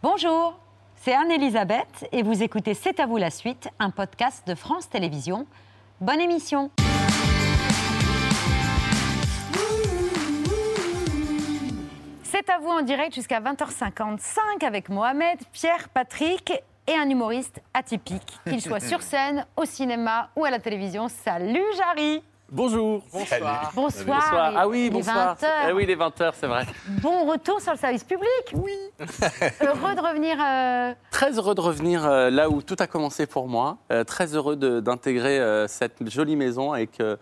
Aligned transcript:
Bonjour, 0.00 0.56
c'est 0.94 1.12
Anne-Elisabeth 1.12 2.06
et 2.12 2.22
vous 2.22 2.44
écoutez 2.44 2.74
C'est 2.74 3.00
à 3.00 3.06
vous 3.06 3.16
la 3.16 3.30
suite, 3.30 3.68
un 3.80 3.90
podcast 3.90 4.46
de 4.46 4.54
France 4.54 4.88
Télévisions. 4.88 5.44
Bonne 6.00 6.20
émission 6.20 6.70
C'est 12.22 12.48
à 12.48 12.58
vous 12.60 12.68
en 12.68 12.82
direct 12.82 13.12
jusqu'à 13.12 13.40
20h55 13.40 14.64
avec 14.64 14.88
Mohamed, 14.88 15.40
Pierre, 15.50 15.88
Patrick 15.88 16.52
et 16.86 16.94
un 16.94 17.10
humoriste 17.10 17.60
atypique, 17.74 18.38
qu'il 18.44 18.62
soit 18.62 18.78
sur 18.78 19.02
scène, 19.02 19.46
au 19.56 19.64
cinéma 19.64 20.30
ou 20.36 20.44
à 20.44 20.50
la 20.50 20.60
télévision. 20.60 21.08
Salut 21.08 21.64
Jarry 21.76 22.22
Bonjour. 22.50 23.02
Bonsoir. 23.12 23.72
Bonsoir. 23.74 24.52
Ah 24.56 24.66
oui, 24.66 24.82
Il 24.82 24.86
est 24.86 24.90
bonsoir. 24.90 25.36
20 25.38 25.46
heures. 25.46 25.66
Eh 25.68 25.72
oui, 25.72 25.84
les 25.84 25.96
20h, 25.96 26.32
c'est 26.40 26.46
vrai. 26.46 26.64
Bon 27.02 27.26
retour 27.30 27.60
sur 27.60 27.72
le 27.72 27.78
service 27.78 28.04
public. 28.04 28.26
Oui. 28.54 28.72
Heureux 29.60 29.94
de 29.94 30.00
revenir. 30.00 30.36
euh, 30.42 30.94
Très 31.10 31.32
heureux 31.36 31.54
de 31.54 31.60
revenir 31.60 32.06
euh, 32.06 32.30
là 32.30 32.48
où 32.48 32.62
tout 32.62 32.76
a 32.78 32.86
commencé 32.86 33.26
pour 33.26 33.48
moi. 33.48 33.76
Euh, 33.92 34.02
très 34.02 34.34
heureux 34.34 34.56
d'intégrer 34.56 35.38
euh, 35.38 35.68
cette 35.68 36.08
jolie 36.08 36.36
maison 36.36 36.72
avec 36.72 37.00
euh, 37.00 37.16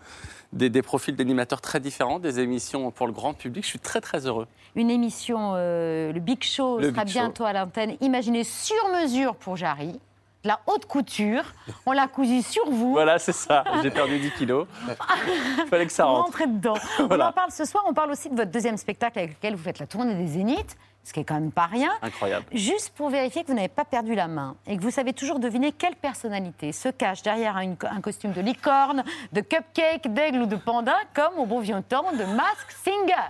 des, 0.53 0.69
des 0.69 0.81
profils 0.81 1.15
d'animateurs 1.15 1.59
très 1.59 1.81
différents, 1.81 2.19
des 2.19 2.39
émissions 2.39 2.89
pour 2.91 3.05
le 3.05 3.11
grand 3.11 3.33
public. 3.33 3.65
Je 3.65 3.69
suis 3.69 3.79
très 3.79 3.99
très 3.99 4.25
heureux. 4.27 4.47
une 4.75 4.89
émission, 4.89 5.51
euh, 5.55 6.13
le 6.13 6.19
Big 6.21 6.41
Show, 6.41 6.77
Le 6.79 6.91
sera 6.91 7.03
Big 7.03 7.13
Show. 7.13 7.19
bientôt 7.19 7.43
à 7.43 7.51
l'antenne, 7.51 7.97
imaginée 7.99 8.45
sur 8.45 8.87
mesure 9.01 9.35
pour 9.35 9.57
Jarry. 9.57 9.99
La 10.43 10.59
haute 10.67 10.85
couture. 10.85 11.43
On 11.85 11.91
l'a 11.91 12.07
cousu 12.07 12.41
sur 12.41 12.69
vous. 12.69 12.91
Voilà, 12.91 13.19
c'est 13.19 13.33
ça. 13.33 13.63
J'ai 13.83 13.91
perdu 13.91 14.17
10 14.19 14.31
kilos. 14.31 14.67
Fallait 15.69 15.85
que 15.87 15.91
ça 15.91 16.05
rentre. 16.05 16.25
rentrez 16.25 16.47
dedans. 16.47 16.75
Voilà. 16.99 17.25
On 17.25 17.29
en 17.29 17.33
parle 17.33 17.51
ce 17.51 17.65
soir. 17.65 17.83
On 17.87 17.93
parle 17.93 18.11
aussi 18.11 18.29
de 18.29 18.35
votre 18.35 18.51
deuxième 18.51 18.77
spectacle 18.77 19.19
avec 19.19 19.31
lequel 19.37 19.55
vous 19.55 19.63
faites 19.63 19.79
la 19.79 19.87
tournée 19.87 20.13
des 20.15 20.27
Zéniths, 20.27 20.77
ce 21.03 21.11
qui 21.11 21.19
est 21.19 21.23
quand 21.25 21.33
même 21.33 21.51
pas 21.51 21.65
rien. 21.65 21.89
Incroyable. 22.01 22.45
Juste 22.53 22.91
pour 22.95 23.09
vérifier 23.09 23.41
que 23.43 23.47
vous 23.47 23.55
n'avez 23.55 23.67
pas 23.67 23.83
perdu 23.85 24.15
la 24.15 24.27
main 24.27 24.55
et 24.67 24.77
que 24.77 24.81
vous 24.81 24.91
savez 24.91 25.11
toujours 25.13 25.39
deviner 25.39 25.71
quelle 25.73 25.95
personnalité 25.95 26.71
se 26.71 26.89
cache 26.89 27.23
derrière 27.23 27.57
une- 27.57 27.75
un 27.89 27.99
costume 28.01 28.31
de 28.31 28.41
licorne, 28.41 29.03
de 29.33 29.41
cupcake, 29.41 30.13
d'aigle 30.13 30.43
ou 30.43 30.45
de 30.45 30.55
panda, 30.55 30.95
comme 31.13 31.39
au 31.39 31.45
bon 31.45 31.59
vieux 31.59 31.81
temps 31.81 32.11
de 32.13 32.23
Mask 32.23 32.71
Singer. 32.83 33.27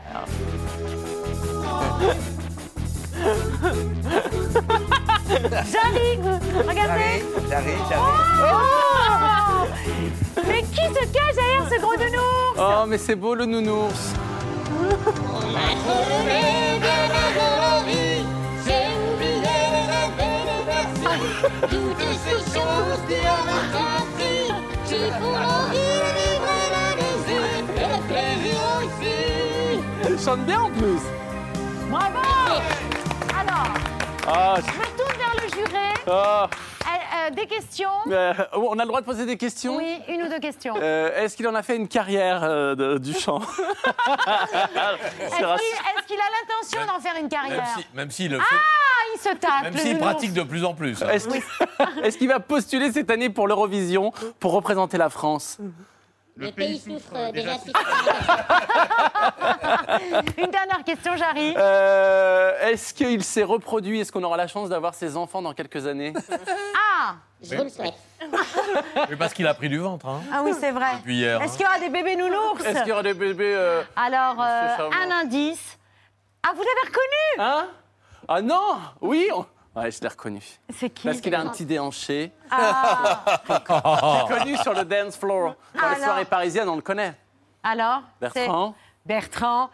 J'arrive 5.71 6.39
Regardez 6.67 7.23
J'arrive, 7.49 7.79
j'arrive. 7.89 8.03
Oh 8.43 9.65
Mais 10.47 10.61
qui 10.63 10.75
se 10.93 11.03
cache 11.11 11.35
derrière 11.35 11.65
ce 11.69 11.79
gros 11.81 11.95
nounours 11.97 12.57
Oh, 12.57 12.85
mais 12.87 12.97
c'est 12.97 13.15
beau 13.15 13.35
le 13.35 13.45
nounours. 13.45 14.13
J'ai 18.65 18.87
oublié 19.13 19.57
les 19.73 20.63
versions, 20.65 21.19
toutes 21.61 22.03
ces 22.23 22.39
choses 22.53 23.01
que 23.07 23.17
l'on 23.25 23.45
a 23.47 23.59
appris, 23.97 24.47
qui 24.85 25.01
font 25.19 25.35
envie 25.35 25.77
de 25.77 26.09
vivre 26.17 26.55
la 26.75 26.87
musique 27.01 27.69
et 27.75 27.87
le 27.93 27.99
plaisir 28.07 28.59
aussi. 28.79 29.17
Elle 30.05 30.19
chante 30.19 30.43
bien 30.45 30.61
en 30.61 30.69
plus. 30.69 31.03
Bravo 31.89 32.23
Alors, 33.39 33.73
Ah, 34.27 34.55
je 34.57 34.71
me 34.71 34.85
tourne 34.97 35.17
vers 35.17 35.35
le 35.41 35.47
juré. 35.55 35.89
Ah. 36.09 36.49
Euh, 36.49 37.27
euh, 37.27 37.29
des 37.31 37.45
questions 37.47 37.89
Euh, 38.09 38.33
on 38.53 38.77
a 38.79 38.83
le 38.83 38.87
droit 38.87 39.01
de 39.01 39.05
poser 39.05 39.25
des 39.25 39.37
questions 39.37 39.75
Oui, 39.77 39.99
une 40.07 40.23
ou 40.23 40.29
deux 40.29 40.39
questions. 40.39 40.75
Euh, 40.81 41.15
Est-ce 41.23 41.35
qu'il 41.35 41.47
en 41.47 41.55
a 41.55 41.63
fait 41.63 41.75
une 41.75 41.87
carrière 41.87 42.43
euh, 42.43 42.75
de- 42.75 42.97
du 42.97 43.13
chant 43.13 43.39
Est-ce 43.41 45.35
qu'il 45.35 45.45
est-ce 45.45 46.07
qu'il 46.07 46.17
a 46.19 46.29
l'intention 46.39 46.85
d'en 46.93 46.99
faire 46.99 47.15
une 47.15 47.21
Même 47.23 47.29
carrière 47.29 47.65
si- 47.77 47.85
même 47.93 48.11
s'il 48.11 48.31
le 48.31 48.39
Ah, 48.39 48.43
il 49.15 49.19
se 49.19 49.29
tape. 49.35 49.51
fait, 49.63 49.63
même 49.71 49.77
s'il 49.77 49.97
pratique 49.97 50.33
de 50.33 50.43
plus 50.43 50.63
en 50.63 50.73
plus. 50.73 51.01
hein. 51.03 51.09
Est-ce 51.09 51.27
qu'il 51.27 51.41
est-ce 52.03 52.17
qu'il 52.17 52.27
va 52.27 52.39
postuler 52.39 52.91
cette 52.91 53.09
année 53.11 53.29
pour 53.29 53.47
l'Eurovision 53.47 54.11
pour 54.39 54.53
représenter 54.53 54.97
la 54.97 55.09
France? 55.09 55.57
Le 56.37 56.51
pays 56.51 56.79
souffre 56.79 57.31
déjà 57.31 57.57
si 57.57 57.71
Une 60.37 60.51
dernière 60.51 60.83
question, 60.85 61.15
Jarry. 61.17 61.53
Euh, 61.57 62.67
Est-ce 62.69 62.93
qu'il 62.93 63.23
s'est 63.23 63.43
reproduit 63.43 63.99
Est-ce 64.01 64.11
qu'on 64.11 64.23
aura 64.23 64.37
la 64.37 64.47
chance 64.47 64.69
d'avoir 64.69 64.93
ses 64.93 65.17
enfants 65.17 65.41
dans 65.41 65.53
quelques 65.53 65.87
années 65.87 66.13
Ah 66.99 67.15
Je 67.41 67.55
vous 67.55 67.63
le 67.63 67.69
souhaite. 67.69 67.93
Oui, 69.09 69.15
parce 69.17 69.33
qu'il 69.33 69.47
a 69.47 69.53
pris 69.53 69.69
du 69.69 69.79
ventre. 69.79 70.07
Hein. 70.07 70.21
Ah 70.31 70.41
oui, 70.43 70.51
c'est 70.59 70.71
vrai. 70.71 70.97
Depuis 70.99 71.17
hier. 71.17 71.41
Est-ce 71.41 71.53
hein. 71.53 71.57
qu'il 71.57 71.65
y 71.65 71.69
aura 71.69 71.79
des 71.79 71.89
bébés 71.89 72.15
nounours 72.15 72.63
Est-ce 72.65 72.79
qu'il 72.79 72.89
y 72.89 72.91
aura 72.91 73.03
des 73.03 73.13
bébés 73.13 73.53
euh, 73.55 73.81
Alors, 73.95 74.35
euh, 74.39 74.89
un 74.91 75.11
indice. 75.23 75.77
Ah, 76.43 76.51
vous 76.55 76.61
l'avez 76.61 76.87
reconnu 76.87 77.39
Hein? 77.39 77.67
Ah 78.27 78.41
non 78.41 78.77
Oui 79.01 79.27
on- 79.33 79.45
Ouais, 79.77 79.91
je 79.91 80.01
l'ai 80.01 80.07
reconnu. 80.07 80.41
C'est 80.75 80.89
qui? 80.89 81.03
Parce 81.07 81.21
qu'il 81.21 81.35
a 81.35 81.39
un 81.41 81.49
petit 81.49 81.65
déhanché. 81.65 82.31
Ah, 82.49 83.41
Connu 84.27 84.57
sur 84.57 84.73
le 84.73 84.83
dance 84.83 85.15
floor. 85.17 85.55
Dans 85.75 85.81
les 85.81 85.87
Alors 85.87 86.03
soirées 86.03 86.25
parisiennes, 86.25 86.67
on 86.69 86.75
le 86.77 86.81
connaît. 86.81 87.13
alors 87.63 88.01
Bertrand. 88.19 88.73
c'est 88.73 88.87
Bertrand. 89.05 89.69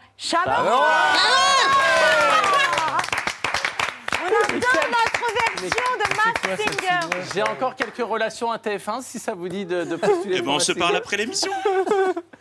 On 4.20 4.26
a 4.26 4.46
donne 4.48 4.90
notre 4.90 5.53
version 5.68 5.96
de 5.98 6.16
Mask 6.16 6.62
Singer. 6.62 7.22
J'ai 7.34 7.42
encore 7.42 7.74
quelques 7.74 8.06
relations 8.06 8.50
à 8.50 8.58
TF1, 8.58 9.02
si 9.02 9.18
ça 9.18 9.34
vous 9.34 9.48
dit 9.48 9.64
de, 9.64 9.84
de 9.84 9.96
postuler. 9.96 10.36
Eh 10.38 10.42
ben, 10.42 10.50
on 10.52 10.58
se 10.58 10.72
parle 10.72 10.96
après 10.96 11.16
l'émission. 11.16 11.52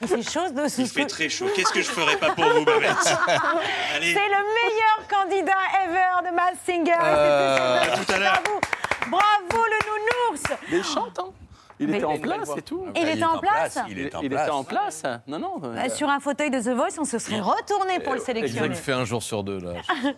C'est 0.06 0.30
chose 0.30 0.54
de 0.54 0.82
Il 0.82 0.88
fait 0.88 1.06
très 1.06 1.30
chaud. 1.30 1.48
Qu'est-ce 1.56 1.72
que 1.72 1.82
je 1.82 1.90
ferais 1.90 2.18
pas 2.18 2.32
pour 2.32 2.46
vous, 2.46 2.66
Babette? 2.66 2.98
C'est 3.02 4.14
le 4.14 4.44
meilleur 4.54 5.08
candidat 5.10 5.54
ever 5.86 6.30
de 6.30 6.36
Mask 6.36 6.58
Singer. 6.66 6.92
à 7.00 7.82
C'était 7.84 8.06
tout 8.06 8.12
à 8.14 8.20
l'heure. 8.20 8.44
Bravo, 8.44 9.22
bravo 9.50 9.66
le 9.66 10.32
nounours. 10.32 10.44
Il 10.72 10.84
chante, 10.84 11.20
hein 11.20 11.32
Il 11.80 11.94
était 11.94 12.04
en 12.06 12.18
place 12.18 12.50
et 12.58 12.62
tout. 12.62 12.86
Il 12.96 13.08
était 13.10 13.24
en 13.24 13.40
place. 13.40 13.80
Il 13.90 14.00
est 14.00 14.16
en 14.16 14.22
Il 14.22 14.30
place. 14.30 14.42
était 14.44 14.52
en 14.52 14.64
place. 14.64 15.04
Non, 15.28 15.40
non. 15.40 15.62
Euh, 15.64 15.90
Sur 15.90 16.10
un 16.10 16.20
fauteuil 16.20 16.50
de 16.52 16.60
The 16.60 16.70
Voice, 16.76 16.98
on 17.00 17.04
se 17.06 17.18
serait 17.20 17.40
retourné 17.40 18.00
pour 18.00 18.14
le 18.14 18.20
sélectionner. 18.20 18.68
qu'il 18.68 18.78
fait 18.78 18.94
un 18.94 19.06
jour 19.06 19.22
sur 19.24 19.44
deux. 19.44 19.60
Là. 19.60 19.74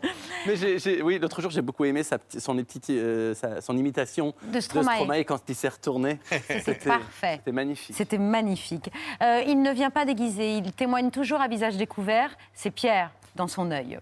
Mais 0.48 1.02
oui, 1.02 1.20
l'autre 1.20 1.42
jour, 1.42 1.52
j'ai 1.52 1.62
beaucoup 1.62 1.86
aimé 1.86 2.04
sa, 2.04 2.18
petite- 2.18 2.40
son, 2.42 2.56
petite, 2.58 2.90
euh, 2.92 3.34
sa- 3.34 3.62
son 3.62 3.78
imitation 3.78 4.34
De 4.44 4.60
Stromae. 4.60 5.24
quand 5.24 5.40
il 5.48 5.56
s'est 5.56 5.70
retourné. 5.70 6.20
C'était 6.30 6.76
parfait. 6.76 7.36
C'était 7.38 7.52
magnifique. 7.52 7.96
C'était 7.96 8.18
magnifique. 8.18 8.92
Euh, 9.22 9.42
il 9.48 9.62
ne 9.62 9.72
vient 9.72 9.90
pas 9.90 10.06
déguisé, 10.06 10.58
il 10.58 10.72
témoigne 10.74 11.10
toujours 11.12 11.42
à 11.42 11.48
visage 11.48 11.78
découvert. 11.78 12.30
C'est 12.54 12.72
Pierre 12.72 13.12
dans 13.36 13.48
son 13.48 13.72
œil. 13.72 14.00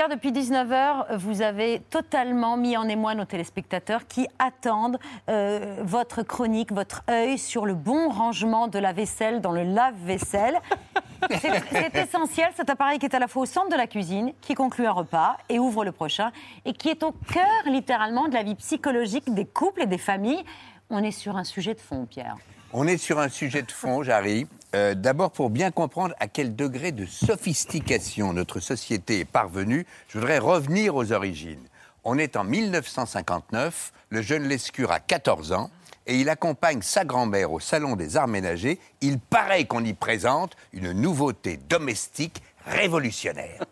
Pierre, 0.00 0.08
depuis 0.08 0.32
19h, 0.32 1.18
vous 1.18 1.42
avez 1.42 1.80
totalement 1.90 2.56
mis 2.56 2.74
en 2.74 2.88
émoi 2.88 3.14
nos 3.14 3.26
téléspectateurs 3.26 4.06
qui 4.06 4.26
attendent 4.38 4.98
euh, 5.28 5.76
votre 5.82 6.22
chronique, 6.22 6.72
votre 6.72 7.02
œil 7.10 7.36
sur 7.36 7.66
le 7.66 7.74
bon 7.74 8.08
rangement 8.08 8.66
de 8.66 8.78
la 8.78 8.94
vaisselle 8.94 9.42
dans 9.42 9.52
le 9.52 9.62
lave-vaisselle. 9.62 10.58
C'est 11.30 11.62
c'est 11.70 11.94
essentiel, 11.96 12.48
cet 12.56 12.70
appareil 12.70 12.98
qui 12.98 13.04
est 13.04 13.14
à 13.14 13.18
la 13.18 13.28
fois 13.28 13.42
au 13.42 13.46
centre 13.46 13.68
de 13.68 13.76
la 13.76 13.86
cuisine, 13.86 14.32
qui 14.40 14.54
conclut 14.54 14.86
un 14.86 14.92
repas 14.92 15.36
et 15.50 15.58
ouvre 15.58 15.84
le 15.84 15.92
prochain, 15.92 16.32
et 16.64 16.72
qui 16.72 16.88
est 16.88 17.02
au 17.02 17.12
cœur 17.12 17.44
littéralement 17.66 18.26
de 18.26 18.32
la 18.32 18.42
vie 18.42 18.54
psychologique 18.54 19.34
des 19.34 19.44
couples 19.44 19.82
et 19.82 19.86
des 19.86 19.98
familles. 19.98 20.42
On 20.88 21.02
est 21.02 21.10
sur 21.10 21.36
un 21.36 21.44
sujet 21.44 21.74
de 21.74 21.80
fond, 21.80 22.06
Pierre. 22.06 22.36
On 22.72 22.86
est 22.86 22.98
sur 22.98 23.18
un 23.18 23.28
sujet 23.28 23.62
de 23.62 23.72
fond, 23.72 24.04
j'arrive. 24.04 24.46
Euh, 24.76 24.94
D'abord, 24.94 25.32
pour 25.32 25.50
bien 25.50 25.72
comprendre 25.72 26.14
à 26.20 26.28
quel 26.28 26.54
degré 26.54 26.92
de 26.92 27.04
sophistication 27.04 28.32
notre 28.32 28.60
société 28.60 29.18
est 29.18 29.24
parvenue, 29.24 29.86
je 30.08 30.18
voudrais 30.18 30.38
revenir 30.38 30.94
aux 30.94 31.10
origines. 31.10 31.66
On 32.04 32.16
est 32.16 32.36
en 32.36 32.44
1959, 32.44 33.92
le 34.10 34.22
jeune 34.22 34.44
Lescure 34.44 34.92
a 34.92 35.00
14 35.00 35.52
ans 35.52 35.68
et 36.06 36.20
il 36.20 36.28
accompagne 36.28 36.80
sa 36.80 37.04
grand-mère 37.04 37.52
au 37.52 37.58
Salon 37.58 37.96
des 37.96 38.16
Arts 38.16 38.28
Ménagers. 38.28 38.78
Il 39.00 39.18
paraît 39.18 39.64
qu'on 39.64 39.84
y 39.84 39.92
présente 39.92 40.56
une 40.72 40.92
nouveauté 40.92 41.58
domestique 41.68 42.40
révolutionnaire. 42.66 43.64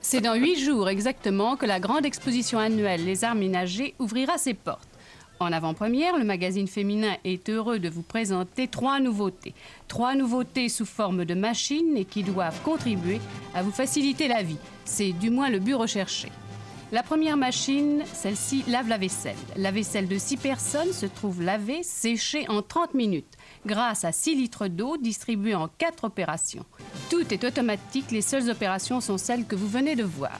C'est 0.00 0.20
dans 0.20 0.34
huit 0.34 0.64
jours 0.64 0.88
exactement 0.88 1.56
que 1.56 1.66
la 1.66 1.80
grande 1.80 2.06
exposition 2.06 2.60
annuelle 2.60 3.04
Les 3.04 3.24
Arts 3.24 3.34
Ménagers 3.34 3.94
ouvrira 3.98 4.38
ses 4.38 4.54
portes. 4.54 4.88
En 5.40 5.52
avant-première, 5.52 6.16
le 6.16 6.24
magazine 6.24 6.68
féminin 6.68 7.16
est 7.24 7.48
heureux 7.48 7.78
de 7.78 7.88
vous 7.88 8.02
présenter 8.02 8.68
trois 8.68 9.00
nouveautés. 9.00 9.54
Trois 9.88 10.14
nouveautés 10.14 10.68
sous 10.68 10.86
forme 10.86 11.24
de 11.24 11.34
machines 11.34 11.96
et 11.96 12.04
qui 12.04 12.22
doivent 12.22 12.60
contribuer 12.62 13.20
à 13.54 13.62
vous 13.62 13.72
faciliter 13.72 14.28
la 14.28 14.42
vie. 14.42 14.58
C'est 14.84 15.12
du 15.12 15.30
moins 15.30 15.50
le 15.50 15.58
but 15.58 15.74
recherché. 15.74 16.30
La 16.92 17.02
première 17.02 17.36
machine, 17.36 18.04
celle-ci, 18.12 18.62
lave 18.68 18.88
la 18.88 18.98
vaisselle. 18.98 19.34
La 19.56 19.72
vaisselle 19.72 20.06
de 20.06 20.16
6 20.16 20.36
personnes 20.36 20.92
se 20.92 21.06
trouve 21.06 21.42
lavée, 21.42 21.82
séchée 21.82 22.48
en 22.48 22.62
30 22.62 22.94
minutes, 22.94 23.34
grâce 23.66 24.04
à 24.04 24.12
6 24.12 24.36
litres 24.36 24.68
d'eau 24.68 24.96
distribués 24.96 25.56
en 25.56 25.66
4 25.66 26.04
opérations. 26.04 26.64
Tout 27.10 27.34
est 27.34 27.42
automatique, 27.42 28.12
les 28.12 28.22
seules 28.22 28.48
opérations 28.48 29.00
sont 29.00 29.18
celles 29.18 29.44
que 29.44 29.56
vous 29.56 29.68
venez 29.68 29.96
de 29.96 30.04
voir. 30.04 30.38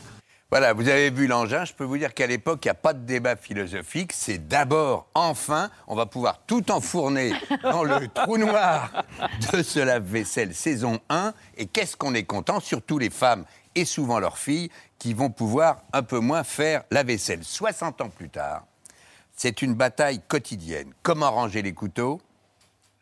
Voilà, 0.55 0.73
vous 0.73 0.89
avez 0.89 1.11
vu 1.11 1.27
l'engin. 1.27 1.65
Je 1.65 1.73
peux 1.73 1.83
vous 1.83 1.99
dire 1.99 2.15
qu'à 2.15 2.29
l'époque, 2.29 2.61
il 2.65 2.69
n'y 2.69 2.71
a 2.71 2.75
pas 2.75 2.93
de 2.93 3.05
débat 3.05 3.35
philosophique. 3.35 4.13
C'est 4.13 4.47
d'abord, 4.47 5.09
enfin, 5.13 5.69
on 5.89 5.97
va 5.97 6.07
pouvoir 6.07 6.43
tout 6.47 6.71
enfourner 6.71 7.33
dans 7.65 7.83
le 7.83 8.07
trou 8.15 8.39
noir 8.39 9.03
de 9.51 9.65
ce 9.65 9.81
lave-vaisselle 9.81 10.55
saison 10.55 11.01
1. 11.09 11.35
Et 11.57 11.67
qu'est-ce 11.67 11.97
qu'on 11.97 12.15
est 12.15 12.23
content, 12.23 12.61
surtout 12.61 12.99
les 12.99 13.11
femmes 13.11 13.45
et 13.75 13.85
souvent 13.85 14.21
leurs 14.21 14.39
filles, 14.39 14.71
qui 14.97 15.13
vont 15.13 15.29
pouvoir 15.29 15.83
un 15.93 16.05
peu 16.05 16.21
moins 16.21 16.45
faire 16.45 16.85
la 16.93 17.03
vaisselle. 17.03 17.43
60 17.43 18.03
ans 18.03 18.09
plus 18.09 18.29
tard, 18.29 18.65
c'est 19.35 19.61
une 19.61 19.75
bataille 19.75 20.21
quotidienne. 20.29 20.93
Comment 21.03 21.33
ranger 21.33 21.63
les 21.63 21.73
couteaux? 21.73 22.21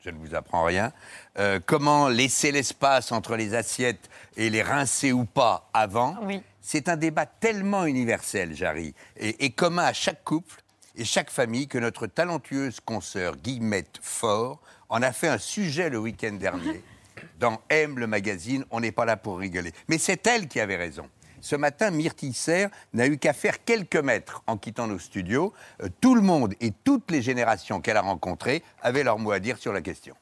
Je 0.02 0.08
ne 0.08 0.16
vous 0.16 0.34
apprends 0.34 0.64
rien. 0.64 0.90
Euh, 1.38 1.60
comment 1.66 2.08
laisser 2.08 2.50
l'espace 2.50 3.12
entre 3.12 3.36
les 3.36 3.54
assiettes 3.54 4.08
et 4.38 4.48
les 4.48 4.62
rincer 4.62 5.12
ou 5.12 5.26
pas 5.26 5.68
avant? 5.74 6.16
Oui. 6.22 6.42
C'est 6.62 6.88
un 6.88 6.96
débat 6.96 7.26
tellement 7.26 7.84
universel, 7.84 8.54
Jarry, 8.54 8.94
et, 9.16 9.44
et 9.44 9.50
commun 9.50 9.84
à 9.84 9.92
chaque 9.92 10.24
couple 10.24 10.62
et 10.96 11.04
chaque 11.04 11.30
famille 11.30 11.68
que 11.68 11.78
notre 11.78 12.06
talentueuse 12.06 12.80
consoeur 12.80 13.36
Guillemette 13.36 13.98
Fort 14.00 14.60
en 14.88 15.02
a 15.02 15.12
fait 15.12 15.28
un 15.28 15.38
sujet 15.38 15.90
le 15.90 15.98
week-end 15.98 16.32
dernier. 16.32 16.82
Dans 17.38 17.60
M, 17.68 17.98
le 17.98 18.06
magazine, 18.06 18.64
on 18.70 18.80
n'est 18.80 18.92
pas 18.92 19.04
là 19.04 19.16
pour 19.16 19.38
rigoler. 19.38 19.72
Mais 19.88 19.98
c'est 19.98 20.26
elle 20.26 20.48
qui 20.48 20.60
avait 20.60 20.76
raison. 20.76 21.08
Ce 21.40 21.56
matin, 21.56 21.90
Myrtille 21.90 22.34
Serre 22.34 22.70
n'a 22.92 23.06
eu 23.08 23.18
qu'à 23.18 23.32
faire 23.32 23.64
quelques 23.64 23.96
mètres 23.96 24.42
en 24.46 24.56
quittant 24.56 24.86
nos 24.86 25.00
studios. 25.00 25.52
Euh, 25.82 25.88
tout 26.00 26.14
le 26.14 26.20
monde 26.20 26.54
et 26.60 26.72
toutes 26.84 27.10
les 27.10 27.20
générations 27.20 27.80
qu'elle 27.80 27.96
a 27.96 28.02
rencontrées 28.02 28.62
avaient 28.80 29.02
leur 29.02 29.18
mot 29.18 29.32
à 29.32 29.40
dire 29.40 29.58
sur 29.58 29.72
la 29.72 29.82
question. 29.82 30.14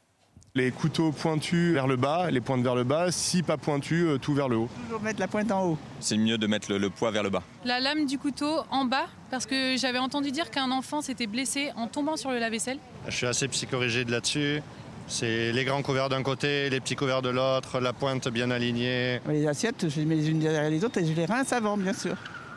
Les 0.57 0.73
couteaux 0.73 1.13
pointus 1.13 1.73
vers 1.75 1.87
le 1.87 1.95
bas, 1.95 2.29
les 2.29 2.41
pointes 2.41 2.63
vers 2.65 2.75
le 2.75 2.83
bas, 2.83 3.13
si 3.13 3.45
pas 3.45 3.57
pointus, 3.57 4.05
euh, 4.05 4.19
tout 4.19 4.35
vers 4.35 4.49
le 4.49 4.57
haut. 4.57 4.69
Toujours 4.87 5.01
mettre 5.01 5.21
la 5.21 5.29
pointe 5.29 5.53
en 5.53 5.65
haut. 5.65 5.79
C'est 6.01 6.17
mieux 6.17 6.39
de 6.39 6.47
mettre 6.49 6.73
le, 6.73 6.79
le 6.79 6.91
poids 6.91 7.13
vers 7.13 7.23
le 7.23 7.31
bas. 7.31 7.45
La 7.65 7.79
lame 7.79 8.05
du 8.05 8.19
couteau 8.19 8.59
en 8.73 8.85
bas, 8.85 9.07
parce 9.31 9.47
que 9.47 9.77
j'avais 9.77 10.01
entendu 10.01 10.33
dire 10.33 10.51
qu'un 10.51 10.73
enfant 10.73 11.03
s'était 11.03 11.29
blessé 11.29 11.71
en 11.77 11.87
tombant 11.87 12.17
sur 12.17 12.33
le 12.33 12.41
lave-vaisselle. 12.41 12.79
Je 13.07 13.15
suis 13.15 13.27
assez 13.27 13.47
psychorigide 13.47 14.09
là-dessus. 14.09 14.61
C'est 15.07 15.53
les 15.53 15.65
grands 15.65 15.83
couverts 15.83 16.09
d'un 16.09 16.25
côté, 16.25 16.69
les 16.69 16.81
petits 16.81 16.97
couverts 16.97 17.23
de 17.23 17.29
l'autre, 17.29 17.79
la 17.79 17.93
pointe 17.93 18.27
bien 18.29 18.51
alignée. 18.51 19.21
Les 19.29 19.47
assiettes, 19.47 19.89
je 19.89 20.01
les 20.01 20.05
mets 20.05 20.17
les 20.17 20.31
unes 20.31 20.41
derrière 20.41 20.69
les 20.69 20.85
autres 20.85 20.99
et 20.99 21.07
je 21.07 21.13
les 21.13 21.27
rince 21.27 21.53
avant, 21.53 21.77
bien 21.77 21.93
sûr. 21.93 22.17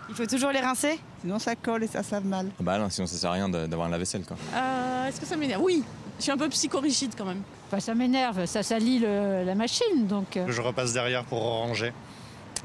Il 0.09 0.15
faut 0.15 0.25
toujours 0.25 0.49
les 0.51 0.59
rincer? 0.61 0.99
Sinon, 1.21 1.37
ça 1.37 1.55
colle 1.55 1.83
et 1.83 1.87
ça 1.87 2.01
save 2.01 2.25
mal. 2.25 2.47
Bah 2.59 2.79
non, 2.79 2.89
sinon 2.89 3.05
ça 3.05 3.15
sert 3.17 3.29
à 3.29 3.33
rien 3.33 3.49
d'avoir 3.49 3.87
un 3.87 3.91
lave-vaisselle 3.91 4.23
quoi. 4.25 4.35
Euh, 4.55 5.07
Est-ce 5.07 5.19
que 5.19 5.27
ça 5.27 5.35
m'énerve? 5.35 5.61
Oui, 5.63 5.83
je 6.17 6.23
suis 6.23 6.31
un 6.31 6.37
peu 6.37 6.49
psychorigide 6.49 7.13
quand 7.15 7.25
même. 7.25 7.41
Enfin, 7.73 7.79
ça 7.79 7.95
m'énerve, 7.95 8.45
ça 8.45 8.61
salit 8.61 8.99
le- 8.99 9.43
la 9.43 9.55
machine, 9.55 10.05
donc... 10.05 10.37
euh, 10.37 10.45
Je 10.47 10.61
repasse 10.61 10.93
derrière 10.93 11.23
pour 11.25 11.41
ranger. 11.41 11.91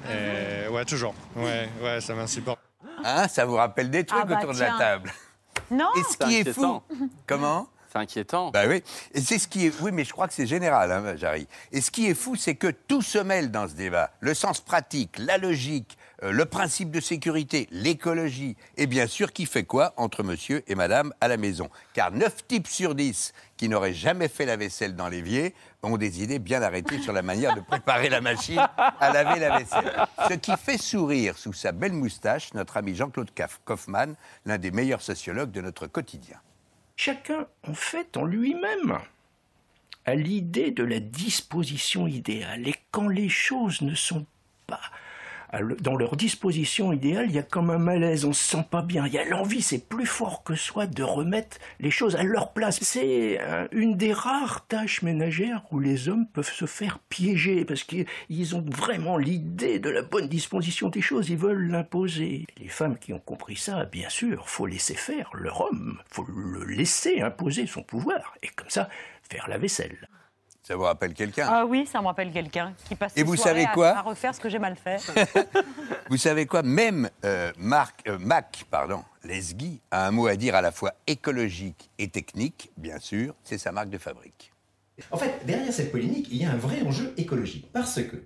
Et 0.06 0.68
ouais, 0.68 0.84
toujours. 0.84 1.14
Ouais, 1.34 1.66
ouais, 1.82 2.02
ça 2.02 2.12
m'insupporte. 2.14 2.60
Hein, 3.02 3.26
ça 3.26 3.46
vous 3.46 3.54
rappelle 3.54 3.88
des 3.90 4.04
trucs 4.04 4.20
Ah 4.22 4.26
bah 4.26 4.36
autour 4.38 4.52
de 4.52 4.58
la 4.60 4.72
table 4.76 5.10
Non 5.70 5.88
Et 5.96 6.02
ce 6.02 6.08
C'est 6.10 6.24
qui 6.26 6.36
est 6.36 6.40
inquiétant. 6.42 6.82
fou, 6.90 7.08
comment 7.26 7.68
C'est 7.90 7.98
inquiétant. 8.00 8.50
Bah 8.50 8.64
oui. 8.68 8.82
Et 9.14 9.20
c'est 9.22 9.38
ce 9.38 9.48
qui 9.48 9.64
est. 9.66 9.80
Oui, 9.80 9.92
mais 9.92 10.04
je 10.04 10.12
crois 10.12 10.28
que 10.28 10.34
c'est 10.34 10.46
général, 10.46 10.92
hein, 10.92 11.16
Jarry. 11.16 11.48
Et 11.72 11.80
ce 11.80 11.90
qui 11.90 12.06
est 12.10 12.14
fou, 12.14 12.36
c'est 12.36 12.54
que 12.56 12.68
tout 12.68 13.00
se 13.00 13.16
mêle 13.18 13.50
dans 13.50 13.66
ce 13.66 13.72
débat. 13.72 14.10
Le 14.20 14.34
sens 14.34 14.60
pratique, 14.60 15.16
la 15.18 15.38
logique, 15.38 15.96
le 16.22 16.44
principe 16.44 16.90
de 16.90 17.00
sécurité, 17.00 17.68
l'écologie. 17.70 18.56
Et 18.76 18.86
bien 18.86 19.06
sûr, 19.06 19.32
qui 19.32 19.46
fait 19.46 19.64
quoi 19.64 19.94
entre 19.96 20.22
monsieur 20.22 20.62
et 20.66 20.74
madame 20.74 21.12
à 21.20 21.28
la 21.28 21.36
maison? 21.36 21.70
Car 21.94 22.10
9 22.12 22.46
types 22.46 22.66
sur 22.66 22.94
10 22.94 23.32
qui 23.56 23.68
n'auraient 23.68 23.94
jamais 23.94 24.28
fait 24.28 24.46
la 24.46 24.56
vaisselle 24.56 24.96
dans 24.96 25.08
l'évier 25.08 25.54
ont 25.82 25.96
des 25.96 26.22
idées 26.22 26.38
bien 26.38 26.62
arrêtées 26.62 26.98
sur 26.98 27.12
la 27.12 27.22
manière 27.22 27.54
de 27.54 27.60
préparer 27.60 28.08
la 28.08 28.20
machine 28.20 28.62
à 28.78 29.12
laver 29.12 29.40
la 29.40 29.58
vaisselle. 29.58 29.92
Ce 30.28 30.34
qui 30.34 30.52
fait 30.56 30.78
sourire 30.78 31.38
sous 31.38 31.52
sa 31.52 31.72
belle 31.72 31.92
moustache 31.92 32.52
notre 32.54 32.76
ami 32.76 32.94
Jean-Claude 32.94 33.30
Kaufmann, 33.64 34.16
l'un 34.44 34.58
des 34.58 34.70
meilleurs 34.70 35.02
sociologues 35.02 35.52
de 35.52 35.60
notre 35.60 35.86
quotidien. 35.86 36.36
Chacun, 36.96 37.46
en 37.66 37.74
fait, 37.74 38.16
en 38.16 38.24
lui-même, 38.24 38.98
a 40.04 40.14
l'idée 40.16 40.72
de 40.72 40.82
la 40.82 40.98
disposition 40.98 42.08
idéale. 42.08 42.66
Et 42.66 42.74
quand 42.90 43.08
les 43.08 43.28
choses 43.28 43.82
ne 43.82 43.94
sont 43.94 44.22
à 44.22 44.37
dans 45.80 45.96
leur 45.96 46.16
disposition 46.16 46.92
idéale, 46.92 47.26
il 47.28 47.34
y 47.34 47.38
a 47.38 47.42
comme 47.42 47.70
un 47.70 47.78
malaise, 47.78 48.24
on 48.24 48.32
se 48.32 48.44
sent 48.44 48.64
pas 48.70 48.82
bien. 48.82 49.06
Il 49.06 49.12
y 49.12 49.18
a 49.18 49.24
l'envie, 49.24 49.62
c'est 49.62 49.88
plus 49.88 50.06
fort 50.06 50.42
que 50.42 50.54
soi, 50.54 50.86
de 50.86 51.02
remettre 51.02 51.58
les 51.80 51.90
choses 51.90 52.16
à 52.16 52.22
leur 52.22 52.52
place. 52.52 52.78
C'est 52.82 53.38
euh, 53.40 53.66
une 53.72 53.96
des 53.96 54.12
rares 54.12 54.66
tâches 54.66 55.02
ménagères 55.02 55.62
où 55.70 55.80
les 55.80 56.08
hommes 56.08 56.26
peuvent 56.26 56.52
se 56.52 56.66
faire 56.66 56.98
piéger 57.08 57.64
parce 57.64 57.84
qu'ils 57.84 58.56
ont 58.56 58.64
vraiment 58.68 59.16
l'idée 59.16 59.78
de 59.78 59.90
la 59.90 60.02
bonne 60.02 60.28
disposition 60.28 60.88
des 60.88 61.00
choses, 61.00 61.30
ils 61.30 61.36
veulent 61.36 61.70
l'imposer. 61.70 62.46
Les 62.58 62.68
femmes 62.68 62.98
qui 62.98 63.12
ont 63.12 63.20
compris 63.20 63.56
ça, 63.56 63.84
bien 63.86 64.08
sûr, 64.08 64.48
faut 64.48 64.66
laisser 64.66 64.94
faire 64.94 65.30
leur 65.34 65.62
homme, 65.62 66.00
faut 66.10 66.26
le 66.26 66.64
laisser 66.64 67.20
imposer 67.20 67.66
son 67.66 67.82
pouvoir 67.82 68.34
et 68.42 68.48
comme 68.48 68.70
ça 68.70 68.88
faire 69.22 69.48
la 69.48 69.58
vaisselle. 69.58 70.08
Ça 70.68 70.76
vous 70.76 70.82
rappelle 70.82 71.14
quelqu'un? 71.14 71.48
Ah 71.50 71.64
oui, 71.64 71.86
ça 71.90 72.02
me 72.02 72.06
rappelle 72.08 72.30
quelqu'un 72.30 72.74
qui 72.86 72.94
passe 72.94 73.14
Et 73.16 73.22
vous 73.22 73.36
savez 73.36 73.64
à- 73.64 73.72
quoi? 73.72 73.96
à, 73.96 74.02
refaire 74.02 74.34
ce 74.34 74.40
que 74.40 74.50
j'ai 74.50 74.58
mal 74.58 74.76
fait. 74.76 74.98
Vous 76.10 76.18
savez 76.18 76.44
quoi? 76.44 76.62
Même 76.62 77.08
euh, 77.24 77.50
Marc, 77.56 78.06
euh, 78.06 78.18
Mac, 78.18 78.66
pardon, 78.70 79.02
Lesgui 79.24 79.80
a 79.90 80.06
un 80.06 80.10
mot 80.10 80.26
à 80.26 80.36
dire 80.36 80.54
à 80.54 80.60
la 80.60 80.70
fois 80.70 80.92
écologique 81.06 81.88
et 81.98 82.08
technique, 82.08 82.70
bien 82.76 82.98
sûr, 82.98 83.34
c'est 83.44 83.56
sa 83.56 83.72
marque 83.72 83.88
de 83.88 83.96
fabrique. 83.96 84.52
En 85.10 85.16
fait, 85.16 85.40
derrière 85.46 85.72
cette 85.72 85.90
polémique, 85.90 86.28
il 86.30 86.42
y 86.42 86.44
a 86.44 86.50
un 86.50 86.56
vrai 86.56 86.82
enjeu 86.82 87.14
écologique. 87.16 87.70
Parce 87.72 88.02
que 88.02 88.16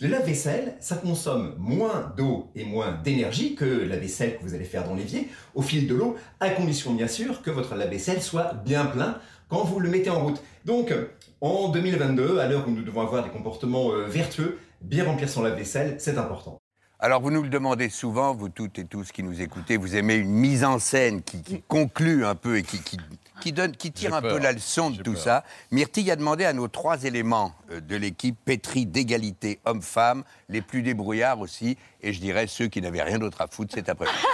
le 0.00 0.08
lave-vaisselle, 0.08 0.76
ça 0.80 0.96
consomme 0.96 1.54
moins 1.58 2.14
d'eau 2.16 2.50
et 2.54 2.64
moins 2.64 2.92
d'énergie 2.92 3.56
que 3.56 3.66
la 3.66 3.98
vaisselle 3.98 4.38
que 4.38 4.42
vous 4.42 4.54
allez 4.54 4.64
faire 4.64 4.84
dans 4.84 4.94
l'évier, 4.94 5.28
au 5.54 5.60
fil 5.60 5.86
de 5.86 5.94
l'eau, 5.94 6.16
à 6.38 6.48
condition 6.48 6.94
bien 6.94 7.08
sûr 7.08 7.42
que 7.42 7.50
votre 7.50 7.74
lave-vaisselle 7.74 8.22
soit 8.22 8.54
bien 8.54 8.86
plein 8.86 9.20
quand 9.50 9.64
vous 9.64 9.80
le 9.80 9.90
mettez 9.90 10.08
en 10.08 10.24
route. 10.24 10.40
Donc, 10.64 10.94
en 11.40 11.68
2022, 11.68 12.38
à 12.38 12.46
l'heure 12.46 12.66
où 12.68 12.70
nous 12.70 12.82
devons 12.82 13.00
avoir 13.00 13.24
des 13.24 13.30
comportements 13.30 13.92
euh, 13.92 14.06
vertueux, 14.06 14.58
bien 14.80 15.04
remplir 15.04 15.28
son 15.28 15.42
lave-vaisselle, 15.42 15.96
c'est 15.98 16.18
important. 16.18 16.60
Alors 17.02 17.22
vous 17.22 17.30
nous 17.30 17.42
le 17.42 17.48
demandez 17.48 17.88
souvent, 17.88 18.34
vous 18.34 18.50
toutes 18.50 18.78
et 18.78 18.84
tous 18.84 19.10
qui 19.10 19.22
nous 19.22 19.40
écoutez, 19.40 19.78
vous 19.78 19.96
aimez 19.96 20.16
une 20.16 20.28
mise 20.28 20.64
en 20.64 20.78
scène 20.78 21.22
qui, 21.22 21.42
qui 21.42 21.62
conclut 21.62 22.26
un 22.26 22.34
peu 22.34 22.58
et 22.58 22.62
qui, 22.62 22.78
qui, 22.82 22.98
qui 23.40 23.52
donne, 23.52 23.72
qui 23.74 23.90
tire 23.90 24.14
un 24.14 24.20
peu 24.20 24.38
la 24.38 24.52
leçon 24.52 24.90
de 24.90 25.02
tout 25.02 25.14
peur. 25.14 25.22
ça. 25.22 25.44
Myrtille 25.70 26.10
a 26.10 26.16
demandé 26.16 26.44
à 26.44 26.52
nos 26.52 26.68
trois 26.68 27.04
éléments 27.04 27.54
euh, 27.70 27.80
de 27.80 27.96
l'équipe, 27.96 28.36
pétris 28.44 28.84
d'égalité 28.84 29.60
homme-femme, 29.64 30.24
les 30.50 30.60
plus 30.60 30.82
débrouillards 30.82 31.40
aussi, 31.40 31.78
et 32.02 32.12
je 32.12 32.20
dirais 32.20 32.46
ceux 32.46 32.68
qui 32.68 32.82
n'avaient 32.82 33.02
rien 33.02 33.18
d'autre 33.18 33.40
à 33.40 33.46
foutre 33.46 33.74
cet 33.74 33.88
après-midi. 33.88 34.16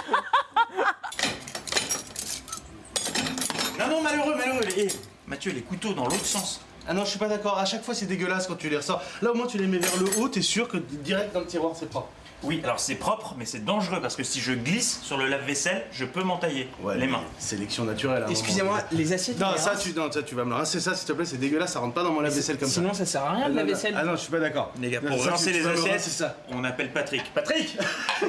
Non, 3.79 3.87
non, 3.89 4.01
malheureux, 4.01 4.35
malheureux. 4.35 4.61
Eh, 4.75 4.87
Mathieu, 5.27 5.51
les 5.51 5.61
couteaux 5.61 5.93
dans 5.93 6.05
l'autre 6.05 6.25
sens. 6.25 6.61
Ah 6.87 6.93
non, 6.93 7.03
je 7.03 7.09
suis 7.09 7.19
pas 7.19 7.27
d'accord. 7.27 7.57
À 7.57 7.65
chaque 7.65 7.83
fois, 7.83 7.93
c'est 7.93 8.05
dégueulasse 8.05 8.47
quand 8.47 8.55
tu 8.55 8.69
les 8.69 8.77
ressors. 8.77 9.01
Là, 9.21 9.31
au 9.31 9.35
moins, 9.35 9.47
tu 9.47 9.57
les 9.57 9.67
mets 9.67 9.77
vers 9.77 9.97
le 9.97 10.05
haut, 10.17 10.29
t'es 10.29 10.41
sûr 10.41 10.67
que 10.69 10.77
direct 10.77 11.33
dans 11.33 11.41
le 11.41 11.45
tiroir, 11.45 11.73
c'est 11.77 11.89
propre. 11.89 12.07
Oui, 12.43 12.61
alors 12.63 12.79
c'est 12.79 12.95
propre, 12.95 13.33
mais 13.37 13.45
c'est 13.45 13.65
dangereux 13.65 13.99
parce 14.01 14.15
que 14.15 14.23
si 14.23 14.39
je 14.39 14.53
glisse 14.53 15.01
sur 15.01 15.17
le 15.17 15.27
lave-vaisselle, 15.27 15.85
je 15.91 16.05
peux 16.05 16.21
m'entailler 16.23 16.69
les 16.95 17.07
mains. 17.07 17.23
Sélection 17.39 17.83
naturelle. 17.83 18.25
Excusez-moi, 18.29 18.79
les 18.91 19.11
assiettes, 19.13 19.39
Non, 19.39 19.57
ça, 19.57 19.75
tu, 19.75 19.91
non, 19.93 20.11
ça, 20.11 20.21
tu 20.21 20.35
vas 20.35 20.43
me 20.45 20.49
le 20.51 20.55
rincer, 20.55 20.79
ça, 20.79 20.93
s'il 20.93 21.07
te 21.07 21.13
plaît, 21.13 21.25
c'est 21.25 21.37
dégueulasse, 21.37 21.73
ça 21.73 21.79
rentre 21.79 21.95
pas 21.95 22.03
dans 22.03 22.11
mon 22.11 22.21
lave-vaisselle 22.21 22.57
comme 22.59 22.67
ça. 22.69 22.75
sinon, 22.75 22.93
ça 22.93 23.05
sert 23.07 23.23
à 23.23 23.31
rien, 23.31 23.39
le 23.39 23.45
Ah, 23.45 23.49
non. 23.49 23.55
lave-vaisselle. 23.55 23.95
Ah 23.97 24.03
non, 24.03 24.11
je 24.11 24.17
suis 24.21 24.31
pas 24.31 24.39
d'accord. 24.39 24.71
Les 24.79 24.89
gars, 24.91 25.01
pour 25.01 25.23
rincer 25.25 25.51
les 25.51 25.65
assiettes, 25.65 25.91
rincer 25.93 26.09
ça. 26.11 26.37
on 26.49 26.63
appelle 26.63 26.91
Patrick. 26.91 27.23
Patrick 27.33 27.77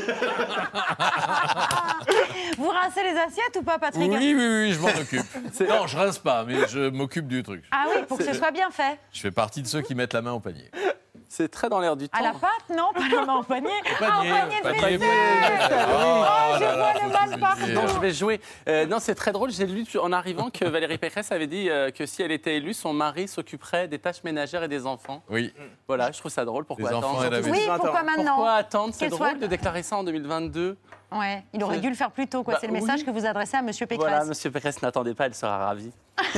Vous 2.56 2.68
rincez 2.68 3.02
les 3.02 3.18
assiettes 3.18 3.56
ou 3.58 3.62
pas, 3.62 3.74
Oui, 3.74 3.80
Patrick 3.80 4.10
oui, 4.10 4.34
oui, 4.34 4.72
je 4.72 4.78
m'en 4.80 4.88
occupe. 4.88 5.26
Non, 5.68 5.86
je 5.86 5.96
rince 5.96 6.18
pas, 6.18 6.44
mais 6.44 6.66
je 6.68 6.88
m'occupe 6.88 7.26
du 7.28 7.42
truc. 7.42 7.62
Ah 7.70 7.84
oui, 7.88 8.02
pour 8.08 8.18
que 8.18 8.24
ce 8.24 8.32
soit 8.32 8.50
bien 8.50 8.70
fait. 8.70 8.98
Je 9.12 9.20
fais 9.20 9.30
partie 9.30 9.62
de 9.62 9.66
ceux 9.68 9.82
qui 9.82 9.94
mettent 9.94 10.14
la 10.14 10.22
main 10.22 10.32
au 10.32 10.40
panier. 10.40 10.70
C'est 11.30 11.48
très 11.50 11.68
dans 11.68 11.78
l'air 11.80 11.94
du 11.96 12.08
temps. 12.08 12.18
À 12.18 12.22
la 12.22 12.32
pâte, 12.32 12.50
non 12.74 12.88
Pas 12.94 13.00
la 13.14 13.24
main 13.26 13.34
au 13.36 13.42
panier. 13.42 13.68
Ah, 14.00 14.20
panier, 14.22 14.32
au 14.32 14.62
panier 14.62 14.96
de 14.96 14.98
panier. 14.98 14.98
Oh, 15.00 16.24
Oh 16.30 16.56
je 16.58 16.64
vois 16.64 16.92
le 16.94 17.12
mal 17.12 17.30
tout 17.34 17.38
partout. 17.40 17.66
Non, 17.72 17.86
je 17.86 17.98
vais 18.00 18.12
jouer. 18.12 18.40
Euh, 18.68 18.86
non, 18.86 18.98
c'est 18.98 19.14
très 19.14 19.32
drôle. 19.32 19.50
J'ai 19.50 19.66
lu 19.66 19.84
en 20.00 20.12
arrivant 20.12 20.48
que 20.50 20.64
Valérie 20.64 20.96
Pécresse 20.98 21.30
avait 21.30 21.46
dit 21.46 21.68
euh, 21.68 21.90
que 21.90 22.06
si 22.06 22.22
elle 22.22 22.32
était 22.32 22.56
élue, 22.56 22.72
son 22.74 22.92
mari 22.94 23.28
s'occuperait 23.28 23.88
des 23.88 23.98
tâches 23.98 24.24
ménagères 24.24 24.62
et 24.62 24.68
des 24.68 24.86
enfants. 24.86 25.22
Oui. 25.28 25.52
Voilà, 25.86 26.10
je 26.12 26.18
trouve 26.18 26.32
ça 26.32 26.44
drôle. 26.44 26.64
Pourquoi 26.64 26.88
attendre 26.88 27.08
enfants 27.08 27.24
et 27.24 27.30
la 27.30 27.42
Surtout 27.42 27.58
Oui, 27.58 27.64
pourquoi 27.76 28.02
maintenant 28.02 28.34
Pourquoi 28.36 28.52
attendre 28.54 28.94
C'est 28.94 29.08
drôle 29.08 29.28
soit- 29.28 29.38
de 29.38 29.46
déclarer 29.46 29.82
ça 29.82 29.96
en 29.96 30.04
2022. 30.04 30.76
Ouais, 31.10 31.42
il 31.54 31.64
aurait 31.64 31.78
dû 31.80 31.88
le 31.88 31.94
faire 31.94 32.10
plus 32.10 32.26
tôt, 32.26 32.42
quoi. 32.42 32.54
Bah, 32.54 32.58
c'est 32.60 32.66
le 32.66 32.74
oui. 32.74 32.80
message 32.80 33.02
que 33.04 33.10
vous 33.10 33.24
adressez 33.24 33.56
à 33.56 33.62
Monsieur 33.62 33.86
Pécresse. 33.86 34.08
Voilà, 34.08 34.24
Monsieur 34.26 34.50
Pécresse 34.50 34.82
n'attendez 34.82 35.14
pas, 35.14 35.24
elle 35.26 35.34
sera 35.34 35.56
ravie. 35.56 35.90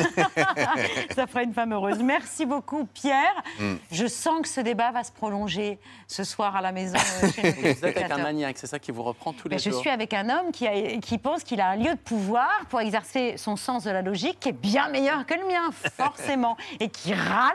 Ça 1.15 1.27
fera 1.27 1.43
une 1.43 1.53
femme 1.55 1.73
heureuse. 1.73 2.03
Merci 2.03 2.47
beaucoup, 2.47 2.85
Pierre. 2.87 3.43
Mm. 3.59 3.75
Je 3.91 4.07
sens 4.07 4.43
que 4.43 4.49
ce 4.49 4.61
débat 4.61 4.91
va 4.93 5.03
se 5.05 5.11
prolonger 5.12 5.79
ce 6.07 6.23
soir 6.25 6.55
à 6.57 6.61
la 6.61 6.71
maison. 6.73 6.99
euh, 7.25 7.29
chez 7.33 7.50
Vous 7.53 7.67
êtes 7.67 7.85
avec 7.97 8.11
un 8.11 8.19
maniaque, 8.19 8.59
c'est 8.59 8.67
ça 8.67 8.79
qui 8.79 8.93
vous 8.93 9.03
reprend 9.03 9.33
tous 9.33 9.49
les 9.49 9.57
Mais 9.57 9.62
je 9.62 9.71
jours. 9.71 9.81
suis 9.81 9.91
avec 9.91 10.12
un 10.15 10.29
homme 10.29 10.53
qui, 10.53 10.67
a- 10.67 10.99
qui 10.99 11.19
pense 11.19 11.43
qu'il 11.43 11.61
a 11.61 11.71
un 11.71 11.77
lieu 11.77 11.93
de 11.95 11.99
pouvoir 11.99 12.50
pour 12.69 12.81
exercer 12.81 13.35
son 13.39 13.57
sens 13.57 13.85
de 13.85 13.91
la 13.91 14.03
logique 14.03 14.39
qui 14.41 14.50
est 14.50 14.53
bien 14.53 14.89
meilleur 14.89 15.27
que 15.27 15.35
le 15.35 15.47
mien, 15.47 15.71
forcément, 15.97 16.57
et 16.79 16.89
qui 16.89 17.12
râle 17.15 17.50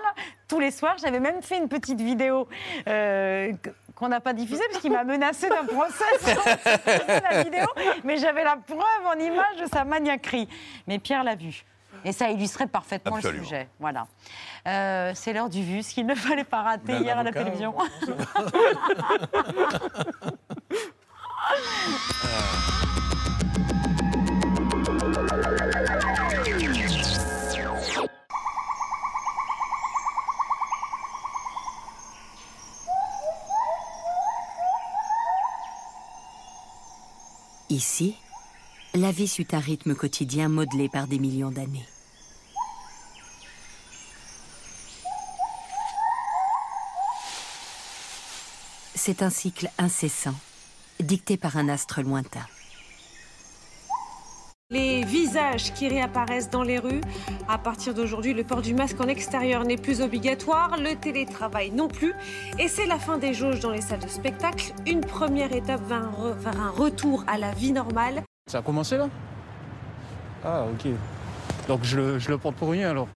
tous 0.48 0.60
les 0.60 0.72
soirs. 0.72 0.96
J'avais 1.02 1.20
même 1.20 1.42
fait 1.42 1.58
une 1.58 1.68
petite 1.70 2.02
vidéo 2.02 2.48
euh, 2.88 3.52
qu'on 3.96 4.10
n'a 4.10 4.20
pas 4.20 4.34
diffusée 4.34 4.64
parce 4.70 4.82
qu'il 4.82 4.92
m'a 4.92 5.04
menacé 5.04 5.50
d'un 5.50 5.66
procès 5.66 6.04
sur 6.22 6.44
la 7.30 7.44
vidéo, 7.44 7.66
mais 8.04 8.18
j'avais 8.18 8.44
la 8.44 8.58
preuve 8.58 9.06
en 9.08 9.18
image 9.20 9.58
de 9.62 9.66
sa 9.68 9.86
maniaquerie. 9.86 10.48
Mais 10.88 11.00
Pierre 11.00 11.24
l'a 11.24 11.36
vu. 11.36 11.64
Et 12.04 12.12
ça 12.12 12.30
illustrait 12.30 12.68
parfaitement 12.68 13.16
Absolument. 13.16 13.40
le 13.40 13.46
sujet. 13.46 13.68
Voilà. 13.80 14.06
Euh, 14.68 15.14
c'est 15.16 15.34
l'heure 15.34 15.50
du 15.50 15.64
vu, 15.64 15.82
ce 15.82 15.94
qu'il 15.94 16.06
ne 16.06 16.14
fallait 16.14 16.44
pas 16.44 16.62
rater 16.62 16.98
hier 16.98 17.18
à 17.18 17.24
la 17.24 17.32
télévision. 17.32 17.74
Ici, 37.72 38.16
la 38.94 39.12
vie 39.12 39.28
suit 39.28 39.48
un 39.52 39.60
rythme 39.60 39.96
quotidien 39.96 40.50
modelé 40.50 40.88
par 40.88 41.08
des 41.08 41.18
millions 41.18 41.50
d'années. 41.50 41.88
C'est 48.94 49.24
un 49.24 49.32
cycle 49.32 49.72
incessant, 49.80 50.36
dicté 51.00 51.38
par 51.38 51.58
un 51.58 51.68
astre 51.68 52.02
lointain. 52.02 52.46
Les 54.72 55.04
visages 55.04 55.74
qui 55.74 55.88
réapparaissent 55.88 56.50
dans 56.50 56.64
les 56.64 56.80
rues. 56.80 57.02
À 57.48 57.60
partir 57.60 57.94
d'aujourd'hui, 57.94 58.34
le 58.34 58.44
port 58.44 58.64
du 58.64 58.74
masque 58.74 59.00
en 59.00 59.08
extérieur 59.08 59.64
n'est 59.64 59.78
plus 59.78 60.02
obligatoire, 60.02 60.78
le 60.80 60.96
télétravail 60.96 61.70
non 61.70 61.88
plus. 61.88 62.16
Et 62.58 62.68
c'est 62.68 62.88
la 62.88 62.98
fin 62.98 63.20
des 63.20 63.36
jauges 63.36 63.60
dans 63.60 63.70
les 63.70 63.82
salles 63.82 64.00
de 64.00 64.08
spectacle. 64.08 64.74
Une 64.88 65.02
première 65.02 65.54
étape 65.54 65.82
vers 65.82 66.02
un, 66.02 66.12
re- 66.12 66.34
vers 66.34 66.60
un 66.60 66.72
retour 66.72 67.24
à 67.28 67.38
la 67.38 67.52
vie 67.52 67.74
normale. 67.74 68.24
Ça 68.48 68.58
a 68.58 68.62
commencé 68.64 68.98
là? 68.98 69.08
Ah, 70.44 70.66
ok. 70.66 70.92
Donc 71.68 71.84
je 71.84 71.98
le, 71.98 72.18
je 72.18 72.30
le 72.32 72.40
porte 72.40 72.56
pour 72.56 72.72
rien 72.72 72.90
alors. 72.90 73.08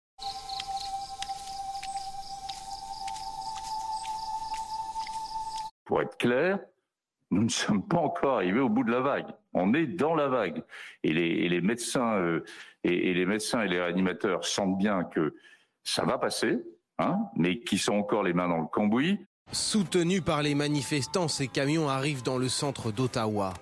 Pour 5.86 6.00
être 6.03 6.15
clair, 6.20 6.60
nous 7.32 7.41
ne 7.41 7.50
sommes 7.50 7.82
pas 7.82 7.98
encore 7.98 8.36
arrivés 8.36 8.60
au 8.60 8.70
bout 8.70 8.84
de 8.84 8.91
la 8.91 9.00
vague. 9.00 9.25
On 9.53 9.74
est 9.74 9.88
dans 9.88 10.15
la 10.15 10.27
vague. 10.27 10.63
Et 11.03 11.13
les, 11.13 11.50
les 11.50 11.62
médecins 11.62 12.15
euh, 12.18 12.44
et, 12.84 13.13
les 13.13 13.25
médecins 13.25 13.60
réanimateurs 13.60 14.46
sentent 14.46 14.77
bien 14.77 15.03
que 15.03 15.36
ça 15.84 16.03
va 16.03 16.18
passer, 16.18 16.60
hein, 16.98 17.18
mais 17.36 17.60
qui 17.60 17.77
sont 17.77 17.94
encore 17.94 18.24
les 18.24 18.34
mains 18.34 18.48
dans 18.48 18.60
le 18.60 18.68
cambouis. 18.68 19.20
Soutenus 19.51 20.22
par 20.22 20.44
les 20.44 20.56
manifestants, 20.56 21.27
ces 21.27 21.48
camions 21.48 21.89
arrivent 21.89 22.24
dans 22.24 22.38
le 22.38 22.50
centre 22.50 22.91
d'Ottawa. 22.91 23.53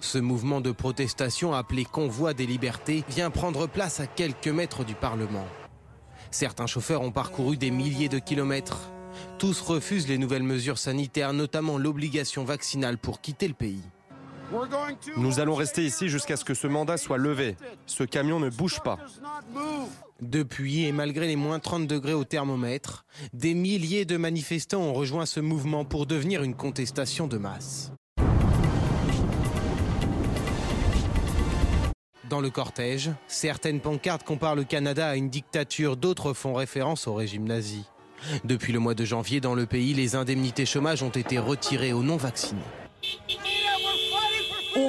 Ce 0.00 0.18
mouvement 0.18 0.60
de 0.60 0.70
protestation 0.70 1.54
appelé 1.54 1.84
Convoi 1.84 2.34
des 2.34 2.44
libertés 2.44 3.04
vient 3.08 3.30
prendre 3.30 3.66
place 3.66 4.00
à 4.00 4.06
quelques 4.06 4.48
mètres 4.48 4.84
du 4.84 4.94
Parlement. 4.94 5.46
Certains 6.30 6.66
chauffeurs 6.66 7.00
ont 7.00 7.12
parcouru 7.12 7.56
des 7.56 7.70
milliers 7.70 8.10
de 8.10 8.18
kilomètres. 8.18 8.90
Tous 9.38 9.60
refusent 9.62 10.08
les 10.08 10.18
nouvelles 10.18 10.42
mesures 10.42 10.78
sanitaires, 10.78 11.32
notamment 11.32 11.78
l'obligation 11.78 12.44
vaccinale 12.44 12.98
pour 12.98 13.20
quitter 13.20 13.48
le 13.48 13.54
pays. 13.54 13.82
Nous 15.16 15.40
allons 15.40 15.54
rester 15.54 15.84
ici 15.84 16.08
jusqu'à 16.08 16.36
ce 16.36 16.44
que 16.44 16.54
ce 16.54 16.66
mandat 16.66 16.96
soit 16.96 17.18
levé. 17.18 17.56
Ce 17.86 18.04
camion 18.04 18.40
ne 18.40 18.50
bouge 18.50 18.80
pas. 18.80 18.98
Depuis 20.20 20.84
et 20.84 20.92
malgré 20.92 21.26
les 21.26 21.36
moins 21.36 21.58
30 21.58 21.86
degrés 21.86 22.14
au 22.14 22.24
thermomètre, 22.24 23.04
des 23.32 23.54
milliers 23.54 24.04
de 24.04 24.16
manifestants 24.16 24.80
ont 24.80 24.94
rejoint 24.94 25.26
ce 25.26 25.40
mouvement 25.40 25.84
pour 25.84 26.06
devenir 26.06 26.42
une 26.42 26.54
contestation 26.54 27.26
de 27.26 27.38
masse. 27.38 27.92
Dans 32.30 32.40
le 32.40 32.50
cortège, 32.50 33.10
certaines 33.28 33.80
pancartes 33.80 34.24
comparent 34.24 34.54
le 34.54 34.64
Canada 34.64 35.08
à 35.08 35.16
une 35.16 35.28
dictature, 35.28 35.96
d'autres 35.96 36.32
font 36.32 36.54
référence 36.54 37.06
au 37.06 37.14
régime 37.14 37.44
nazi. 37.44 37.84
Depuis 38.44 38.72
le 38.72 38.78
mois 38.78 38.94
de 38.94 39.04
janvier, 39.04 39.40
dans 39.40 39.54
le 39.54 39.66
pays, 39.66 39.92
les 39.92 40.16
indemnités 40.16 40.64
chômage 40.64 41.02
ont 41.02 41.10
été 41.10 41.38
retirées 41.38 41.92
aux 41.92 42.02
non-vaccinés. 42.02 42.62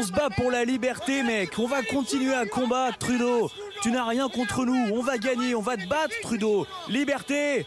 On 0.05 0.07
se 0.07 0.13
bat 0.13 0.29
pour 0.29 0.51
la 0.51 0.65
liberté, 0.65 1.23
mec. 1.23 1.57
On 1.57 1.65
va 1.65 1.81
continuer 1.81 2.35
à 2.35 2.45
combattre, 2.45 2.99
Trudeau. 2.99 3.49
Tu 3.81 3.89
n'as 3.89 4.05
rien 4.05 4.29
contre 4.29 4.63
nous. 4.63 4.93
On 4.93 5.01
va 5.01 5.17
gagner. 5.17 5.55
On 5.55 5.61
va 5.61 5.77
te 5.77 5.87
battre, 5.87 6.13
Trudeau. 6.21 6.67
Liberté. 6.87 7.65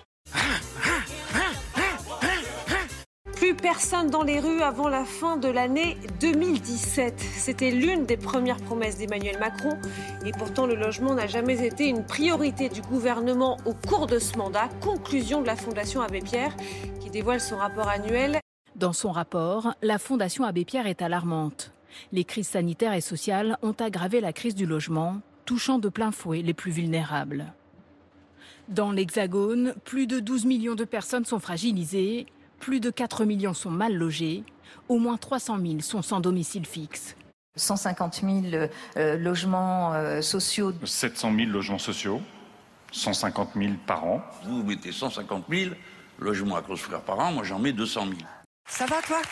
Plus 3.35 3.57
personne 3.57 4.09
dans 4.09 4.23
les 4.23 4.39
rues 4.39 4.63
avant 4.63 4.89
la 4.89 5.05
fin 5.05 5.37
de 5.37 5.49
l'année 5.49 5.97
2017. 6.21 7.19
C'était 7.19 7.73
l'une 7.73 8.07
des 8.07 8.17
premières 8.17 8.59
promesses 8.59 8.99
d'Emmanuel 8.99 9.41
Macron. 9.41 9.77
Et 10.25 10.31
pourtant, 10.31 10.67
le 10.67 10.77
logement 10.77 11.15
n'a 11.15 11.27
jamais 11.27 11.67
été 11.67 11.89
une 11.89 12.07
priorité 12.07 12.69
du 12.69 12.83
gouvernement 12.83 13.57
au 13.67 13.75
cours 13.75 14.07
de 14.07 14.21
ce 14.21 14.39
mandat. 14.39 14.69
Conclusion 14.81 15.41
de 15.41 15.47
la 15.49 15.57
Fondation 15.57 16.03
Abbé 16.03 16.21
Pierre 16.21 16.55
qui 17.01 17.11
dévoile 17.11 17.41
son 17.41 17.57
rapport 17.57 17.89
annuel. 17.89 18.39
Dans 18.77 18.93
son 18.93 19.11
rapport, 19.11 19.75
la 19.83 19.99
Fondation 19.99 20.45
Abbé 20.45 20.65
Pierre 20.65 20.87
est 20.87 21.03
alarmante. 21.03 21.73
Les 22.13 22.25
crises 22.25 22.49
sanitaires 22.49 22.95
et 22.95 23.01
sociales 23.01 23.59
ont 23.63 23.73
aggravé 23.73 24.21
la 24.21 24.33
crise 24.33 24.55
du 24.55 24.67
logement, 24.67 25.21
touchant 25.45 25.79
de 25.79 25.89
plein 25.89 26.13
fouet 26.13 26.43
les 26.43 26.55
plus 26.55 26.71
vulnérables. 26.71 27.53
Dans 28.69 28.93
l'Hexagone, 28.93 29.75
plus 29.85 30.07
de 30.07 30.21
12 30.21 30.45
millions 30.45 30.75
de 30.75 30.85
personnes 30.85 31.25
sont 31.25 31.39
fragilisées, 31.39 32.27
plus 32.59 32.81
de 32.81 32.91
4 32.91 33.25
millions 33.25 33.55
sont 33.55 33.71
mal 33.71 33.95
logées, 33.95 34.45
au 34.89 34.99
moins 34.99 35.17
300 35.17 35.59
000 35.61 35.81
sont 35.81 36.03
sans 36.03 36.21
domicile 36.21 36.67
fixe. 36.67 37.17
150 37.57 38.23
000 38.53 38.69
euh, 38.97 39.17
logements 39.17 39.95
euh, 39.95 40.21
sociaux. 40.21 40.73
700 40.85 41.35
000 41.35 41.51
logements 41.51 41.79
sociaux, 41.79 42.21
150 42.93 43.51
000 43.57 43.73
par 43.87 44.05
an. 44.05 44.23
Vous 44.45 44.63
mettez 44.63 44.93
150 44.93 45.45
000 45.51 45.71
logements 46.19 46.57
à 46.57 46.63
construire 46.63 47.01
par 47.01 47.19
an, 47.21 47.33
moi 47.33 47.45
j'en 47.45 47.59
mets 47.59 47.73
200 47.73 48.05
000. 48.05 48.17
Ça 48.69 48.87
va 48.87 49.01
toi? 49.03 49.23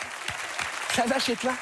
Ça 0.89 1.05
va 1.05 1.19
chez 1.19 1.35
toi? 1.35 1.53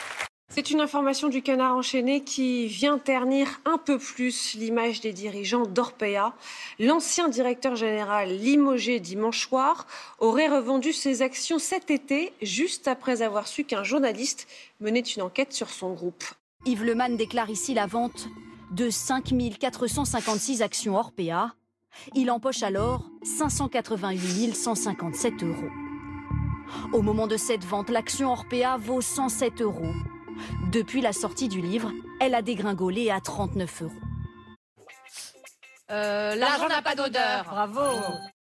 C'est 0.50 0.70
une 0.70 0.80
information 0.80 1.28
du 1.28 1.42
canard 1.42 1.76
enchaîné 1.76 2.24
qui 2.24 2.68
vient 2.68 2.98
ternir 2.98 3.60
un 3.66 3.78
peu 3.78 3.98
plus 3.98 4.54
l'image 4.54 5.02
des 5.02 5.12
dirigeants 5.12 5.66
d'Orpea. 5.66 6.34
L'ancien 6.80 7.28
directeur 7.28 7.76
général 7.76 8.30
limogé 8.30 9.00
dimanche 9.00 9.48
soir 9.48 9.88
aurait 10.20 10.48
revendu 10.48 10.94
ses 10.94 11.24
actions 11.24 11.60
cet 11.60 11.90
été, 11.90 12.32
juste 12.42 12.88
après 12.88 13.22
avoir 13.22 13.48
su 13.48 13.64
qu'un 13.64 13.84
journaliste 13.84 14.48
menait 14.80 15.00
une 15.00 15.24
enquête 15.24 15.52
sur 15.52 15.70
son 15.70 15.94
groupe. 15.94 16.24
Yves 16.66 16.84
Leman 16.84 17.18
déclare 17.18 17.50
ici 17.50 17.74
la 17.74 17.88
vente 17.88 18.28
de 18.72 18.90
5 18.90 19.34
456 19.60 20.62
actions 20.62 20.96
Orpea. 20.96 21.56
Il 22.14 22.30
empoche 22.30 22.62
alors 22.62 23.10
588 23.24 24.56
157 24.56 25.44
euros. 25.44 25.70
Au 26.94 27.02
moment 27.02 27.28
de 27.28 27.38
cette 27.38 27.64
vente, 27.64 27.90
l'action 27.90 28.32
Orpea 28.32 28.78
vaut 28.78 29.02
107 29.02 29.62
euros. 29.62 29.94
Depuis 30.72 31.02
la 31.02 31.14
sortie 31.14 31.48
du 31.48 31.62
livre, 31.62 31.92
elle 32.20 32.36
a 32.36 32.42
dégringolé 32.42 33.10
à 33.10 33.20
39 33.20 33.84
euros. 33.84 33.92
Euh, 35.92 36.36
L'argent 36.36 36.68
n'a 36.68 36.82
pas 36.82 36.96
d'odeur. 36.96 37.46
Bravo. 37.46 37.82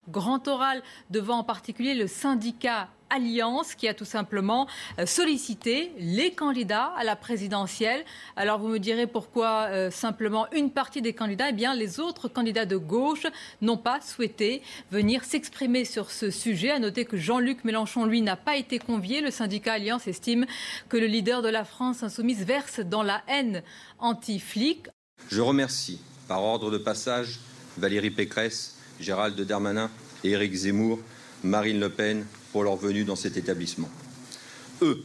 Grand 0.08 0.48
oral 0.48 0.82
devant 1.10 1.38
en 1.38 1.44
particulier 1.44 1.94
le 1.94 2.06
syndicat 2.08 2.88
Alliance 3.10 3.74
qui 3.74 3.86
a 3.86 3.94
tout 3.94 4.04
simplement 4.04 4.66
euh, 4.98 5.04
sollicité 5.04 5.92
les 5.98 6.32
candidats 6.32 6.92
à 6.96 7.04
la 7.04 7.16
présidentielle. 7.16 8.04
Alors 8.36 8.58
vous 8.58 8.68
me 8.68 8.78
direz 8.78 9.06
pourquoi 9.06 9.66
euh, 9.68 9.90
simplement 9.90 10.46
une 10.52 10.70
partie 10.70 11.02
des 11.02 11.12
candidats? 11.12 11.50
Eh 11.50 11.52
bien 11.52 11.74
les 11.74 12.00
autres 12.00 12.28
candidats 12.28 12.66
de 12.66 12.76
gauche 12.76 13.26
n'ont 13.60 13.76
pas 13.76 14.00
souhaité 14.00 14.62
venir 14.90 15.24
s'exprimer 15.24 15.84
sur 15.84 16.10
ce 16.10 16.30
sujet. 16.30 16.70
À 16.70 16.78
noter 16.78 17.04
que 17.04 17.16
Jean-Luc 17.16 17.64
Mélenchon, 17.64 18.06
lui, 18.06 18.22
n'a 18.22 18.36
pas 18.36 18.56
été 18.56 18.78
convié. 18.78 19.20
Le 19.20 19.30
syndicat 19.30 19.74
Alliance 19.74 20.06
estime 20.08 20.46
que 20.88 20.96
le 20.96 21.06
leader 21.06 21.42
de 21.42 21.48
la 21.48 21.64
France 21.64 22.02
insoumise 22.02 22.44
verse 22.44 22.80
dans 22.80 23.02
la 23.02 23.22
haine 23.28 23.62
anti-flic. 23.98 24.86
Je 25.28 25.40
remercie, 25.40 26.00
par 26.26 26.42
ordre 26.42 26.70
de 26.70 26.78
passage, 26.78 27.40
Valérie 27.76 28.10
Pécresse, 28.10 28.79
Gérald 29.00 29.40
Darmanin 29.40 29.90
et 30.24 30.30
Éric 30.30 30.54
Zemmour, 30.54 30.98
Marine 31.42 31.80
Le 31.80 31.88
Pen, 31.88 32.26
pour 32.52 32.64
leur 32.64 32.76
venue 32.76 33.04
dans 33.04 33.16
cet 33.16 33.36
établissement. 33.36 33.88
Eux 34.82 35.02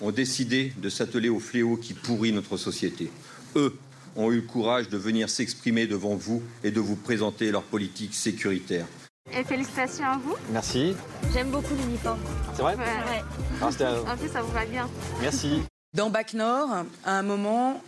ont 0.00 0.10
décidé 0.10 0.72
de 0.78 0.88
s'atteler 0.88 1.28
au 1.28 1.40
fléau 1.40 1.76
qui 1.76 1.94
pourrit 1.94 2.32
notre 2.32 2.56
société. 2.56 3.10
Eux 3.56 3.76
ont 4.16 4.30
eu 4.30 4.36
le 4.36 4.42
courage 4.42 4.88
de 4.88 4.96
venir 4.96 5.28
s'exprimer 5.28 5.86
devant 5.86 6.14
vous 6.14 6.42
et 6.62 6.70
de 6.70 6.80
vous 6.80 6.96
présenter 6.96 7.50
leur 7.50 7.62
politique 7.62 8.14
sécuritaire. 8.14 8.86
Et 9.32 9.42
félicitations 9.44 10.04
à 10.04 10.18
vous. 10.18 10.34
Merci. 10.52 10.94
J'aime 11.32 11.50
beaucoup 11.50 11.74
l'uniforme. 11.74 12.20
C'est 12.54 12.62
vrai 12.62 12.76
Ouais. 12.76 13.22
Ah, 13.60 13.68
c'était 13.72 13.84
un- 13.84 14.00
En 14.00 14.16
plus, 14.16 14.28
ça 14.28 14.42
vous 14.42 14.52
va 14.52 14.66
bien. 14.66 14.88
Merci. 15.20 15.62
Dans 15.94 16.10
Bac 16.10 16.34
Nord, 16.34 16.84
à 17.04 17.18
un 17.18 17.22
moment, 17.22 17.82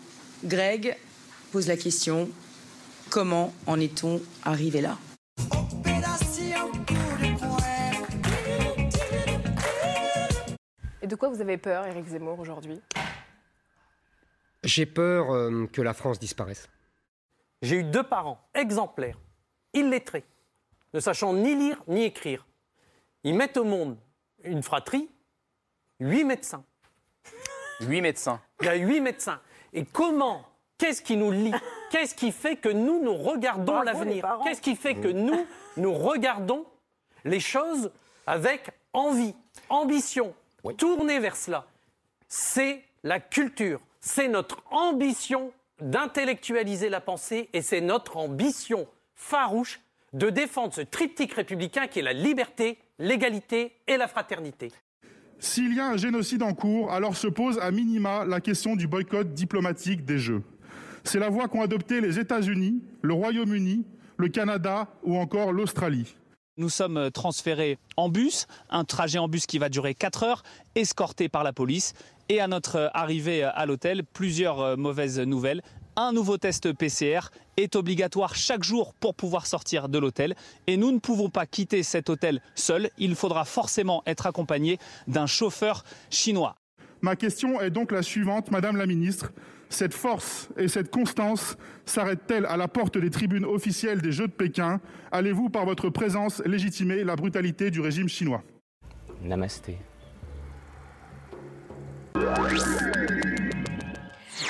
Greg 0.45 0.97
pose 1.53 1.67
la 1.67 1.77
question 1.77 2.29
comment 3.11 3.53
en 3.67 3.79
est-on 3.79 4.21
arrivé 4.45 4.81
là? 4.81 4.99
Et 11.07 11.09
de 11.09 11.15
quoi 11.15 11.29
vous 11.29 11.41
avez 11.41 11.57
peur, 11.57 11.87
Éric 11.87 12.05
Zemmour, 12.05 12.41
aujourd'hui? 12.41 12.81
J'ai 14.65 14.87
peur 14.87 15.33
euh, 15.33 15.69
que 15.73 15.81
la 15.81 15.95
France 15.95 16.19
disparaisse. 16.19 16.69
J'ai 17.63 17.77
eu 17.77 17.85
deux 17.85 18.03
parents 18.03 18.41
exemplaires, 18.55 19.17
illettrés, 19.73 20.25
ne 20.95 20.99
sachant 20.99 21.33
ni 21.33 21.55
lire 21.55 21.81
ni 21.87 22.03
écrire. 22.03 22.45
Ils 23.23 23.37
mettent 23.37 23.57
au 23.57 23.63
monde 23.63 23.97
une 24.43 24.65
fratrie, 24.65 25.09
huit 26.01 26.25
médecins. 26.25 26.65
Huit 27.83 28.01
médecins. 28.01 28.41
Il 28.63 28.67
y 28.67 28.71
a 28.71 28.75
huit 28.75 29.01
médecins. 29.01 29.41
Et 29.73 29.85
comment 29.85 30.45
Qu'est-ce 30.77 31.03
qui 31.03 31.17
nous 31.17 31.31
lie? 31.31 31.55
Qu'est-ce 31.93 32.17
qui 32.17 32.33
fait 32.33 32.57
que 32.57 32.69
nous, 32.69 33.01
nous 33.01 33.15
regardons 33.15 33.81
l'avenir. 33.83 34.41
Qu'est-ce 34.43 34.61
qui 34.61 34.75
fait 34.75 34.97
que 34.97 35.07
nous, 35.07 35.47
nous 35.77 35.95
regardons 35.95 36.67
les 37.25 37.39
choses 37.39 37.93
avec 38.27 38.73
envie, 38.93 39.37
ambition, 39.69 40.35
tourner 40.73 41.19
vers 41.19 41.37
cela 41.37 41.67
C'est 42.29 42.83
la 43.03 43.21
culture, 43.21 43.81
c'est 44.01 44.29
notre 44.29 44.63
ambition 44.71 45.53
d'intellectualiser 45.81 46.89
la 46.89 47.01
pensée 47.01 47.49
et 47.53 47.63
c'est 47.63 47.81
notre 47.81 48.17
ambition 48.17 48.87
farouche 49.15 49.81
de 50.13 50.31
défendre 50.31 50.73
ce 50.73 50.81
triptyque 50.81 51.35
républicain 51.35 51.87
qui 51.87 51.99
est 51.99 52.03
la 52.03 52.13
liberté, 52.13 52.79
l'égalité 52.99 53.73
et 53.87 53.97
la 53.97 54.09
fraternité. 54.09 54.73
S'il 55.39 55.75
y 55.75 55.81
a 55.81 55.89
un 55.89 55.97
génocide 55.97 56.43
en 56.43 56.55
cours, 56.55 56.93
alors 56.93 57.17
se 57.17 57.27
pose 57.27 57.59
à 57.59 57.71
minima 57.71 58.25
la 58.25 58.41
question 58.41 58.75
du 58.75 58.87
boycott 58.87 59.35
diplomatique 59.35 60.05
des 60.05 60.19
Jeux. 60.19 60.43
C'est 61.05 61.19
la 61.19 61.29
voie 61.29 61.49
qu'ont 61.49 61.63
adoptée 61.63 62.01
les 62.01 62.19
États-Unis, 62.19 62.83
le 63.03 63.13
Royaume-Uni, 63.13 63.85
le 64.17 64.29
Canada 64.29 64.89
ou 65.03 65.17
encore 65.17 65.53
l'Australie. 65.53 66.17
Nous 66.59 66.71
sommes 66.71 67.11
transférés 67.11 67.77
en 67.99 68.09
bus, 68.09 68.47
un 68.71 68.85
trajet 68.85 69.19
en 69.19 69.29
bus 69.29 69.45
qui 69.45 69.59
va 69.59 69.69
durer 69.69 69.95
4 69.95 70.23
heures, 70.23 70.43
escorté 70.75 71.29
par 71.29 71.45
la 71.45 71.53
police. 71.53 71.93
Et 72.31 72.41
à 72.41 72.49
notre 72.49 72.91
arrivée 72.95 73.43
à 73.43 73.67
l'hôtel, 73.67 74.05
plusieurs 74.05 74.61
euh, 74.61 74.77
mauvaises 74.77 75.21
nouvelles. 75.21 75.61
Un 75.97 76.13
nouveau 76.13 76.39
test 76.39 76.73
PCR 76.73 77.21
est 77.59 77.77
obligatoire 77.77 78.35
chaque 78.35 78.65
jour 78.65 78.95
pour 78.95 79.15
pouvoir 79.15 79.47
sortir 79.47 79.91
de 79.91 79.99
l'hôtel. 79.99 80.35
Et 80.67 80.79
nous 80.79 80.93
ne 80.93 80.99
pouvons 80.99 81.29
pas 81.29 81.45
quitter 81.45 81.83
cet 81.83 82.09
hôtel 82.09 82.41
seul. 82.55 82.89
Il 82.97 83.17
faudra 83.17 83.45
forcément 83.45 84.03
être 84.07 84.27
accompagné 84.27 84.79
d'un 85.09 85.27
chauffeur 85.27 85.85
chinois. 86.09 86.57
Ma 87.03 87.17
question 87.17 87.61
est 87.61 87.71
donc 87.71 87.93
la 87.93 88.03
suivante, 88.03 88.51
Madame 88.51 88.79
la 88.79 88.87
Ministre. 88.87 89.31
Cette 89.69 89.95
force 89.95 90.49
et 90.57 90.69
cette 90.69 90.91
constance 90.91 91.57
s'arrêtent-elles 91.85 92.47
à 92.47 92.57
la 92.57 92.69
porte 92.69 92.99
des 92.99 93.11
tribunes 93.11 93.45
officielles 93.45 94.01
des 94.01 94.13
Jeux 94.13 94.29
de 94.29 94.33
Pékin? 94.33 94.81
Allez-vous, 95.11 95.51
par 95.51 95.65
votre 95.65 95.91
présence, 95.91 96.43
légitimer 96.45 97.05
la 97.05 97.17
brutalité 97.17 97.71
du 97.71 97.81
régime 97.81 98.09
chinois? 98.09 98.43
Namasté. 99.23 99.79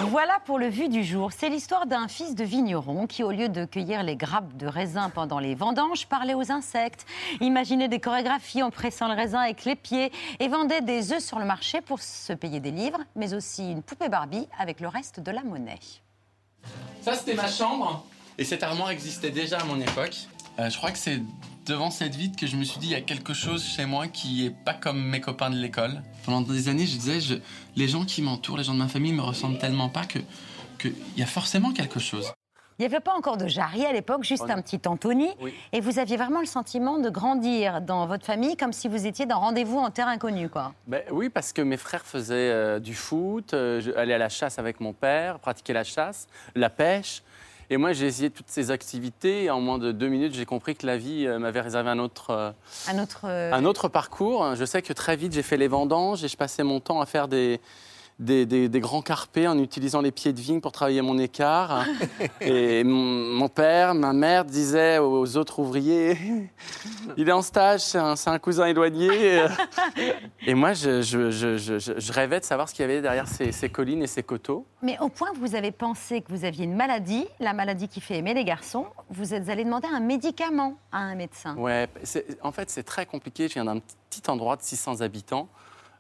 Voilà 0.01 0.39
pour 0.45 0.59
le 0.59 0.69
vu 0.69 0.91
du 0.91 1.03
jour. 1.03 1.31
C'est 1.33 1.49
l'histoire 1.49 1.87
d'un 1.87 2.07
fils 2.07 2.35
de 2.35 2.45
vigneron 2.45 3.07
qui, 3.07 3.23
au 3.23 3.31
lieu 3.31 3.49
de 3.49 3.65
cueillir 3.65 4.03
les 4.03 4.15
grappes 4.15 4.55
de 4.57 4.67
raisin 4.67 5.09
pendant 5.09 5.39
les 5.39 5.55
vendanges, 5.55 6.07
parlait 6.07 6.35
aux 6.35 6.53
insectes, 6.53 7.07
imaginait 7.41 7.89
des 7.89 7.99
chorégraphies 7.99 8.63
en 8.63 8.71
pressant 8.71 9.09
le 9.09 9.15
raisin 9.15 9.41
avec 9.41 9.65
les 9.65 9.75
pieds 9.75 10.13
et 10.39 10.49
vendait 10.49 10.83
des 10.83 11.13
œufs 11.13 11.23
sur 11.23 11.39
le 11.39 11.47
marché 11.47 11.81
pour 11.81 12.01
se 12.01 12.35
payer 12.35 12.61
des 12.61 12.73
livres, 12.73 12.99
mais 13.15 13.33
aussi 13.33 13.73
une 13.73 13.83
poupée 13.83 14.11
Barbie 14.11 14.47
avec 14.59 14.81
le 14.81 14.89
reste 14.89 15.21
de 15.21 15.31
la 15.31 15.43
monnaie. 15.43 15.81
Ça, 17.01 17.15
c'était 17.15 17.35
ma 17.35 17.49
chambre. 17.49 18.05
Et 18.37 18.45
cette 18.45 18.63
armoire 18.63 18.91
existait 18.91 19.31
déjà 19.31 19.61
à 19.61 19.65
mon 19.65 19.81
époque. 19.81 20.17
Euh, 20.59 20.69
je 20.69 20.77
crois 20.77 20.91
que 20.91 20.99
c'est 20.99 21.23
devant 21.67 21.91
cette 21.91 22.15
vitre 22.15 22.39
que 22.39 22.47
je 22.47 22.57
me 22.57 22.65
suis 22.65 22.79
dit, 22.79 22.87
il 22.89 22.93
y 22.93 22.97
a 22.97 23.01
quelque 23.01 23.35
chose 23.35 23.65
chez 23.65 23.87
moi 23.87 24.07
qui 24.07 24.47
est 24.47 24.51
pas 24.51 24.75
comme 24.75 25.03
mes 25.05 25.21
copains 25.21 25.51
de 25.51 25.57
l'école. 25.57 26.03
Pendant 26.25 26.41
des 26.41 26.69
années, 26.69 26.87
je 26.87 26.97
disais, 26.97 27.21
je- 27.21 27.35
les 27.75 27.89
gens 27.89 28.05
qui 28.05 28.23
m'entourent, 28.23 28.59
les 28.59 28.65
gens 28.65 28.75
de 28.75 28.79
ma 28.79 28.89
famille 28.89 29.13
me 29.13 29.23
ressemblent 29.23 29.59
tellement 29.59 29.89
pas 29.89 30.05
que 30.05 30.19
qu'il 30.79 30.93
y 31.17 31.23
a 31.23 31.27
forcément 31.27 31.73
quelque 31.73 31.99
chose. 31.99 32.31
Il 32.79 32.83
n'y 32.83 32.87
avait 32.95 33.01
pas 33.01 33.15
encore 33.15 33.39
de 33.39 33.47
Jarry 33.49 33.87
à 33.87 33.93
l'époque, 33.95 34.23
juste 34.23 34.45
un 34.51 34.61
petit 34.61 34.79
Anthony. 34.87 35.31
Et 35.73 35.81
vous 35.81 35.99
aviez 35.99 36.19
vraiment 36.19 36.41
le 36.41 36.47
sentiment 36.47 36.99
de 36.99 37.09
grandir 37.09 37.81
dans 37.81 38.07
votre 38.07 38.27
famille 38.27 38.55
comme 38.59 38.75
si 38.75 38.87
vous 38.87 39.07
étiez 39.07 39.25
dans 39.25 39.41
rendez-vous 39.41 39.79
en 39.79 39.89
terre 39.91 40.09
inconnue, 40.09 40.51
quoi. 40.51 40.75
Ben 40.87 41.01
oui, 41.11 41.31
parce 41.31 41.55
que 41.55 41.63
mes 41.63 41.79
frères 41.79 42.05
faisaient 42.05 42.35
euh, 42.35 42.79
du 42.79 42.95
foot, 42.95 43.55
euh, 43.55 43.81
je 43.81 43.91
allais 43.93 44.13
à 44.13 44.19
la 44.19 44.29
chasse 44.29 44.59
avec 44.59 44.81
mon 44.81 44.93
père, 44.93 45.39
pratiquer 45.39 45.73
la 45.73 45.85
chasse, 45.85 46.27
la 46.55 46.69
pêche. 46.69 47.23
Et 47.69 47.77
moi, 47.77 47.93
j'ai 47.93 48.07
essayé 48.07 48.31
toutes 48.31 48.49
ces 48.49 48.71
activités. 48.71 49.45
Et 49.45 49.51
en 49.51 49.61
moins 49.61 49.79
de 49.79 49.93
deux 49.93 50.09
minutes, 50.09 50.35
j'ai 50.35 50.45
compris 50.47 50.77
que 50.77 50.87
la 50.87 50.97
vie 50.97 51.27
euh, 51.27 51.39
m'avait 51.39 51.61
réservé 51.61 51.91
un 51.91 51.99
autre, 51.99 52.31
euh, 52.31 52.51
Un 52.89 53.03
autre. 53.03 53.21
euh, 53.25 53.53
un 53.53 53.65
autre 53.65 53.89
parcours. 53.89 54.55
Je 54.55 54.65
sais 54.65 54.83
que 54.83 54.93
très 54.93 55.17
vite, 55.17 55.33
j'ai 55.33 55.43
fait 55.43 55.57
les 55.57 55.69
vendanges 55.69 56.23
et 56.25 56.29
je 56.29 56.37
passais 56.37 56.63
mon 56.63 56.81
temps 56.81 57.01
à 57.01 57.07
faire 57.07 57.27
des, 57.29 57.61
des, 58.19 58.47
des- 58.47 58.69
des 58.71 58.81
grands 58.81 59.03
carpés 59.03 59.47
en 59.47 59.59
utilisant 59.59 60.01
les 60.01 60.11
pieds 60.11 60.33
de 60.33 60.41
vigne 60.41 60.61
pour 60.63 60.73
travailler 60.73 61.03
mon 61.03 61.19
écart. 61.19 61.85
et 62.41 62.83
mon, 62.83 62.95
mon 63.39 63.49
père, 63.49 63.95
ma 63.95 64.13
mère 64.15 64.45
disaient 64.47 64.99
aux 64.99 65.37
autres 65.37 65.59
ouvriers 65.59 66.17
Il 67.19 67.29
est 67.29 67.33
en 67.33 67.43
stage, 67.43 67.81
c'est 67.81 67.99
un, 67.99 68.39
cousin 68.39 68.67
éloigné. 68.67 69.43
et 70.47 70.55
moi, 70.55 70.73
je, 70.73 71.03
je- 71.03 71.31
je- 71.31 71.57
je- 71.59 72.13
rêvais 72.13 72.41
de 72.41 72.45
savoir 72.45 72.69
ce 72.69 72.75
qu'il 72.75 72.83
y 72.83 72.85
avait 72.91 73.03
derrière 73.03 73.29
ces, 73.29 73.53
ces 73.53 73.69
collines 73.69 74.03
et 74.03 74.07
ces 74.07 74.23
coteaux. 74.23 74.67
Mais 74.83 74.99
au 75.01 75.09
point 75.09 75.33
que 75.33 75.39
vous 75.39 75.55
avez 75.55 75.71
pensé 75.71 76.23
que 76.23 76.33
vous 76.33 76.45
aviez 76.45 76.65
une 76.65 76.75
maladie, 76.77 77.27
la 77.41 77.53
maladie 77.53 77.89
qui 77.89 78.01
fait 78.01 78.17
aimer 78.17 78.33
les 78.35 78.45
garçons, 78.45 78.87
vous 79.11 79.35
êtes 79.35 79.49
allé 79.51 79.65
demander 79.65 79.89
un 79.93 80.01
médicament 80.01 80.79
à 80.91 80.99
un 80.99 81.15
médecin. 81.15 81.55
Ouais, 81.57 81.87
en 82.43 82.53
fait, 82.53 82.71
c'est 82.71 82.83
très 82.83 83.05
compliqué. 83.07 83.49
Je 83.49 83.55
viens 83.55 83.65
d'un 83.67 83.81
petit 84.11 84.23
endroit 84.31 84.57
de 84.57 84.63
600 84.63 85.01
habitants. 85.03 85.49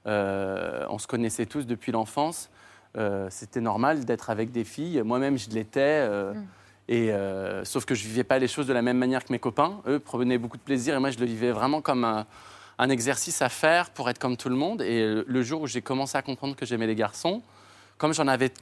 Euh, 0.06 0.86
on 0.88 0.98
se 0.98 1.06
connaissait 1.06 1.46
tous 1.46 1.66
depuis 1.66 1.92
l'enfance. 1.92 2.48
Euh, 2.96 3.26
C'était 3.30 3.60
normal 3.60 4.04
d'être 4.04 4.30
avec 4.30 4.52
des 4.52 4.64
filles. 4.64 5.02
Moi-même, 5.04 5.36
je 5.38 5.50
l'étais. 5.50 5.80
euh, 5.80 6.32
Et 6.88 7.10
euh, 7.12 7.64
sauf 7.64 7.84
que 7.84 7.94
je 7.96 8.06
vivais 8.06 8.22
pas 8.24 8.38
les 8.38 8.46
choses 8.46 8.66
de 8.68 8.72
la 8.72 8.82
même 8.82 8.96
manière 8.98 9.24
que 9.24 9.32
mes 9.32 9.40
copains. 9.40 9.80
Eux 9.88 9.98
prenaient 9.98 10.38
beaucoup 10.38 10.56
de 10.56 10.62
plaisir 10.62 10.94
et 10.94 11.00
moi, 11.00 11.10
je 11.10 11.18
le 11.18 11.26
vivais 11.26 11.50
vraiment 11.50 11.80
comme 11.80 12.04
un, 12.04 12.26
un 12.78 12.88
exercice 12.90 13.42
à 13.42 13.48
faire 13.48 13.90
pour 13.90 14.08
être 14.08 14.20
comme 14.20 14.36
tout 14.36 14.48
le 14.48 14.54
monde. 14.54 14.82
Et 14.82 15.04
le- 15.04 15.24
le 15.26 15.42
jour 15.42 15.62
où 15.62 15.66
j'ai 15.66 15.82
commencé 15.82 16.16
à 16.16 16.22
comprendre 16.22 16.54
que 16.54 16.64
j'aimais 16.64 16.86
les 16.86 16.94
garçons, 16.94 17.42
comme 17.98 18.14
j'en 18.14 18.28
avais 18.28 18.52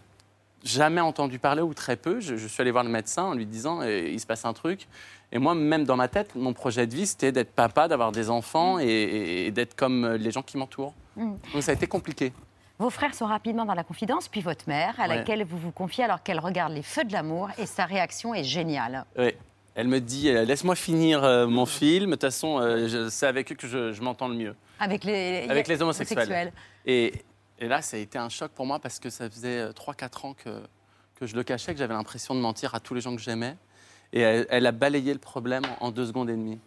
jamais 0.64 1.02
entendu 1.02 1.38
parler 1.38 1.60
ou 1.60 1.74
très 1.74 1.96
peu. 1.96 2.20
Je, 2.20 2.36
je 2.36 2.46
suis 2.48 2.62
allé 2.62 2.70
voir 2.70 2.84
le 2.84 2.88
médecin 2.90 3.24
en 3.24 3.34
lui 3.34 3.44
disant 3.44 3.82
eh, 3.82 4.10
il 4.10 4.18
se 4.18 4.24
passe 4.26 4.46
un 4.46 4.54
truc. 4.54 4.88
Et 5.30 5.38
moi, 5.38 5.54
même 5.54 5.84
dans 5.84 5.96
ma 5.96 6.08
tête, 6.08 6.34
mon 6.34 6.54
projet 6.54 6.86
de 6.86 6.94
vie, 6.94 7.06
c'était 7.06 7.30
d'être 7.32 7.52
papa, 7.52 7.88
d'avoir 7.88 8.10
des 8.10 8.30
enfants 8.30 8.78
et, 8.78 8.84
et- 8.86 9.46
et 9.48 9.50
d'être 9.50 9.76
comme 9.76 10.12
les 10.14 10.30
gens 10.30 10.42
qui 10.42 10.56
m'entourent. 10.56 10.94
Mm. 11.16 11.34
Donc 11.52 11.62
ça 11.62 11.70
a 11.72 11.74
été 11.74 11.86
compliqué. 11.86 12.32
Vos 12.78 12.90
frères 12.90 13.14
sont 13.14 13.26
rapidement 13.26 13.64
dans 13.64 13.74
la 13.74 13.84
confidence, 13.84 14.26
puis 14.28 14.40
votre 14.40 14.68
mère, 14.68 14.94
à 14.98 15.02
Ouais. 15.08 15.16
laquelle 15.16 15.44
vous 15.44 15.58
vous 15.58 15.70
confiez 15.70 16.04
alors 16.04 16.22
qu'elle 16.22 16.40
regarde 16.40 16.72
les 16.72 16.82
feux 16.82 17.04
de 17.04 17.12
l'amour, 17.12 17.48
et 17.58 17.66
sa 17.66 17.84
réaction 17.84 18.34
est 18.34 18.42
géniale. 18.44 19.04
Ouais. 19.16 19.36
Elle 19.76 19.88
me 19.88 20.00
dit 20.00 20.28
euh, 20.28 20.44
laisse-moi 20.44 20.74
finir 20.76 21.22
euh, 21.24 21.46
mon 21.48 21.66
film. 21.66 22.06
De 22.06 22.10
toute 22.14 22.22
façon, 22.22 22.58
euh, 22.60 23.08
c'est 23.10 23.26
avec 23.26 23.50
eux 23.50 23.54
que 23.56 23.66
je, 23.66 23.92
je 23.92 24.02
m'entends 24.02 24.28
le 24.28 24.34
mieux. 24.36 24.54
Avec 24.78 25.02
les, 25.04 25.46
Avec 25.48 25.66
les 25.68 25.82
homosexuels. 25.82 26.52
Et, 26.86 27.12
et 27.58 27.66
là, 27.68 27.80
ça 27.82 27.96
a 27.96 28.00
été 28.00 28.18
un 28.18 28.28
choc 28.28 28.52
pour 28.52 28.66
moi 28.66 28.78
parce 28.78 28.98
que 29.00 29.10
ça 29.10 29.28
faisait 29.30 29.66
3-4 29.70 30.26
ans 30.26 30.34
que, 30.34 30.62
que 31.16 31.26
je 31.26 31.34
le 31.34 31.42
cachais, 31.42 31.72
que 31.72 31.78
j'avais 31.78 31.94
l'impression 31.94 32.34
de 32.36 32.40
mentir 32.40 32.74
à 32.74 32.80
tous 32.80 32.94
les 32.94 33.00
gens 33.00 33.14
que 33.16 33.22
j'aimais. 33.22 33.56
Et 34.12 34.20
elle, 34.20 34.46
elle 34.48 34.66
a 34.66 34.72
balayé 34.72 35.12
le 35.12 35.18
problème 35.18 35.62
en, 35.80 35.86
en 35.86 35.90
deux 35.90 36.06
secondes 36.06 36.30
et 36.30 36.34
demie. 36.36 36.58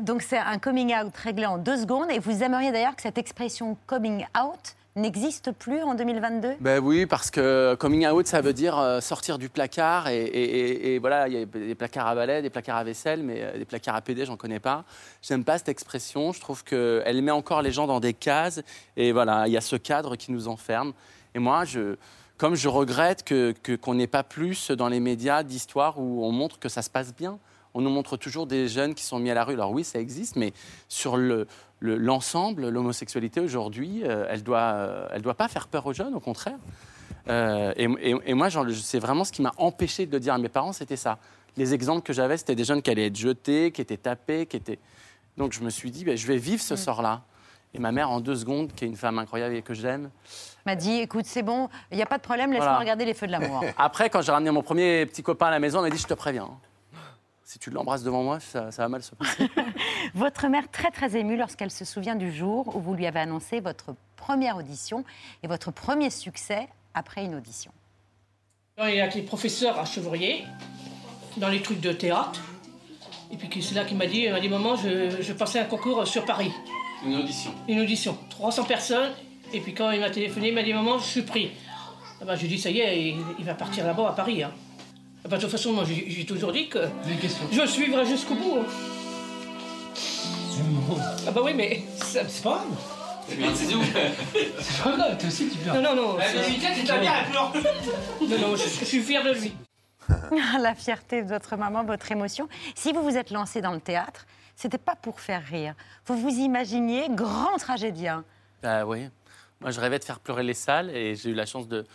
Donc 0.00 0.22
c'est 0.22 0.38
un 0.38 0.58
coming 0.58 0.94
out 0.94 1.14
réglé 1.16 1.46
en 1.46 1.58
deux 1.58 1.76
secondes, 1.76 2.10
et 2.10 2.18
vous 2.18 2.42
aimeriez 2.42 2.72
d'ailleurs 2.72 2.96
que 2.96 3.02
cette 3.02 3.18
expression 3.18 3.76
coming 3.86 4.24
out 4.38 4.74
n'existe 4.96 5.50
plus 5.50 5.82
en 5.82 5.94
2022 5.94 6.54
Ben 6.60 6.78
oui, 6.78 7.04
parce 7.04 7.30
que 7.30 7.74
coming 7.74 8.06
out, 8.06 8.26
ça 8.28 8.40
veut 8.40 8.52
dire 8.52 8.78
euh, 8.78 9.00
sortir 9.00 9.38
du 9.38 9.48
placard. 9.48 10.06
Et, 10.08 10.98
voilà, 11.00 11.26
il 11.26 11.34
y 11.34 11.42
a 11.42 11.44
des 11.44 11.74
placards 11.74 12.06
à 12.06 12.14
balai, 12.14 12.42
des 12.42 12.50
placards 12.50 12.76
à 12.76 12.84
vaisselle, 12.84 13.22
mais 13.24 13.42
euh, 13.42 13.58
des 13.58 13.64
placards 13.64 13.96
à 13.96 14.00
PD, 14.00 14.24
j'en 14.24 14.36
connais 14.36 14.60
pas. 14.60 14.84
J'aime 15.20 15.44
pas 15.44 15.58
cette 15.58 15.68
expression. 15.68 16.32
Je 16.32 16.40
trouve 16.40 16.62
qu'elle 16.62 17.22
met 17.22 17.32
encore 17.32 17.60
les 17.60 17.72
gens 17.72 17.88
dans 17.88 17.98
des 17.98 18.14
cases. 18.14 18.62
Et 18.96 19.10
voilà, 19.10 19.48
il 19.48 19.52
y 19.52 19.56
a 19.56 19.60
ce 19.60 19.74
cadre 19.76 20.14
qui 20.14 20.30
nous 20.30 20.46
enferme. 20.46 20.92
Et 21.34 21.40
moi, 21.40 21.64
je, 21.64 21.96
comme 22.38 22.54
je 22.54 22.68
regrette 22.68 23.24
que- 23.24 23.52
que- 23.64 23.74
qu'on 23.74 23.94
n'ait 23.94 24.06
pas 24.06 24.22
plus 24.22 24.70
dans 24.70 24.88
les 24.88 25.00
médias 25.00 25.42
d'histoires 25.42 25.98
où 25.98 26.24
on 26.24 26.30
montre 26.30 26.60
que 26.60 26.68
ça 26.68 26.82
se 26.82 26.90
passe 26.90 27.12
bien. 27.12 27.38
On 27.74 27.80
nous 27.80 27.90
montre 27.90 28.16
toujours 28.16 28.46
des 28.46 28.68
jeunes 28.68 28.94
qui 28.94 29.02
sont 29.04 29.18
mis 29.18 29.30
à 29.30 29.34
la 29.34 29.44
rue. 29.44 29.54
Alors 29.54 29.72
oui, 29.72 29.82
ça 29.84 29.98
existe, 29.98 30.36
mais 30.36 30.52
sur 30.88 31.16
le- 31.16 31.46
le- 31.80 31.96
l'ensemble, 31.96 32.68
l'homosexualité 32.68 33.40
aujourd'hui, 33.40 34.02
euh, 34.04 34.26
elle 34.30 34.38
ne 34.40 34.44
doit, 34.44 34.58
euh, 34.60 35.08
elle 35.12 35.22
doit 35.22 35.34
pas 35.34 35.48
faire 35.48 35.66
peur 35.68 35.84
aux 35.86 35.92
jeunes, 35.92 36.14
au 36.14 36.20
contraire. 36.20 36.56
Euh, 37.28 37.72
et, 37.76 37.84
et- 38.10 38.16
et 38.26 38.34
moi, 38.34 38.48
c'est 38.50 38.98
vraiment 39.00 39.24
ce 39.24 39.32
qui 39.32 39.42
m'a 39.42 39.52
empêché 39.56 40.06
de 40.06 40.12
le 40.12 40.20
dire 40.20 40.34
à 40.34 40.38
mes 40.38 40.48
parents, 40.48 40.72
c'était 40.72 40.96
ça. 40.96 41.18
Les 41.56 41.74
exemples 41.74 42.02
que 42.02 42.12
j'avais, 42.12 42.36
c'était 42.36 42.54
des 42.54 42.64
jeunes 42.64 42.82
qui 42.82 42.90
allaient 42.90 43.06
être 43.06 43.16
jetés, 43.16 43.70
qui 43.72 43.80
étaient 43.80 43.96
tapés, 43.96 44.46
qui 44.46 44.56
étaient... 44.56 44.78
Donc 45.36 45.52
je 45.52 45.60
me 45.62 45.70
suis 45.70 45.90
dit, 45.90 46.04
ben, 46.04 46.16
je 46.16 46.26
vais 46.26 46.36
vivre 46.36 46.62
ce 46.62 46.76
sort-là. 46.76 47.22
Et 47.76 47.80
ma 47.80 47.90
mère, 47.90 48.08
en 48.10 48.20
deux 48.20 48.36
secondes, 48.36 48.72
qui 48.72 48.84
est 48.84 48.88
une 48.88 48.94
femme 48.96 49.18
incroyable 49.18 49.56
et 49.56 49.62
que 49.62 49.74
j'aime, 49.74 50.10
m'a 50.64 50.76
dit 50.76 51.00
écoute, 51.00 51.24
c'est 51.26 51.42
bon, 51.42 51.68
il 51.90 51.96
n'y 51.96 52.02
a 52.04 52.06
pas 52.06 52.18
de 52.18 52.22
problème, 52.22 52.50
laisse-moi 52.52 52.66
Voilà. 52.68 52.78
regarder 52.78 53.04
les 53.04 53.14
feux 53.14 53.26
de 53.26 53.32
l'amour. 53.32 53.64
Après, 53.78 54.10
quand 54.10 54.22
j'ai 54.22 54.30
ramené 54.30 54.52
mon 54.52 54.62
premier 54.62 55.06
petit 55.06 55.24
copain 55.24 55.46
à 55.46 55.50
la 55.50 55.58
maison, 55.58 55.78
elle 55.84 55.90
m'a 55.90 55.96
dit 55.96 56.00
Je 56.00 56.06
te 56.06 56.14
préviens. 56.14 56.48
Si 57.44 57.58
tu 57.58 57.70
l'embrasses 57.70 58.02
devant 58.02 58.22
moi, 58.22 58.40
ça, 58.40 58.70
ça 58.70 58.82
va 58.82 58.88
mal 58.88 59.02
se 59.02 59.14
passer. 59.14 59.50
Votre 60.14 60.48
mère 60.48 60.70
très 60.70 60.90
très 60.90 61.14
émue 61.14 61.36
lorsqu'elle 61.36 61.70
se 61.70 61.84
souvient 61.84 62.16
du 62.16 62.32
jour 62.32 62.74
où 62.74 62.80
vous 62.80 62.94
lui 62.94 63.06
avez 63.06 63.20
annoncé 63.20 63.60
votre 63.60 63.94
première 64.16 64.56
audition 64.56 65.04
et 65.42 65.46
votre 65.46 65.70
premier 65.70 66.08
succès 66.08 66.68
après 66.94 67.22
une 67.24 67.34
audition. 67.34 67.70
Il 68.78 68.94
y 68.94 69.00
a 69.00 69.06
les 69.08 69.22
professeurs 69.22 69.78
à 69.78 69.84
Chevrier, 69.84 70.44
dans 71.36 71.48
les 71.48 71.60
trucs 71.60 71.80
de 71.80 71.92
théâtre. 71.92 72.40
Et 73.30 73.36
puis 73.36 73.62
c'est 73.62 73.74
là 73.74 73.84
qu'il 73.84 73.98
m'a 73.98 74.06
dit, 74.06 74.20
il 74.20 74.32
m'a 74.32 74.40
dit, 74.40 74.48
maman, 74.48 74.76
je, 74.76 75.20
je 75.20 75.32
passais 75.34 75.60
un 75.60 75.64
concours 75.64 76.06
sur 76.06 76.24
Paris. 76.24 76.50
Une 77.04 77.16
audition. 77.16 77.52
Une 77.68 77.80
audition. 77.80 78.16
300 78.30 78.64
personnes. 78.64 79.12
Et 79.52 79.60
puis 79.60 79.74
quand 79.74 79.90
il 79.90 80.00
m'a 80.00 80.10
téléphoné, 80.10 80.48
il 80.48 80.54
m'a 80.54 80.62
dit, 80.62 80.72
maman, 80.72 80.98
je 80.98 81.04
suis 81.04 81.22
pris. 81.22 81.50
Ah 82.20 82.24
bah, 82.24 82.36
je 82.36 82.40
lui 82.40 82.46
ai 82.46 82.56
dit, 82.56 82.58
ça 82.58 82.70
y 82.70 82.80
est, 82.80 83.10
il, 83.10 83.16
il 83.38 83.44
va 83.44 83.54
partir 83.54 83.84
là-bas 83.86 84.08
à 84.08 84.12
Paris. 84.12 84.42
Hein. 84.42 84.52
Bah, 85.28 85.36
de 85.36 85.42
toute 85.42 85.50
façon, 85.50 85.72
moi, 85.72 85.84
j'ai 85.86 86.26
toujours 86.26 86.52
dit 86.52 86.68
que 86.68 86.80
je 87.50 87.60
le 87.60 87.66
suivrai 87.66 88.04
jusqu'au 88.04 88.34
bout. 88.34 88.58
hein. 88.60 88.66
Ah 91.26 91.30
bah 91.30 91.40
oui, 91.42 91.52
mais... 91.54 91.82
C'est 91.96 92.22
pas 92.42 92.50
grave. 92.50 92.66
C'est 93.56 94.82
pas 94.82 94.96
grave, 94.96 95.18
toi 95.18 95.28
aussi 95.28 95.48
tu 95.48 95.56
pleures. 95.58 95.74
Non, 95.76 95.82
non, 95.82 95.96
non. 95.96 96.16
Eh, 96.20 96.24
c'est- 96.24 96.36
mais 96.42 96.48
Mickaël, 96.50 96.74
c'est 96.76 96.84
ta 96.84 97.00
mère, 97.00 97.14
elle 97.24 97.30
pleure. 97.30 97.52
Non, 98.20 98.48
non, 98.50 98.56
je, 98.56 98.64
je 98.64 98.84
suis 98.84 99.00
fier 99.02 99.24
de 99.24 99.30
lui. 99.32 99.54
la 100.60 100.74
fierté 100.74 101.22
de 101.22 101.28
votre 101.28 101.56
maman, 101.56 101.84
votre 101.84 102.12
émotion. 102.12 102.48
Si 102.74 102.92
vous 102.92 103.02
vous 103.02 103.16
êtes 103.16 103.30
lancé 103.30 103.62
dans 103.62 103.72
le 103.72 103.80
théâtre, 103.80 104.26
c'était 104.56 104.76
pas 104.78 104.94
pour 104.94 105.20
faire 105.20 105.42
rire. 105.42 105.74
Vous 106.06 106.18
vous 106.18 106.28
imaginiez 106.38 107.06
grand 107.08 107.56
tragédien. 107.56 108.24
Bah 108.62 108.84
oui. 108.84 109.08
Moi, 109.62 109.70
je 109.70 109.80
rêvais 109.80 109.98
de 109.98 110.04
faire 110.04 110.20
pleurer 110.20 110.42
les 110.42 110.52
salles 110.54 110.90
et 110.90 111.16
j'ai 111.16 111.30
eu 111.30 111.34
la 111.34 111.46
chance 111.46 111.66
de 111.66 111.86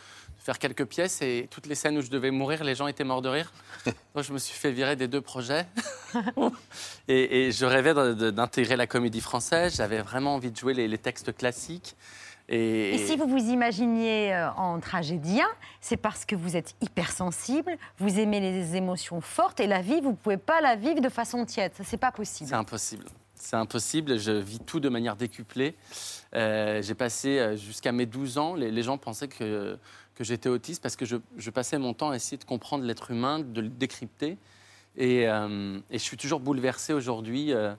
faire 0.49 0.57
quelques 0.57 0.85
pièces 0.85 1.21
et 1.21 1.47
toutes 1.51 1.67
les 1.67 1.75
scènes 1.75 1.95
où 1.99 2.01
je 2.01 2.09
devais 2.09 2.31
mourir, 2.31 2.63
les 2.63 2.73
gens 2.73 2.88
étaient 2.88 3.03
morts 3.03 3.21
de 3.21 3.29
rire. 3.29 3.53
Donc, 4.15 4.23
je 4.23 4.33
me 4.33 4.39
suis 4.39 4.57
fait 4.57 4.71
virer 4.71 4.95
des 4.95 5.07
deux 5.07 5.21
projets. 5.21 5.67
et, 7.07 7.45
et 7.45 7.51
je 7.51 7.65
rêvais 7.65 7.93
d'intégrer 8.31 8.75
la 8.75 8.88
comédie 8.88 9.21
française. 9.21 9.75
J'avais 9.75 10.01
vraiment 10.01 10.33
envie 10.33 10.49
de 10.49 10.57
jouer 10.57 10.73
les, 10.73 10.88
les 10.88 10.97
textes 10.97 11.38
classiques. 11.38 11.95
Et, 12.47 12.95
Et 12.95 12.97
si 12.97 13.15
vous 13.15 13.27
vous 13.27 13.51
imaginiez 13.51 14.33
euh, 14.33 14.49
en 14.53 14.79
tragédien, 14.79 15.45
c'est 15.81 15.97
parce 15.97 16.25
que 16.25 16.35
vous 16.35 16.57
êtes 16.57 16.73
hypersensible, 16.81 17.77
vous 17.99 18.19
aimez 18.19 18.39
les 18.39 18.75
émotions 18.75 19.21
fortes 19.21 19.59
et 19.59 19.67
la 19.67 19.83
vie, 19.83 20.01
vous 20.01 20.12
ne 20.12 20.15
pouvez 20.15 20.38
pas 20.38 20.62
la 20.62 20.75
vivre 20.75 20.99
de 20.99 21.09
façon 21.09 21.45
tiède. 21.45 21.73
Ça, 21.77 21.83
c'est 21.83 21.97
pas 21.97 22.12
possible. 22.12 22.49
C'est 22.49 22.55
impossible. 22.55 23.05
C'est 23.39 23.56
impossible. 23.56 24.19
Je 24.19 24.32
vis 24.32 24.60
tout 24.60 24.80
de 24.80 24.89
manière 24.89 25.15
décuplée. 25.15 25.75
Euh, 26.36 26.82
j'ai 26.82 26.93
passé 26.93 27.39
euh, 27.39 27.56
jusqu'à 27.56 27.91
mes 27.91 28.06
12 28.06 28.38
ans, 28.38 28.54
les, 28.54 28.69
les 28.69 28.84
gens 28.84 28.97
pensaient 28.97 29.28
que, 29.28 29.78
que 30.13 30.23
j'étais 30.23 30.49
autiste 30.49 30.84
parce 30.84 30.95
que 30.95 31.06
je, 31.06 31.15
je 31.38 31.49
passais 31.49 31.78
mon 31.78 31.93
temps 31.93 32.12
à 32.12 32.15
essayer 32.15 32.38
de 32.38 32.43
comprendre 32.43 32.84
l'être 32.84 33.12
humain, 33.12 33.39
de 33.39 33.62
le 33.62 33.69
décrypter. 33.69 34.38
Et, 34.97 35.28
euh, 35.28 35.80
et 35.89 35.97
je 35.97 36.04
suis 36.04 36.17
toujours 36.17 36.41
bouleversé 36.41 36.93
aujourd'hui 36.93 37.54
euh, 37.54 37.73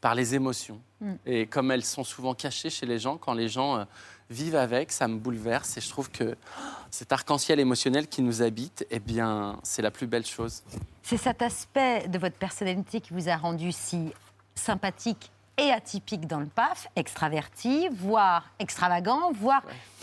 par 0.00 0.14
les 0.14 0.34
émotions. 0.34 0.80
Mm. 1.00 1.12
Et 1.26 1.46
comme 1.46 1.70
elles 1.70 1.84
sont 1.84 2.04
souvent 2.04 2.34
cachées 2.34 2.70
chez 2.70 2.86
les 2.86 2.98
gens, 2.98 3.18
quand 3.18 3.34
les 3.34 3.48
gens 3.48 3.86
vivent 4.30 4.56
avec, 4.56 4.90
ça 4.90 5.06
me 5.06 5.18
bouleverse. 5.18 5.76
Et 5.76 5.80
je 5.82 5.88
trouve 5.90 6.10
que 6.10 6.34
oh, 6.34 6.62
cet 6.90 7.12
arc-en-ciel 7.12 7.60
émotionnel 7.60 8.08
qui 8.08 8.22
nous 8.22 8.40
habite, 8.40 8.86
eh 8.90 9.00
bien, 9.00 9.58
c'est 9.62 9.82
la 9.82 9.90
plus 9.90 10.06
belle 10.06 10.24
chose. 10.24 10.62
C'est 11.02 11.18
cet 11.18 11.42
aspect 11.42 12.08
de 12.08 12.18
votre 12.18 12.36
personnalité 12.36 13.02
qui 13.02 13.12
vous 13.12 13.28
a 13.28 13.36
rendu 13.36 13.70
si 13.70 14.10
sympathique 14.54 15.30
et 15.56 15.70
atypique 15.70 16.26
dans 16.26 16.40
le 16.40 16.46
PAF, 16.46 16.88
extraverti, 16.96 17.88
voire 17.92 18.50
extravagant, 18.58 19.32
voire 19.32 19.62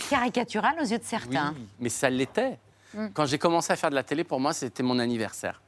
caricatural 0.10 0.76
aux 0.80 0.86
yeux 0.86 0.98
de 0.98 1.04
certains. 1.04 1.54
Oui, 1.56 1.68
mais 1.80 1.90
ça 1.90 2.10
l'était. 2.10 2.58
Mm. 2.94 3.08
Quand 3.14 3.26
j'ai 3.26 3.38
commencé 3.38 3.74
à 3.74 3.76
faire 3.76 3.90
de 3.90 3.96
la 3.96 4.04
télé, 4.04 4.24
pour 4.24 4.40
moi, 4.40 4.54
c'était 4.54 4.84
mon 4.84 5.00
anniversaire. 5.00 5.62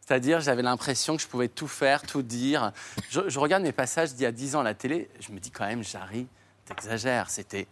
C'est-à-dire, 0.00 0.40
j'avais 0.40 0.62
l'impression 0.62 1.16
que 1.16 1.22
je 1.22 1.28
pouvais 1.28 1.48
tout 1.48 1.68
faire, 1.68 2.02
tout 2.02 2.22
dire. 2.22 2.72
Je, 3.10 3.28
je 3.28 3.38
regarde 3.38 3.62
mes 3.62 3.72
passages 3.72 4.14
d'il 4.14 4.22
y 4.22 4.26
a 4.26 4.32
10 4.32 4.56
ans 4.56 4.60
à 4.60 4.64
la 4.64 4.74
télé, 4.74 5.08
je 5.20 5.32
me 5.32 5.38
dis 5.38 5.50
quand 5.50 5.66
même, 5.66 5.84
Jarry, 5.84 6.26
t'exagères. 6.64 7.30
C'était, 7.30 7.66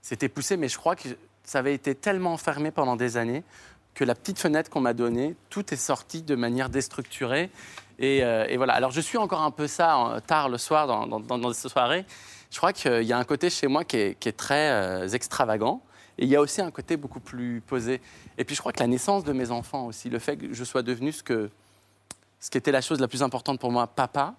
c'était 0.00 0.28
poussé, 0.28 0.56
mais 0.56 0.68
je 0.68 0.78
crois 0.78 0.96
que 0.96 1.08
ça 1.44 1.58
avait 1.58 1.74
été 1.74 1.94
tellement 1.94 2.32
enfermé 2.32 2.70
pendant 2.70 2.96
des 2.96 3.16
années 3.16 3.42
que 3.94 4.04
la 4.04 4.14
petite 4.14 4.38
fenêtre 4.38 4.70
qu'on 4.70 4.80
m'a 4.80 4.94
donnée, 4.94 5.34
tout 5.48 5.74
est 5.74 5.76
sorti 5.76 6.22
de 6.22 6.34
manière 6.34 6.70
déstructurée. 6.70 7.50
Et, 8.00 8.24
euh, 8.24 8.46
et 8.48 8.56
voilà. 8.56 8.72
Alors, 8.72 8.90
je 8.90 9.00
suis 9.00 9.18
encore 9.18 9.42
un 9.42 9.50
peu 9.50 9.66
ça 9.66 10.20
tard 10.26 10.48
le 10.48 10.58
soir 10.58 10.86
dans, 10.86 11.06
dans, 11.06 11.20
dans- 11.38 11.52
ces 11.52 11.68
soirées. 11.68 12.04
Je 12.50 12.56
crois 12.56 12.72
qu'il 12.72 13.02
y 13.04 13.12
a 13.12 13.18
un 13.18 13.24
côté 13.24 13.50
chez 13.50 13.66
moi 13.68 13.84
qui 13.84 13.96
est, 13.98 14.18
qui 14.18 14.28
est 14.28 14.32
très 14.36 14.70
euh, 14.70 15.08
extravagant. 15.08 15.82
Et 16.18 16.24
il 16.24 16.28
y 16.30 16.34
a 16.36 16.40
aussi 16.40 16.60
un 16.62 16.70
côté 16.70 16.96
beaucoup 16.96 17.20
plus 17.20 17.60
posé. 17.66 18.00
Et 18.38 18.44
puis 18.44 18.54
je 18.56 18.60
crois 18.60 18.72
que 18.72 18.80
la 18.80 18.86
naissance 18.86 19.22
de 19.22 19.32
mes 19.32 19.50
enfants 19.50 19.86
aussi, 19.86 20.08
le 20.10 20.18
fait 20.18 20.36
que 20.36 20.52
je 20.52 20.64
sois 20.64 20.82
devenu 20.82 21.12
ce 21.12 21.22
que 21.22 21.50
ce 22.40 22.48
qui 22.50 22.56
était 22.56 22.72
la 22.72 22.80
chose 22.80 23.00
la 23.00 23.08
plus 23.08 23.22
importante 23.22 23.60
pour 23.60 23.70
moi, 23.70 23.86
papa, 23.86 24.34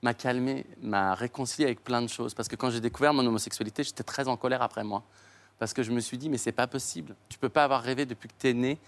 m'a 0.00 0.14
calmé, 0.14 0.64
m'a 0.80 1.14
réconcilié 1.14 1.66
avec 1.66 1.82
plein 1.82 2.00
de 2.00 2.06
choses. 2.06 2.34
Parce 2.34 2.48
que 2.48 2.54
quand 2.54 2.70
j'ai 2.70 2.80
découvert 2.80 3.12
mon 3.12 3.26
homosexualité, 3.26 3.82
j'étais 3.82 4.04
très 4.04 4.28
en 4.28 4.36
colère 4.36 4.62
après 4.62 4.84
moi. 4.84 5.02
Parce 5.58 5.72
que 5.72 5.82
je 5.82 5.90
me 5.92 6.00
suis 6.00 6.18
dit, 6.18 6.28
mais 6.28 6.38
c'est 6.38 6.52
pas 6.52 6.66
possible. 6.68 7.14
Tu 7.28 7.38
peux 7.38 7.48
pas 7.48 7.64
avoir 7.64 7.82
rêvé 7.82 8.06
depuis 8.06 8.28
que 8.28 8.34
tu 8.38 8.48
es 8.48 8.54
né 8.54 8.78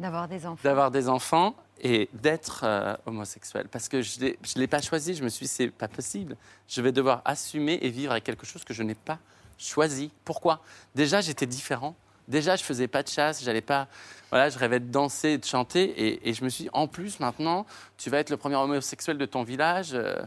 D'avoir 0.00 0.28
des 0.28 0.46
enfants. 0.46 0.60
d'avoir 0.62 0.90
des 0.92 1.08
enfants 1.08 1.56
et 1.80 2.08
d'être 2.12 2.60
euh, 2.64 2.94
homosexuel. 3.06 3.66
Parce 3.68 3.88
que 3.88 4.00
je 4.00 4.20
ne 4.24 4.60
l'ai 4.60 4.66
pas 4.68 4.80
choisi. 4.80 5.14
Je 5.14 5.24
me 5.24 5.28
suis 5.28 5.46
dit, 5.46 5.52
c'est 5.52 5.70
pas 5.70 5.88
possible. 5.88 6.36
Je 6.68 6.80
vais 6.82 6.92
devoir 6.92 7.22
assumer 7.24 7.78
et 7.82 7.88
vivre 7.90 8.12
avec 8.12 8.22
quelque 8.24 8.46
chose 8.46 8.62
que 8.64 8.72
je 8.74 8.82
n'ai 8.84 8.94
pas 8.94 9.18
choisi. 9.58 10.12
Pourquoi? 10.24 10.60
Déjà, 10.94 11.20
j'étais 11.20 11.46
différent. 11.46 11.96
Déjà, 12.28 12.54
je 12.56 12.62
faisais 12.62 12.86
pas 12.86 13.02
de 13.02 13.08
chasse. 13.08 13.42
J'allais 13.42 13.60
pas. 13.60 13.88
Voilà, 14.30 14.50
je 14.50 14.58
rêvais 14.58 14.78
de 14.80 14.88
danser, 14.90 15.36
de 15.38 15.44
chanter. 15.44 15.82
Et, 15.82 16.28
et 16.28 16.34
je 16.34 16.44
me 16.44 16.48
suis 16.48 16.64
dit, 16.64 16.70
en 16.72 16.86
plus, 16.86 17.18
maintenant, 17.18 17.66
tu 17.96 18.08
vas 18.10 18.18
être 18.18 18.30
le 18.30 18.36
premier 18.36 18.56
homosexuel 18.56 19.18
de 19.18 19.26
ton 19.26 19.42
village. 19.42 19.90
euh, 19.94 20.20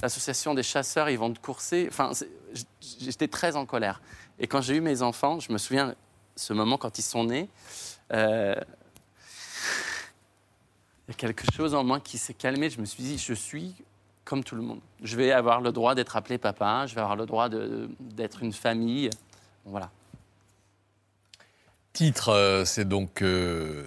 L'association 0.00 0.54
des 0.54 0.62
chasseurs, 0.64 1.10
ils 1.10 1.18
vont 1.18 1.32
te 1.32 1.38
courser. 1.38 1.86
Enfin, 1.88 2.10
j'étais 2.98 3.28
très 3.28 3.54
en 3.54 3.66
colère. 3.66 4.00
Et 4.40 4.48
quand 4.48 4.60
j'ai 4.62 4.74
eu 4.76 4.80
mes 4.80 5.02
enfants, 5.02 5.38
je 5.38 5.52
me 5.52 5.58
souviens 5.58 5.94
ce 6.34 6.52
moment 6.54 6.76
quand 6.78 6.98
ils 6.98 7.02
sont 7.02 7.24
nés. 7.24 7.48
euh, 8.12 8.54
il 11.08 11.12
y 11.12 11.14
a 11.14 11.14
quelque 11.14 11.44
chose 11.52 11.74
en 11.74 11.84
moi 11.84 12.00
qui 12.00 12.18
s'est 12.18 12.34
calmé. 12.34 12.70
Je 12.70 12.80
me 12.80 12.86
suis 12.86 13.02
dit, 13.02 13.18
je 13.18 13.34
suis 13.34 13.74
comme 14.24 14.44
tout 14.44 14.54
le 14.54 14.62
monde. 14.62 14.80
Je 15.02 15.16
vais 15.16 15.32
avoir 15.32 15.60
le 15.60 15.72
droit 15.72 15.94
d'être 15.94 16.16
appelé 16.16 16.38
papa, 16.38 16.86
je 16.86 16.94
vais 16.94 17.00
avoir 17.00 17.16
le 17.16 17.26
droit 17.26 17.48
d'être 17.48 18.42
une 18.42 18.52
famille. 18.52 19.10
Voilà. 19.64 19.90
Titre, 21.92 22.30
euh, 22.30 22.64
c'est 22.64 22.88
donc 22.88 23.20
euh, 23.22 23.86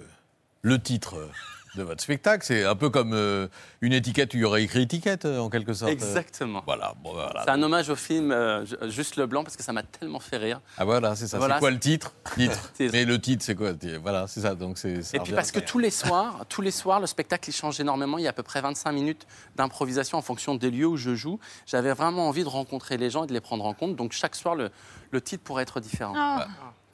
le 0.62 0.80
titre 0.80 1.28
de 1.76 1.82
votre 1.82 2.02
spectacle. 2.02 2.44
C'est 2.44 2.64
un 2.64 2.74
peu 2.74 2.90
comme 2.90 3.12
euh, 3.12 3.46
une 3.80 3.92
étiquette 3.92 4.34
où 4.34 4.36
il 4.38 4.40
y 4.40 4.44
aurait 4.44 4.62
écrit 4.64 4.82
étiquette, 4.82 5.24
euh, 5.24 5.38
en 5.38 5.48
quelque 5.50 5.72
sorte. 5.74 5.92
Exactement. 5.92 6.62
Voilà. 6.66 6.94
Bon, 7.02 7.14
ben 7.14 7.22
voilà. 7.24 7.42
C'est 7.44 7.50
un 7.50 7.62
hommage 7.62 7.88
au 7.90 7.96
film 7.96 8.32
euh, 8.32 8.64
Ju- 8.64 8.76
Juste 8.88 9.16
le 9.16 9.26
blanc 9.26 9.44
parce 9.44 9.56
que 9.56 9.62
ça 9.62 9.72
m'a 9.72 9.82
tellement 9.82 10.18
fait 10.20 10.38
rire. 10.38 10.60
Ah 10.78 10.84
voilà, 10.84 11.14
c'est 11.14 11.26
ça. 11.28 11.38
Voilà, 11.38 11.54
c'est 11.56 11.60
quoi 11.60 11.70
le 11.70 11.78
titre? 11.78 12.12
Titre. 12.34 12.72
Mais 12.92 13.04
le 13.04 13.20
titre, 13.20 13.44
c'est 13.44 13.54
quoi? 13.54 13.72
Voilà, 14.02 14.26
c'est 14.26 14.40
ça. 14.40 14.54
Donc 14.54 14.78
c'est. 14.78 15.02
ça 15.02 15.16
Et 15.16 15.20
puis 15.20 15.32
parce 15.32 15.52
que 15.52 15.60
tous 15.60 15.78
les 15.78 15.90
soirs, 15.90 16.44
tous 16.48 16.62
les 16.62 16.70
soirs, 16.70 17.00
le 17.00 17.06
spectacle 17.06 17.48
il 17.50 17.52
change 17.52 17.78
énormément. 17.80 18.18
Il 18.18 18.24
y 18.24 18.26
a 18.26 18.30
à 18.30 18.32
peu 18.32 18.42
près 18.42 18.60
25 18.60 18.90
minutes 18.92 19.26
d'improvisation 19.56 20.18
en 20.18 20.22
fonction 20.22 20.54
des 20.54 20.70
lieux 20.70 20.86
où 20.86 20.96
je 20.96 21.14
joue. 21.14 21.38
J'avais 21.66 21.92
vraiment 21.92 22.28
envie 22.28 22.42
de 22.44 22.48
rencontrer 22.48 22.96
les 22.96 23.10
gens 23.10 23.24
et 23.24 23.26
de 23.26 23.32
les 23.32 23.40
prendre 23.40 23.64
en 23.64 23.74
compte. 23.74 23.96
Donc 23.96 24.12
chaque 24.12 24.34
soir, 24.34 24.54
le, 24.54 24.70
le 25.10 25.20
titre 25.20 25.42
pourrait 25.44 25.62
être 25.62 25.80
différent. 25.80 26.14
Ouais, 26.38 26.44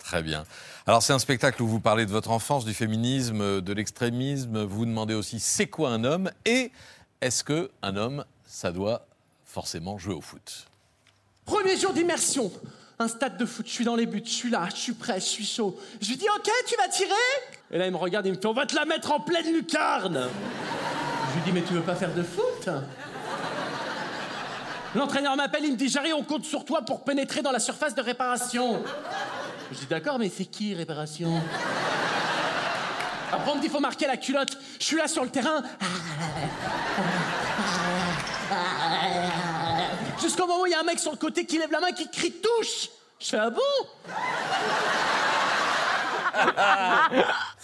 Très 0.03 0.23
bien. 0.23 0.45
Alors 0.87 1.03
c'est 1.03 1.12
un 1.12 1.19
spectacle 1.19 1.62
où 1.62 1.67
vous 1.67 1.81
parlez 1.81 2.07
de 2.07 2.11
votre 2.11 2.31
enfance, 2.31 2.65
du 2.65 2.75
féminisme, 2.75 3.61
de 3.61 3.73
l'extrémisme. 3.73 4.62
Vous 4.65 4.79
vous 4.79 4.87
demandez 4.87 5.15
aussi 5.15 5.41
c'est 5.41 5.69
quoi 5.69 5.91
un 5.91 6.05
homme 6.05 6.31
et 6.45 6.73
est-ce 7.21 7.45
que 7.45 7.71
un 7.83 7.97
homme 7.97 8.25
ça 8.45 8.73
doit 8.73 9.07
forcément 9.47 9.99
jouer 9.99 10.15
au 10.15 10.21
foot? 10.21 10.67
Premier 11.45 11.77
jour 11.77 11.93
d'immersion. 11.93 12.51
Un 12.99 13.09
stade 13.09 13.37
de 13.38 13.47
foot, 13.47 13.67
je 13.67 13.73
suis 13.73 13.85
dans 13.85 13.97
les 13.97 14.07
buts, 14.07 14.23
je 14.25 14.31
suis 14.31 14.51
là, 14.51 14.69
je 14.71 14.81
suis 14.81 14.93
prêt, 14.93 15.19
je 15.19 15.27
suis 15.27 15.47
chaud. 15.47 15.79
Je 16.01 16.09
lui 16.09 16.17
dis 16.17 16.27
ok, 16.37 16.51
tu 16.69 16.77
vas 16.77 16.88
tirer? 16.88 17.15
Et 17.71 17.79
là 17.79 17.87
il 17.87 17.93
me 17.93 17.97
regarde, 17.97 18.27
il 18.27 18.33
me 18.33 18.37
fait 18.37 18.47
on 18.47 18.53
va 18.53 18.67
te 18.67 18.75
la 18.75 18.85
mettre 18.85 19.12
en 19.12 19.21
pleine 19.21 19.53
lucarne. 19.53 20.29
Je 21.31 21.37
lui 21.37 21.45
dis 21.47 21.53
mais 21.53 21.62
tu 21.62 21.75
veux 21.75 21.83
pas 21.83 21.95
faire 21.95 22.12
de 22.12 22.23
foot? 22.23 22.69
L'entraîneur 24.95 25.37
m'appelle, 25.37 25.65
il 25.65 25.73
me 25.73 25.77
dit 25.77 25.88
Jarry, 25.88 26.12
on 26.12 26.23
compte 26.23 26.45
sur 26.45 26.67
toi 26.67 26.83
pour 26.83 27.03
pénétrer 27.03 27.41
dans 27.41 27.51
la 27.51 27.61
surface 27.61 27.95
de 27.95 28.03
réparation. 28.03 28.83
Je 29.73 29.79
dis 29.79 29.87
d'accord, 29.87 30.19
mais 30.19 30.29
c'est 30.29 30.45
qui 30.45 30.75
réparation? 30.75 31.41
Après 33.33 33.51
on 33.51 33.57
me 33.57 33.61
dit 33.63 33.71
faut 33.71 33.81
marquer 33.81 34.07
la 34.07 34.19
culotte. 34.19 34.59
Je 34.79 34.85
suis 34.85 34.97
là 34.99 35.09
sur 35.09 35.25
le 35.25 35.31
terrain. 35.31 35.63
Jusqu'au 40.21 40.47
moment 40.47 40.61
où 40.63 40.67
il 40.67 40.73
y 40.73 40.75
a 40.75 40.81
un 40.81 40.85
mec 40.85 40.99
sur 40.99 41.11
le 41.11 41.17
côté 41.17 41.47
qui 41.47 41.59
lève 41.59 41.73
la 41.73 41.81
main 41.81 41.93
qui 41.93 42.11
crie 42.11 42.33
touche. 42.33 42.91
Je 43.19 43.27
fais 43.29 43.39
ah 43.39 43.49
bon? 43.49 43.61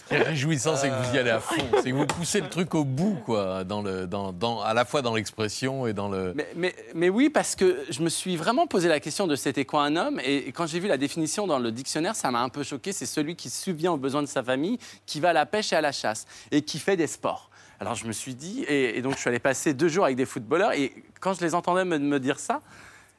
est 0.14 0.22
réjouissant, 0.22 0.76
c'est 0.76 0.88
que 0.90 0.94
vous 1.08 1.14
y 1.14 1.18
allez 1.18 1.30
à 1.30 1.40
fond. 1.40 1.54
C'est 1.82 1.90
que 1.90 1.94
vous 1.96 2.06
poussez 2.06 2.40
le 2.40 2.48
truc 2.48 2.74
au 2.74 2.84
bout, 2.84 3.16
quoi, 3.24 3.64
dans 3.64 3.82
le, 3.82 4.06
dans, 4.06 4.32
dans, 4.32 4.60
à 4.60 4.74
la 4.74 4.84
fois 4.84 5.02
dans 5.02 5.14
l'expression 5.14 5.86
et 5.86 5.92
dans 5.92 6.08
le. 6.08 6.32
Mais, 6.34 6.48
mais- 6.56 6.74
mais 6.94 7.08
oui, 7.08 7.30
parce 7.30 7.54
que 7.54 7.84
je 7.90 8.02
me 8.02 8.08
suis 8.08 8.36
vraiment 8.36 8.66
posé 8.66 8.88
la 8.88 9.00
question 9.00 9.26
de 9.26 9.36
c'était 9.36 9.64
quoi 9.64 9.84
un 9.84 9.96
homme 9.96 10.20
et, 10.24 10.48
et 10.48 10.52
quand 10.52 10.66
j'ai 10.66 10.80
vu 10.80 10.88
la 10.88 10.96
définition 10.98 11.46
dans 11.46 11.58
le 11.58 11.70
dictionnaire, 11.72 12.16
ça 12.16 12.30
m'a 12.30 12.40
un 12.40 12.48
peu 12.48 12.62
choqué. 12.62 12.92
C'est 12.92 13.06
celui 13.06 13.36
qui 13.36 13.50
subvient 13.50 13.88
aux 13.88 13.96
besoins 13.96 14.22
de 14.22 14.26
sa 14.28 14.42
famille, 14.42 14.78
qui 15.06 15.20
va 15.20 15.30
à 15.30 15.32
la 15.32 15.46
pêche 15.46 15.72
et 15.72 15.76
à 15.76 15.80
la 15.80 15.92
chasse 15.92 16.26
et 16.50 16.62
qui 16.62 16.78
fait 16.78 16.96
des 16.96 17.06
sports. 17.06 17.50
Alors 17.80 17.94
je 17.94 18.06
me 18.06 18.12
suis 18.12 18.34
dit, 18.34 18.64
et, 18.64 18.98
et 18.98 19.02
donc 19.02 19.14
je 19.14 19.20
suis 19.20 19.28
allé 19.28 19.38
passer 19.38 19.72
deux 19.72 19.86
jours 19.88 20.04
avec 20.04 20.16
des 20.16 20.26
footballeurs 20.26 20.72
et 20.72 20.92
quand 21.20 21.34
je 21.34 21.40
les 21.44 21.54
entendais 21.54 21.84
me, 21.84 21.96
me 21.98 22.18
dire 22.18 22.40
ça, 22.40 22.60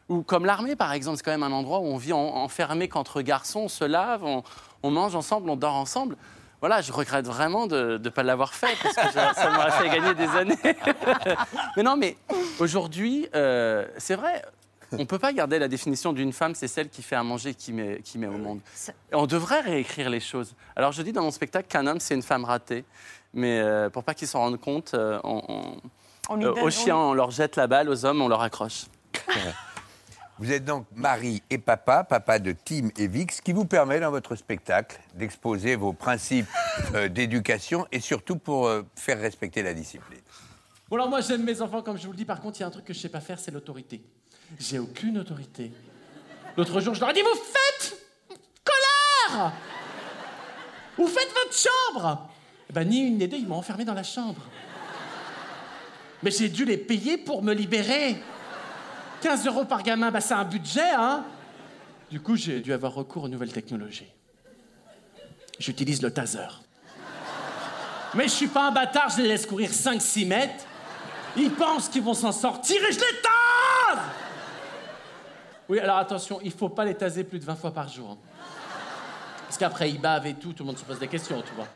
ou 0.09 0.21
comme 0.21 0.45
l'armée 0.45 0.75
par 0.75 0.91
exemple, 0.91 1.15
c'est 1.17 1.23
quand 1.23 1.31
même 1.31 1.43
un 1.43 1.51
endroit 1.53 1.79
où 1.79 1.85
on 1.85 1.95
vit 1.97 2.11
en- 2.11 2.17
enfermé 2.19 2.89
qu'entre 2.89 3.21
garçons, 3.21 3.61
on 3.61 3.67
se 3.69 3.85
lave, 3.85 4.23
on, 4.25 4.43
on 4.83 4.91
mange 4.91 5.15
ensemble, 5.15 5.49
on 5.49 5.55
dort 5.55 5.75
ensemble. 5.75 6.17
Voilà, 6.61 6.81
je 6.81 6.91
regrette 6.91 7.25
vraiment 7.25 7.67
de 7.67 7.97
ne 8.03 8.09
pas 8.09 8.23
l'avoir 8.23 8.53
fait 8.53 8.75
parce 8.83 8.95
que 8.95 9.07
je- 9.07 9.35
ça 9.35 9.49
m'aurait 9.51 9.71
fait 9.71 9.89
gagner 9.89 10.13
des 10.13 10.27
années. 10.35 10.57
mais 11.77 11.83
non, 11.83 11.95
mais 11.97 12.17
aujourd'hui, 12.59 13.27
euh, 13.35 13.85
c'est 13.97 14.15
vrai, 14.15 14.41
on 14.91 14.97
ne 14.97 15.03
peut 15.05 15.19
pas 15.19 15.31
garder 15.33 15.59
la 15.59 15.67
définition 15.67 16.13
d'une 16.13 16.33
femme, 16.33 16.55
c'est 16.55 16.67
celle 16.67 16.89
qui 16.89 17.01
fait 17.03 17.15
à 17.15 17.23
manger, 17.23 17.53
qui 17.53 17.71
met, 17.73 18.01
qui 18.03 18.17
met 18.17 18.27
au 18.27 18.37
monde. 18.37 18.59
Et 19.11 19.15
on 19.15 19.27
devrait 19.27 19.61
réécrire 19.61 20.09
les 20.09 20.19
choses. 20.19 20.55
Alors 20.75 20.91
je 20.91 21.01
dis 21.01 21.11
dans 21.13 21.21
mon 21.23 21.31
spectacle 21.31 21.67
qu'un 21.69 21.85
homme, 21.87 21.99
c'est 21.99 22.15
une 22.15 22.23
femme 22.23 22.43
ratée. 22.45 22.83
Mais 23.33 23.59
euh, 23.59 23.89
pour 23.91 24.03
pas 24.03 24.15
qu'ils 24.15 24.27
s'en 24.27 24.39
rendent 24.39 24.59
compte, 24.59 24.95
euh, 24.95 25.19
on, 25.23 25.43
on- 25.47 25.77
On 26.29 26.35
lui 26.35 26.45
euh, 26.45 26.53
donne- 26.53 26.63
aux 26.63 26.69
chiens, 26.71 26.97
on 26.97 27.13
leur 27.13 27.29
jette 27.31 27.55
la 27.55 27.67
balle, 27.67 27.87
aux 27.89 28.03
hommes, 28.05 28.21
on 28.21 28.27
leur 28.27 28.41
accroche. 28.41 28.85
Vous 30.39 30.53
êtes 30.53 30.63
donc 30.63 30.85
mari 30.95 31.43
et 31.49 31.57
papa, 31.57 32.05
papa 32.05 32.39
de 32.39 32.53
Tim 32.53 32.91
et 32.97 33.07
Vix, 33.07 33.35
ce 33.35 33.41
qui 33.41 33.51
vous 33.51 33.65
permet 33.65 33.99
dans 33.99 34.09
votre 34.09 34.37
spectacle 34.37 34.97
d'exposer 35.13 35.75
vos 35.75 35.91
principes 35.91 36.47
euh, 36.95 37.09
d'éducation 37.09 37.85
et 37.91 37.99
surtout 37.99 38.37
pour 38.37 38.67
euh, 38.67 38.83
faire 38.95 39.19
respecter 39.19 39.61
la 39.61 39.73
discipline. 39.73 40.21
Bon, 40.89 40.95
alors 40.95 41.09
moi, 41.09 41.19
j'aime 41.19 41.43
mes 41.43 41.61
enfants, 41.61 41.81
comme 41.81 41.97
je 41.97 42.05
vous 42.05 42.13
le 42.13 42.17
dis. 42.17 42.23
Par 42.23 42.39
contre, 42.39 42.57
il 42.57 42.61
y 42.61 42.63
a 42.63 42.67
un 42.67 42.71
truc 42.71 42.85
que 42.85 42.93
je 42.93 42.99
sais 42.99 43.09
pas 43.09 43.19
faire, 43.19 43.37
c'est 43.37 43.51
l'autorité. 43.51 44.01
J'ai 44.57 44.79
aucune 44.79 45.17
autorité. 45.17 45.73
L'autre 46.55 46.79
jour, 46.79 46.95
je 46.95 47.01
leur 47.01 47.09
ai 47.09 47.13
dit 47.13 47.21
Vous 47.21 47.35
faites 47.35 47.97
Collard 48.63 49.51
Vous 50.97 51.07
faites 51.07 51.33
votre 51.33 51.53
chambre 51.53 52.29
Eh 52.69 52.73
ben, 52.73 52.87
ni 52.87 52.99
une 52.99 53.17
ni 53.17 53.27
deux, 53.27 53.37
ils 53.37 53.47
m'ont 53.47 53.57
enfermé 53.57 53.83
dans 53.83 53.93
la 53.93 54.03
chambre. 54.03 54.41
Mais 56.23 56.31
j'ai 56.31 56.47
dû 56.47 56.63
les 56.63 56.77
payer 56.77 57.17
pour 57.17 57.43
me 57.43 57.53
libérer. 57.53 58.15
15 59.21 59.45
euros 59.47 59.65
par 59.65 59.83
gamin, 59.83 60.11
bah, 60.11 60.21
c'est 60.21 60.33
un 60.33 60.45
budget, 60.45 60.89
hein 60.95 61.23
Du 62.11 62.19
coup, 62.21 62.35
j'ai 62.35 62.59
dû 62.61 62.73
avoir 62.73 62.93
recours 62.93 63.23
aux 63.25 63.27
nouvelles 63.29 63.51
technologies. 63.51 64.11
J'utilise 65.59 66.01
le 66.01 66.11
taser. 66.11 66.47
Mais 68.15 68.23
je 68.23 68.29
suis 68.29 68.47
pas 68.47 68.67
un 68.67 68.71
bâtard, 68.71 69.09
je 69.09 69.21
les 69.21 69.27
laisse 69.27 69.45
courir 69.45 69.69
5-6 69.71 70.25
mètres. 70.27 70.65
Ils 71.37 71.51
pensent 71.51 71.89
qu'ils 71.89 72.01
vont 72.01 72.13
s'en 72.15 72.31
sortir 72.31 72.77
et 72.83 72.91
je 72.91 72.99
les 72.99 73.21
tase 73.21 73.99
Oui, 75.67 75.79
alors 75.79 75.97
attention, 75.97 76.39
il 76.43 76.51
faut 76.51 76.69
pas 76.69 76.85
les 76.85 76.95
taser 76.95 77.23
plus 77.23 77.39
de 77.39 77.45
20 77.45 77.55
fois 77.55 77.71
par 77.71 77.87
jour. 77.87 78.11
hein. 78.11 78.17
Parce 79.43 79.57
qu'après, 79.57 79.89
ils 79.91 79.99
bavent 79.99 80.25
et 80.27 80.33
tout, 80.35 80.53
tout 80.53 80.63
le 80.63 80.67
monde 80.67 80.77
se 80.77 80.85
pose 80.85 80.99
des 80.99 81.07
questions, 81.07 81.41
tu 81.41 81.53
vois. 81.53 81.67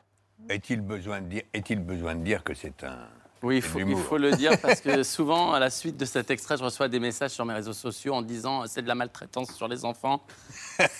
Est-il 0.50 0.82
besoin 0.82 1.22
de 1.22 1.28
dire, 1.28 1.44
est-il 1.54 1.80
besoin 1.80 2.16
de 2.16 2.24
dire 2.24 2.44
que 2.44 2.54
c'est 2.54 2.84
un 2.84 3.08
Oui, 3.44 3.58
il 3.58 3.62
faut, 3.62 3.80
il 4.18 4.22
le 4.22 4.32
dire 4.32 4.58
parce 4.62 4.80
que 4.80 5.04
souvent, 5.04 5.52
à 5.52 5.60
la 5.60 5.70
suite 5.70 5.98
de 5.98 6.06
cet 6.06 6.32
extrait, 6.32 6.56
je 6.58 6.64
reçois 6.64 6.88
des 6.88 7.00
messages 7.00 7.32
sur 7.32 7.44
mes 7.46 7.54
réseaux 7.54 7.74
sociaux 7.74 8.14
en 8.14 8.22
disant 8.22 8.66
c'est 8.68 8.82
de 8.82 8.88
la 8.88 8.96
maltraitance 8.96 9.54
sur 9.54 9.68
les 9.68 9.84
enfants. 9.84 10.22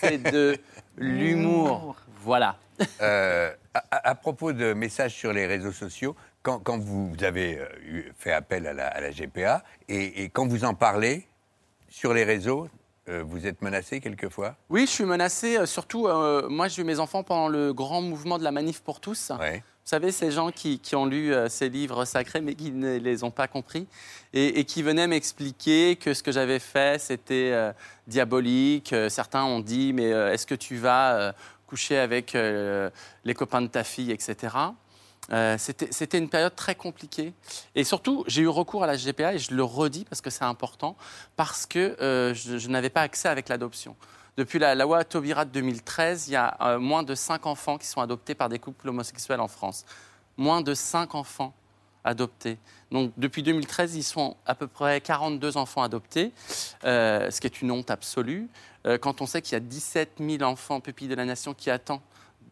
C'est 0.02 0.18
de 0.18 0.58
l'humour. 0.98 1.96
Voilà. 2.22 2.58
Euh, 3.02 3.52
à, 3.92 4.16
propos 4.16 4.52
de 4.52 4.74
messages 4.74 5.14
sur 5.14 5.32
les 5.32 5.46
réseaux 5.46 5.72
sociaux, 5.72 6.16
quand, 6.42 6.60
quand 6.60 6.78
vous 6.80 7.14
avez 7.22 7.60
euh, 7.60 7.66
eu- 7.86 8.12
fait 8.18 8.34
appel 8.34 8.68
à 8.68 8.74
la, 8.74 8.88
à 8.88 9.00
la 9.00 9.12
GPA 9.12 9.64
et, 9.88 10.24
et 10.24 10.30
quand 10.30 10.48
vous 10.48 10.66
en 10.66 10.74
parlez 10.74 11.26
sur 11.90 12.14
les 12.14 12.24
réseaux, 12.24 12.68
euh, 13.10 13.24
vous 13.26 13.46
êtes 13.46 13.62
menacé 13.62 14.00
quelquefois? 14.02 14.56
Oui, 14.70 14.82
je 14.86 14.92
suis 14.92 15.06
menacé. 15.06 15.58
euh, 15.58 15.66
Surtout, 15.66 16.08
euh, 16.08 16.48
moi, 16.50 16.68
j'ai 16.68 16.82
eu 16.82 16.86
mes 16.86 17.00
enfants 17.00 17.24
pendant 17.24 17.48
le 17.48 17.74
grand 17.74 18.02
mouvement 18.02 18.38
de 18.38 18.44
la 18.44 18.52
manif 18.52 18.82
pour 18.82 19.00
tous. 19.00 19.32
Vous 19.86 19.90
savez, 19.90 20.14
ces 20.14 20.32
gens 20.32 20.50
qui, 20.50 20.80
ont 20.96 21.06
lu 21.06 21.34
euh, 21.34 21.50
ces 21.50 21.68
livres 21.68 22.06
sacrés, 22.06 22.40
mais 22.40 22.56
qui 22.56 22.72
ne 22.72 23.00
les 23.00 23.26
ont 23.26 23.32
pas 23.32 23.50
compris, 23.50 23.86
et, 24.32 24.64
qui 24.64 24.82
venaient 24.82 25.08
m'expliquer 25.08 25.98
que 25.98 26.14
ce 26.14 26.24
que 26.24 26.32
j'avais 26.32 26.60
fait, 26.60 27.02
c'était 27.02 27.52
euh, 27.52 27.74
diabolique. 28.08 28.94
Euh, 28.94 29.10
Certains 29.10 29.44
ont 29.44 29.60
dit, 29.60 29.92
mais 29.92 30.06
est-ce 30.06 30.48
que 30.48 30.56
tu 30.56 30.78
vas 30.78 31.36
coucher 31.68 31.98
avec 31.98 32.34
les 32.34 33.34
copains 33.34 33.62
de 33.62 33.68
ta 33.68 33.84
fille, 33.84 34.12
etc. 34.12 34.56
C'était 35.58 36.18
une 36.18 36.30
période 36.30 36.56
très 36.56 36.76
compliquée. 36.76 37.34
Et 37.76 37.84
surtout, 37.84 38.24
j'ai 38.28 38.44
eu 38.44 38.48
recours 38.48 38.86
à 38.86 38.88
la 38.88 38.96
GPA, 38.96 39.34
et 39.34 39.40
je 39.40 39.54
le 39.54 39.64
redis 39.64 40.06
parce 40.06 40.22
que 40.22 40.30
c'est 40.30 40.46
important, 40.46 40.96
parce 41.36 41.66
que 41.66 42.34
je 42.34 42.68
n'avais 42.70 42.90
pas 42.90 43.02
accès 43.02 43.28
avec 43.28 43.50
l'adoption. 43.50 43.98
Depuis 44.36 44.58
la, 44.58 44.74
loi 44.74 45.04
Taubira 45.04 45.46
de 45.46 45.52
2013, 45.52 46.28
il 46.28 46.32
y 46.32 46.36
a 46.36 46.58
euh, 46.62 46.80
moins 46.80 47.04
de 47.04 47.14
5 47.14 47.46
enfants 47.46 47.78
qui 47.78 47.86
sont 47.86 48.02
adoptés 48.02 48.34
par 48.34 48.50
des 48.50 48.58
couples 48.58 48.90
homosexuels 48.90 49.40
en 49.40 49.48
France. 49.48 49.86
Moins 50.38 50.62
de 50.62 50.74
5 50.74 51.14
enfants 51.14 51.54
adoptés. 52.04 52.58
Donc 52.92 53.12
depuis 53.16 53.44
2013, 53.44 53.96
ils 53.96 54.04
sont 54.04 54.36
à 54.46 54.56
peu 54.56 54.68
près 54.68 55.02
42 55.02 55.56
enfants 55.58 55.84
adoptés, 55.84 56.32
euh, 56.84 57.30
ce 57.30 57.40
qui 57.40 57.48
est 57.48 57.62
une 57.62 57.72
honte 57.72 57.92
absolue. 57.92 58.48
Euh, 58.88 58.98
quand 58.98 59.22
on 59.22 59.28
sait 59.28 59.42
qu'il 59.42 59.54
y 59.54 59.56
a 59.56 59.60
17 59.60 60.14
000 60.20 60.42
enfants 60.42 60.80
pupilles 60.80 61.08
de 61.08 61.16
la 61.16 61.26
nation 61.26 61.54
qui 61.54 61.70
attendent 61.70 62.02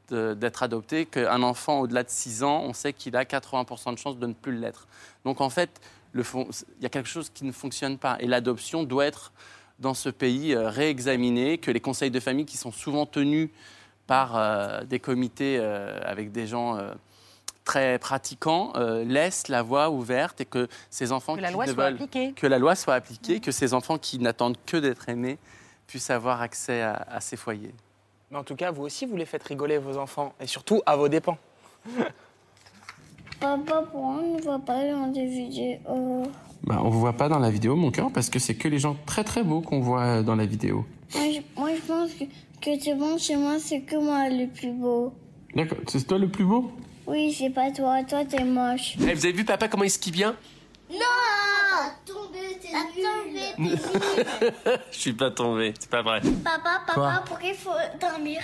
de- 0.10 0.36
d'être 0.36 0.62
adopté, 0.62 1.08
qu'un 1.08 1.42
enfant 1.42 1.80
au-delà 1.80 2.04
de 2.04 2.10
6 2.10 2.44
ans, 2.44 2.62
on 2.64 2.74
sait 2.74 2.94
qu'il 2.94 3.16
a 3.16 3.26
80% 3.26 3.92
de 3.92 3.98
chances 3.98 4.18
de 4.18 4.28
ne 4.28 4.34
plus 4.34 4.56
l'être. 4.56 4.88
Donc 5.26 5.42
en 5.42 5.50
fait, 5.50 5.82
il 6.14 6.24
y 6.82 6.86
a 6.86 6.90
quelque 6.90 7.10
chose 7.10 7.32
qui 7.34 7.44
ne 7.44 7.52
fonctionne 7.52 7.98
pas. 7.98 8.18
Et 8.20 8.28
l'adoption 8.28 8.84
doit 8.84 9.06
être 9.06 9.32
dans 9.82 9.94
ce 9.94 10.10
pays 10.10 10.54
euh, 10.54 10.70
réexaminée, 10.70 11.58
que 11.58 11.72
les 11.72 11.80
conseils 11.82 12.12
de 12.12 12.20
famille 12.20 12.46
qui 12.46 12.56
sont 12.58 12.72
souvent 12.72 13.06
tenus 13.06 13.50
par 14.08 14.36
euh, 14.38 14.84
des 14.86 15.00
comités 15.00 15.58
euh, 15.60 16.00
avec 16.04 16.32
des 16.32 16.48
gens 16.48 16.78
euh, 16.78 16.94
très 17.66 17.98
pratiquants 18.00 18.74
euh, 18.76 19.04
laissent 19.04 19.48
la 19.48 19.62
voie 19.64 19.90
ouverte 19.90 20.40
et 20.42 20.46
que 20.46 20.68
ces 20.90 21.12
enfants 21.12 21.36
Que 21.36 21.42
la 21.42 21.48
qui 21.50 21.54
loi 21.56 21.66
soit 21.66 21.74
veulent- 21.76 21.94
appliquée. 21.96 22.34
que 22.34 22.48
la 22.48 22.60
loi 22.60 22.76
soit 22.76 22.94
appliquée, 22.96 23.40
que 23.40 23.52
ces 23.52 23.74
enfants 23.74 23.98
qui 23.98 24.20
n'attendent 24.20 24.58
que 24.66 24.78
d'être 24.78 25.10
aimés 25.10 25.38
puissent 25.88 26.10
avoir 26.10 26.42
accès 26.42 26.82
à, 26.82 26.94
à 27.10 27.20
ces 27.20 27.36
foyers. 27.36 27.74
Mais 28.30 28.38
en 28.38 28.44
tout 28.44 28.56
cas, 28.56 28.72
vous 28.72 28.84
aussi, 28.84 29.06
vous 29.06 29.18
les 29.18 29.26
faites 29.26 29.44
rigoler, 29.44 29.78
vos 29.78 29.98
enfants, 29.98 30.34
et 30.40 30.48
surtout 30.48 30.82
à 30.86 30.96
vos 30.96 31.10
dépens. 31.10 31.38
Papa, 33.40 33.84
pourquoi 33.92 34.00
on 34.22 34.36
ne 34.38 34.42
voit 34.42 34.60
pas 34.60 34.88
dans 34.92 35.08
des 35.08 35.26
vidéos 35.26 36.24
Bah, 36.64 36.80
on 36.82 36.88
ne 36.88 36.92
vous 36.92 37.00
voit 37.00 37.14
pas 37.18 37.28
dans 37.28 37.40
la 37.40 37.50
vidéo, 37.50 37.76
mon 37.76 37.90
cœur, 37.92 38.12
parce 38.14 38.30
que 38.30 38.38
c'est 38.40 38.54
que 38.56 38.68
les 38.68 38.78
gens 38.80 38.96
très 39.06 39.24
très 39.24 39.44
beaux 39.44 39.62
qu'on 39.62 39.80
voit 39.80 40.22
dans 40.22 40.36
la 40.36 40.46
vidéo. 40.46 40.86
moi 41.16 41.24
je, 41.34 41.60
moi, 41.60 41.70
je 41.76 41.82
pense 41.82 42.12
que, 42.14 42.26
que 42.62 42.80
c'est 42.80 42.96
bon 42.96 43.18
chez 43.18 43.36
moi, 43.36 43.58
c'est 43.60 43.82
que 43.82 43.96
moi 43.96 44.30
le 44.30 44.48
plus 44.48 44.72
beau. 44.72 45.14
D'accord, 45.56 45.80
c'est 45.88 46.06
toi 46.08 46.18
le 46.20 46.30
plus 46.30 46.46
beau? 46.46 46.72
Oui, 47.08 47.34
c'est 47.38 47.50
pas 47.50 47.72
toi, 47.72 48.04
toi 48.04 48.24
t'es 48.26 48.44
moche. 48.44 48.96
Eh, 49.02 49.14
vous 49.14 49.26
avez 49.26 49.32
vu 49.34 49.44
papa 49.44 49.68
comment 49.68 49.84
il 49.84 49.90
skie 49.90 50.12
bien? 50.12 50.36
Non 50.90 50.98
Tombé, 52.06 52.38
t'es 52.62 52.70
nul. 53.60 53.78
Je 54.92 54.98
suis 54.98 55.14
pas 55.14 55.32
tombé, 55.32 55.74
c'est 55.80 55.90
pas 55.90 56.04
vrai. 56.04 56.22
Papa, 56.44 56.82
papa, 56.86 56.94
Quoi? 56.94 57.24
pourquoi 57.26 57.48
il 57.50 57.56
faut 57.56 57.70
dormir 58.00 58.40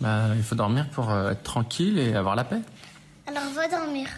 Bah, 0.00 0.24
il 0.36 0.42
faut 0.42 0.54
dormir 0.56 0.88
pour 0.90 1.10
euh, 1.10 1.30
être 1.30 1.42
tranquille 1.44 1.98
et 1.98 2.14
avoir 2.14 2.34
la 2.34 2.44
paix. 2.44 2.58
Alors 3.26 3.44
va 3.54 3.68
dormir. 3.68 4.08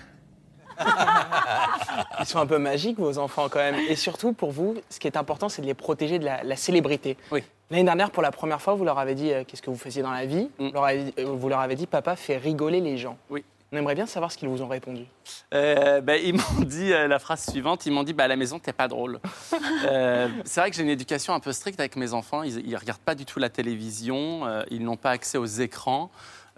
Ils 2.20 2.26
sont 2.26 2.38
un 2.38 2.46
peu 2.46 2.58
magiques, 2.58 2.98
vos 2.98 3.18
enfants, 3.18 3.48
quand 3.48 3.58
même. 3.58 3.76
Et 3.88 3.96
surtout, 3.96 4.32
pour 4.32 4.50
vous, 4.50 4.76
ce 4.90 4.98
qui 4.98 5.06
est 5.06 5.16
important, 5.16 5.48
c'est 5.48 5.62
de 5.62 5.66
les 5.66 5.74
protéger 5.74 6.18
de 6.18 6.24
la, 6.24 6.42
la 6.42 6.56
célébrité. 6.56 7.16
Oui. 7.30 7.42
L'année 7.70 7.84
dernière, 7.84 8.10
pour 8.10 8.22
la 8.22 8.30
première 8.30 8.60
fois, 8.60 8.74
vous 8.74 8.84
leur 8.84 8.98
avez 8.98 9.14
dit 9.14 9.32
euh, 9.32 9.44
qu'est-ce 9.46 9.62
que 9.62 9.70
vous 9.70 9.78
faisiez 9.78 10.02
dans 10.02 10.10
la 10.10 10.26
vie. 10.26 10.50
Vous, 10.58 10.70
leur 10.72 10.84
avez, 10.84 11.14
euh, 11.18 11.24
vous 11.24 11.48
leur 11.48 11.60
avez 11.60 11.74
dit 11.74 11.86
papa 11.86 12.16
fait 12.16 12.36
rigoler 12.36 12.80
les 12.80 12.98
gens. 12.98 13.16
Oui. 13.30 13.44
On 13.74 13.78
aimerait 13.78 13.94
bien 13.94 14.04
savoir 14.04 14.30
ce 14.30 14.36
qu'ils 14.36 14.50
vous 14.50 14.60
ont 14.60 14.68
répondu. 14.68 15.04
Euh, 15.54 16.02
bah, 16.02 16.18
ils 16.18 16.34
m'ont 16.34 16.42
dit 16.60 16.92
euh, 16.92 17.08
la 17.08 17.18
phrase 17.18 17.48
suivante, 17.48 17.86
ils 17.86 17.92
m'ont 17.92 18.02
dit 18.02 18.12
bah, 18.12 18.24
à 18.24 18.28
la 18.28 18.36
maison 18.36 18.58
t'es 18.58 18.72
pas 18.72 18.88
drôle. 18.88 19.18
Euh, 19.84 20.28
c'est 20.44 20.60
vrai 20.60 20.70
que 20.70 20.76
j'ai 20.76 20.82
une 20.82 20.90
éducation 20.90 21.34
un 21.34 21.40
peu 21.40 21.52
stricte 21.52 21.80
avec 21.80 21.96
mes 21.96 22.12
enfants, 22.12 22.44
ils, 22.44 22.64
ils 22.68 22.76
regardent 22.76 23.00
pas 23.00 23.16
du 23.16 23.24
tout 23.24 23.40
la 23.40 23.48
télévision, 23.48 24.42
ils 24.70 24.84
n'ont 24.84 24.96
pas 24.96 25.10
accès 25.10 25.38
aux 25.38 25.44
écrans, 25.44 26.08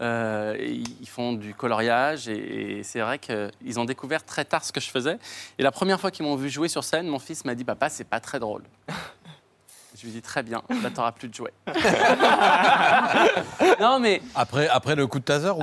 euh, 0.01 0.57
ils 0.59 1.09
font 1.09 1.35
du 1.35 1.55
coloriage 1.55 2.29
et, 2.29 2.79
et 2.79 2.83
c'est 2.83 3.01
vrai 3.01 3.19
qu'ils 3.19 3.79
ont 3.79 3.85
découvert 3.85 4.25
très 4.25 4.45
tard 4.45 4.65
ce 4.65 4.73
que 4.73 4.81
je 4.81 4.91
faisais. 4.91 5.19
Et 5.59 5.63
la 5.63 5.71
première 5.71 6.01
fois 6.01 6.11
qu'ils 6.11 6.25
m'ont 6.25 6.37
vu 6.37 6.51
jouer 6.51 6.69
sur 6.69 6.83
scène, 6.83 7.07
mon 7.07 7.19
fils 7.19 7.45
m'a 7.45 7.55
dit 7.55 7.65
papa 7.65 7.89
c'est 7.89 8.05
pas 8.05 8.21
très 8.21 8.41
drôle. 8.41 8.63
Je 9.97 10.07
lui 10.07 10.11
dis 10.11 10.23
très 10.23 10.43
bien, 10.43 10.63
là 10.83 10.91
t'auras 10.91 11.13
plus 11.13 11.29
de 11.29 11.35
jouets. 11.35 11.53
non 13.81 14.01
mais 14.01 14.21
Après, 14.35 14.69
après 14.69 14.97
le 14.97 15.07
coup 15.07 15.21
de 15.21 15.25
taser 15.25 15.51
ou... 15.51 15.61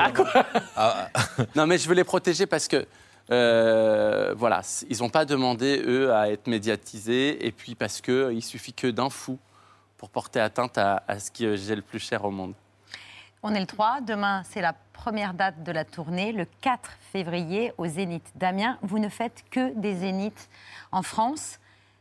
Ah, 0.75 1.09
non, 1.55 1.67
mais 1.67 1.77
je 1.77 1.87
veux 1.89 1.95
les 1.95 2.05
protéger 2.05 2.45
parce 2.45 2.69
que, 2.69 2.85
euh, 3.29 4.33
voilà, 4.37 4.61
ils 4.89 4.99
n'ont 4.99 5.09
pas 5.09 5.25
demandé, 5.25 5.83
eux, 5.85 6.13
à 6.13 6.31
être 6.31 6.47
médiatisés. 6.47 7.45
Et 7.45 7.51
puis 7.51 7.75
parce 7.75 7.99
qu'il 7.99 8.43
suffit 8.43 8.73
que 8.73 8.87
d'un 8.87 9.09
fou 9.09 9.37
pour 9.97 10.09
porter 10.09 10.39
atteinte 10.39 10.77
à, 10.77 11.03
à 11.07 11.19
ce 11.19 11.29
que 11.29 11.57
j'ai 11.57 11.75
le 11.75 11.81
plus 11.81 11.99
cher 11.99 12.23
au 12.23 12.31
monde. 12.31 12.53
On 13.43 13.53
est 13.55 13.59
le 13.59 13.65
3, 13.65 14.01
demain 14.01 14.43
c'est 14.45 14.61
la 14.61 14.73
première 14.93 15.33
date 15.33 15.63
de 15.63 15.71
la 15.71 15.83
tournée, 15.83 16.31
le 16.31 16.45
4 16.61 16.91
février 17.11 17.73
au 17.77 17.87
Zénith. 17.87 18.25
Damien, 18.35 18.77
vous 18.83 18.99
ne 18.99 19.09
faites 19.09 19.43
que 19.49 19.73
des 19.73 19.95
Zéniths 19.95 20.47
en 20.91 21.01
France. 21.01 21.57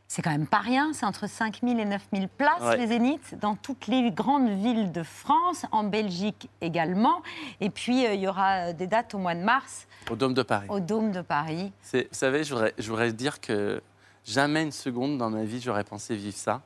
C'est 0.07 0.21
quand 0.21 0.29
même 0.31 0.45
pas 0.45 0.59
rien, 0.59 0.91
c'est 0.93 1.05
entre 1.05 1.25
5 1.27 1.61
000 1.63 1.79
et 1.79 1.85
9 1.85 2.01
000 2.13 2.27
places 2.37 2.61
Ouais. 2.61 2.77
les 2.77 2.87
Zéniths 2.87 3.33
dans 3.39 3.55
toutes 3.55 3.87
les 3.87 4.11
grandes 4.11 4.49
villes 4.49 4.91
de 4.91 5.01
France, 5.03 5.65
en 5.71 5.83
Belgique 5.85 6.49
également. 6.59 7.23
Et 7.59 7.69
puis 7.69 8.05
euh, 8.05 8.13
il 8.13 8.19
y 8.21 8.27
aura 8.27 8.67
euh, 8.67 8.73
des 8.73 8.87
dates 8.87 9.15
au 9.15 9.17
mois 9.19 9.33
de 9.35 9.39
mars 9.41 9.87
Au 10.11 10.15
Dôme 10.15 10.33
de 10.35 10.43
Paris. 10.43 10.67
au 10.69 10.79
Dôme 10.79 11.11
de 11.11 11.21
Paris. 11.21 11.71
Vous 11.93 12.01
savez, 12.11 12.43
je 12.43 12.53
voudrais, 12.53 12.73
je 12.77 12.87
voudrais 12.89 13.13
dire 13.13 13.39
que 13.41 13.81
jamais 14.25 14.61
une 14.63 14.71
seconde 14.73 15.17
dans 15.17 15.29
ma 15.31 15.43
vie, 15.43 15.59
j'aurais 15.61 15.85
pensé 15.85 16.15
vivre 16.15 16.37
ça. 16.37 16.61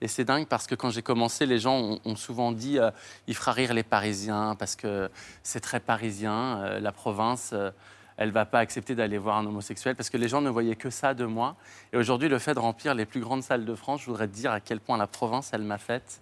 Et 0.00 0.08
c'est 0.08 0.24
dingue 0.24 0.46
parce 0.46 0.66
que 0.66 0.74
quand 0.74 0.90
j'ai 0.90 1.02
commencé, 1.02 1.46
les 1.46 1.58
gens 1.58 1.98
ont, 2.04 2.16
souvent 2.16 2.52
dit 2.52 2.78
euh, 2.78 2.90
il 3.26 3.34
fera 3.34 3.52
rire 3.52 3.72
les 3.74 3.82
Parisiens 3.82 4.54
parce 4.58 4.76
que 4.76 5.10
c'est 5.42 5.60
très 5.60 5.80
parisien. 5.80 6.58
euh, 6.58 6.80
la 6.80 6.92
province, 6.92 7.50
euh, 7.52 7.70
elle 8.16 8.30
va 8.30 8.44
pas 8.44 8.58
accepter 8.58 8.94
d'aller 8.94 9.18
voir 9.18 9.38
un 9.38 9.46
homosexuel 9.46 9.96
parce 9.96 10.10
que 10.10 10.16
les 10.16 10.28
gens 10.28 10.40
ne 10.40 10.50
voyaient 10.50 10.76
que 10.76 10.90
ça 10.90 11.14
de 11.14 11.24
moi. 11.24 11.56
Et 11.92 11.96
aujourd'hui, 11.96 12.28
le 12.28 12.38
fait 12.38 12.54
de 12.54 12.58
remplir 12.58 12.94
les 12.94 13.06
plus 13.06 13.20
grandes 13.20 13.42
salles 13.42 13.64
de 13.64 13.74
France, 13.74 14.02
je 14.02 14.06
voudrais 14.06 14.28
te 14.28 14.34
dire 14.34 14.52
à 14.52 14.60
quel 14.60 14.80
point 14.80 14.96
la 14.96 15.06
province, 15.06 15.50
elle 15.52 15.62
m'a 15.62 15.78
faite. 15.78 16.20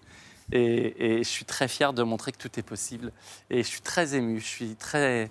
Et, 0.53 1.17
et 1.17 1.19
je 1.19 1.29
suis 1.29 1.45
très 1.45 1.69
fier 1.69 1.93
de 1.93 2.03
montrer 2.03 2.33
que 2.33 2.39
tout 2.39 2.59
est 2.59 2.63
possible. 2.63 3.13
Et 3.51 3.63
je 3.63 3.69
suis 3.69 3.81
très 3.81 4.15
ému. 4.15 4.41
Je 4.41 4.47
suis 4.47 4.77
très. 4.77 5.31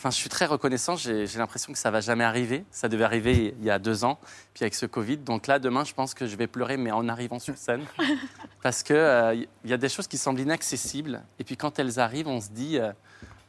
Enfin, 0.00 0.08
je 0.08 0.16
suis 0.16 0.30
très 0.30 0.46
reconnaissant. 0.46 0.96
J'ai 0.96 1.26
l'impression 1.36 1.74
que 1.74 1.78
ça 1.78 1.90
va 1.90 2.00
jamais 2.00 2.24
arriver. 2.24 2.64
Ça 2.70 2.88
devait 2.88 3.04
arriver 3.04 3.54
il 3.60 3.62
y 3.66 3.68
a 3.68 3.78
deux 3.78 4.02
ans, 4.02 4.18
puis 4.54 4.64
avec 4.64 4.74
ce 4.74 4.86
Covid. 4.86 5.18
Donc 5.18 5.46
là, 5.46 5.58
demain, 5.58 5.84
je 5.84 5.92
pense 5.92 6.14
que 6.14 6.24
je 6.26 6.36
vais 6.36 6.46
pleurer, 6.46 6.78
mais 6.78 6.90
en 6.90 7.06
arrivant 7.06 7.38
sur 7.38 7.54
scène, 7.58 7.84
parce 8.62 8.82
que 8.82 8.94
euh, 8.94 9.34
il 9.34 9.70
y 9.70 9.74
a 9.74 9.76
des 9.76 9.90
choses 9.90 10.06
qui 10.06 10.16
semblent 10.16 10.40
inaccessibles. 10.40 11.22
Et 11.38 11.44
puis 11.44 11.58
quand 11.58 11.78
elles 11.78 12.00
arrivent, 12.00 12.28
on 12.28 12.40
se 12.40 12.48
dit 12.48 12.78
euh, 12.78 12.92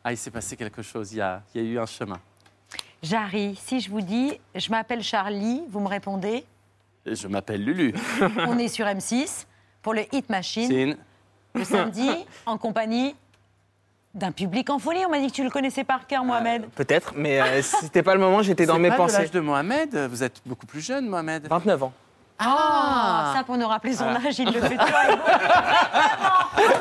ah, 0.03 0.11
il 0.11 0.17
s'est 0.17 0.29
passé 0.29 0.57
quelque 0.57 0.81
chose. 0.81 1.13
Il 1.13 1.19
y 1.19 1.21
a, 1.21 1.41
il 1.55 1.61
y 1.61 1.65
a 1.65 1.69
eu 1.69 1.79
un 1.79 1.85
chemin. 1.85 2.19
Jarry, 3.01 3.57
si 3.63 3.79
je 3.79 3.89
vous 3.89 4.01
dis 4.01 4.37
je 4.53 4.71
m'appelle 4.71 5.03
Charlie, 5.03 5.63
vous 5.69 5.79
me 5.79 5.87
répondez? 5.87 6.43
Et 7.05 7.15
je 7.15 7.29
m'appelle 7.29 7.63
Lulu. 7.63 7.93
On 8.45 8.57
est 8.57 8.67
sur 8.67 8.87
M6 8.87 9.45
pour 9.81 9.93
le 9.93 10.03
Hit 10.13 10.29
Machine. 10.29 10.97
Le 11.53 11.63
samedi, 11.63 12.09
en 12.45 12.57
compagnie 12.57 13.15
d'un 14.13 14.31
public 14.31 14.69
en 14.69 14.79
folie. 14.79 15.05
On 15.05 15.09
m'a 15.09 15.19
dit 15.19 15.27
que 15.27 15.33
tu 15.33 15.43
le 15.43 15.49
connaissais 15.49 15.83
par 15.83 16.05
cœur, 16.07 16.23
Mohamed. 16.25 16.65
Peut-être, 16.75 17.13
mais 17.15 17.41
euh, 17.41 17.61
c'était 17.61 18.03
pas 18.03 18.13
le 18.13 18.19
moment, 18.19 18.41
j'étais 18.41 18.65
dans 18.65 18.79
mes 18.79 18.89
pas 18.89 18.97
pensées. 18.97 19.17
l'âge 19.19 19.31
de 19.31 19.39
Mohamed. 19.39 19.95
Vous 20.09 20.23
êtes 20.23 20.41
beaucoup 20.45 20.65
plus 20.65 20.81
jeune, 20.81 21.07
Mohamed. 21.07 21.47
29 21.47 21.83
ans. 21.83 21.93
Ah, 22.39 23.33
ça 23.35 23.43
pour 23.43 23.55
nous 23.57 23.67
rappeler 23.67 23.93
son 23.93 24.05
Voilà. 24.05 24.19
âge, 24.27 24.39
il 24.39 24.45
le 24.51 24.59
fait 24.61 24.75
toujours. 24.77 24.97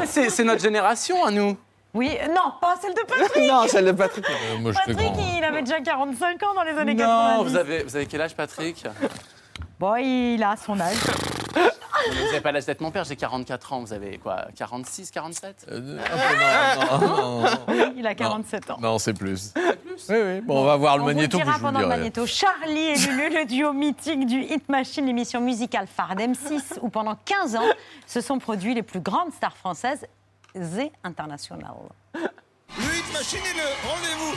C'est 0.06 0.30
c'est 0.30 0.44
notre 0.44 0.62
génération 0.62 1.22
à 1.24 1.30
nous. 1.30 1.56
Oui, 1.92 2.16
non, 2.28 2.52
pas 2.60 2.76
celle 2.80 2.94
de 2.94 3.00
Patrick. 3.02 3.44
non, 3.48 3.66
celle 3.68 3.84
de 3.86 3.92
Patrick. 3.92 4.24
moi, 4.60 4.72
Patrick, 4.72 5.12
il 5.36 5.44
avait 5.44 5.62
déjà 5.62 5.80
45 5.80 6.42
ans 6.44 6.54
dans 6.54 6.62
les 6.62 6.78
années 6.78 6.94
Non, 6.94 7.44
90. 7.44 7.50
vous 7.50 7.56
avez, 7.56 7.82
vous 7.82 7.96
avez 7.96 8.06
quel 8.06 8.20
âge, 8.22 8.34
Patrick? 8.34 8.84
Bon, 9.78 9.96
il 9.96 10.42
a 10.42 10.56
son 10.56 10.78
âge. 10.80 10.96
Vous 12.08 12.24
n'avez 12.26 12.40
pas 12.40 12.52
l'âge 12.52 12.66
d'être 12.66 12.80
mon 12.80 12.90
père, 12.90 13.04
j'ai 13.04 13.16
44 13.16 13.72
ans. 13.72 13.80
Vous 13.80 13.92
avez 13.92 14.18
quoi 14.18 14.46
46, 14.56 15.10
47 15.10 15.66
non, 15.70 17.42
non, 17.42 17.44
il 17.96 18.06
a 18.06 18.14
47 18.14 18.70
ans. 18.70 18.78
Non, 18.80 18.98
c'est 18.98 19.14
plus. 19.14 19.52
Oui, 20.08 20.16
oui. 20.16 20.40
Bon, 20.40 20.62
on 20.62 20.64
va 20.64 20.76
voir 20.76 20.96
le 20.96 21.02
On 21.02 21.06
vous 21.06 21.12
magnéto, 21.14 21.36
puis 21.38 21.44
dira 21.44 21.58
vous 21.58 21.66
le 21.66 21.72
pendant 21.72 21.80
le 21.80 21.86
magnéto. 21.86 22.26
Charlie 22.26 22.78
et 22.78 22.94
Lulu, 22.94 23.34
le 23.34 23.44
duo 23.44 23.72
mythique 23.72 24.26
du 24.26 24.40
Hit 24.40 24.68
Machine, 24.68 25.06
l'émission 25.06 25.40
musicale 25.40 25.86
phare 25.86 26.14
d'M6, 26.16 26.78
où 26.80 26.88
pendant 26.88 27.16
15 27.24 27.56
ans 27.56 27.68
se 28.06 28.20
sont 28.20 28.38
produits 28.38 28.74
les 28.74 28.82
plus 28.82 29.00
grandes 29.00 29.32
stars 29.32 29.56
françaises 29.56 30.06
et 30.54 30.92
internationales. 31.04 31.74
Le 32.14 32.20
Hit 32.82 33.12
Machine 33.12 33.40
est 33.40 33.56
le 33.56 33.88
rendez-vous 33.88 34.36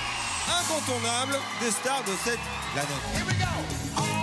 incontournable 0.59 1.39
des 1.61 1.71
stars 1.71 2.03
de 2.03 2.13
cette 2.23 2.39
planète. 2.73 2.89
Here 3.13 3.25
we 3.25 3.35
go. 3.37 4.22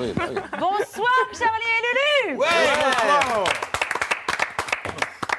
Oui, 0.00 0.12
bah 0.16 0.24
oui. 0.30 0.40
Bonsoir, 0.58 1.12
Charlie 1.32 1.72
et 1.78 2.28
Lulu 2.30 2.40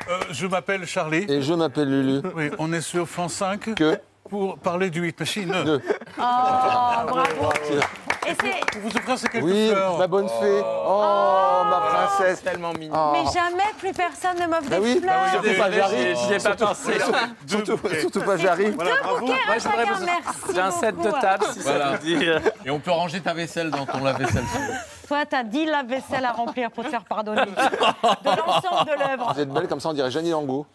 Euh, 0.09 0.19
je 0.31 0.47
m'appelle 0.47 0.85
Charlie. 0.87 1.25
Et 1.29 1.41
je 1.41 1.53
m'appelle 1.53 1.89
Lulu. 1.89 2.21
Oui, 2.35 2.49
on 2.57 2.73
est 2.73 2.81
sur 2.81 3.07
France 3.07 3.33
5 3.35 3.75
Que 3.75 3.97
pour 4.29 4.57
parler 4.59 4.89
du 4.89 5.07
Hit 5.07 5.19
Machine. 5.19 5.53
Oh, 5.55 6.21
bravo. 7.07 7.49
Pour 8.35 8.81
vous 8.81 8.87
offrir 8.97 9.17
ces 9.17 9.27
quelques 9.27 9.43
Oui, 9.45 9.69
fleurs. 9.69 9.97
ma 9.97 10.07
bonne 10.07 10.27
fée. 10.29 10.61
Oh, 10.63 11.61
ma 11.69 11.79
princesse. 11.81 12.41
Tellement 12.43 12.73
mignon. 12.73 12.93
Oh. 12.95 13.09
Mais 13.13 13.23
jamais 13.31 13.63
plus 13.77 13.91
personne 13.91 14.39
ne 14.39 14.47
m'offre 14.47 14.69
Bah 14.69 14.77
des 14.79 14.81
oui, 14.81 15.01
fleurs. 15.01 15.29
surtout 15.31 15.57
pas 15.59 15.71
Jarry. 15.71 16.15
J'y 16.15 16.33
ai 16.33 16.37
pas 16.39 16.55
pensé. 16.55 16.93
Surtout, 17.47 17.79
surtout 17.99 18.21
pas 18.21 18.37
Jarry. 18.37 18.71
Voilà, 18.71 18.91
bravo. 19.01 19.25
Moi, 19.25 19.35
chacun, 19.59 19.93
vous- 19.93 20.05
merci 20.05 20.53
J'ai 20.53 20.61
un 20.61 20.71
set 20.71 20.97
de 20.97 21.11
table, 21.11 21.45
si 21.53 21.59
Voilà. 21.59 21.85
ça 21.91 21.97
vous 21.97 22.03
dit. 22.05 22.25
Et 22.65 22.69
on 22.69 22.79
peut 22.79 22.91
ranger 22.91 23.19
ta 23.21 23.33
vaisselle 23.33 23.69
dans 23.71 23.85
ton 23.85 24.03
lave-vaisselle. 24.03 24.43
Toi, 25.07 25.25
t'as 25.27 25.41
10 25.43 25.65
lave-vaisselle 25.65 26.23
à 26.23 26.31
remplir 26.31 26.69
pour 26.69 26.83
te 26.83 26.89
faire 26.89 27.03
pardonner. 27.03 27.41
De 27.41 28.29
l'ensemble 28.29 28.85
de 28.91 28.99
l'œuvre. 28.99 29.33
Vous 29.33 29.41
êtes 29.41 29.49
belle 29.49 29.67
comme 29.67 29.79
ça, 29.79 29.89
on 29.89 29.93
dirait 29.93 30.11
Jeannie 30.11 30.29
Lango. 30.29 30.67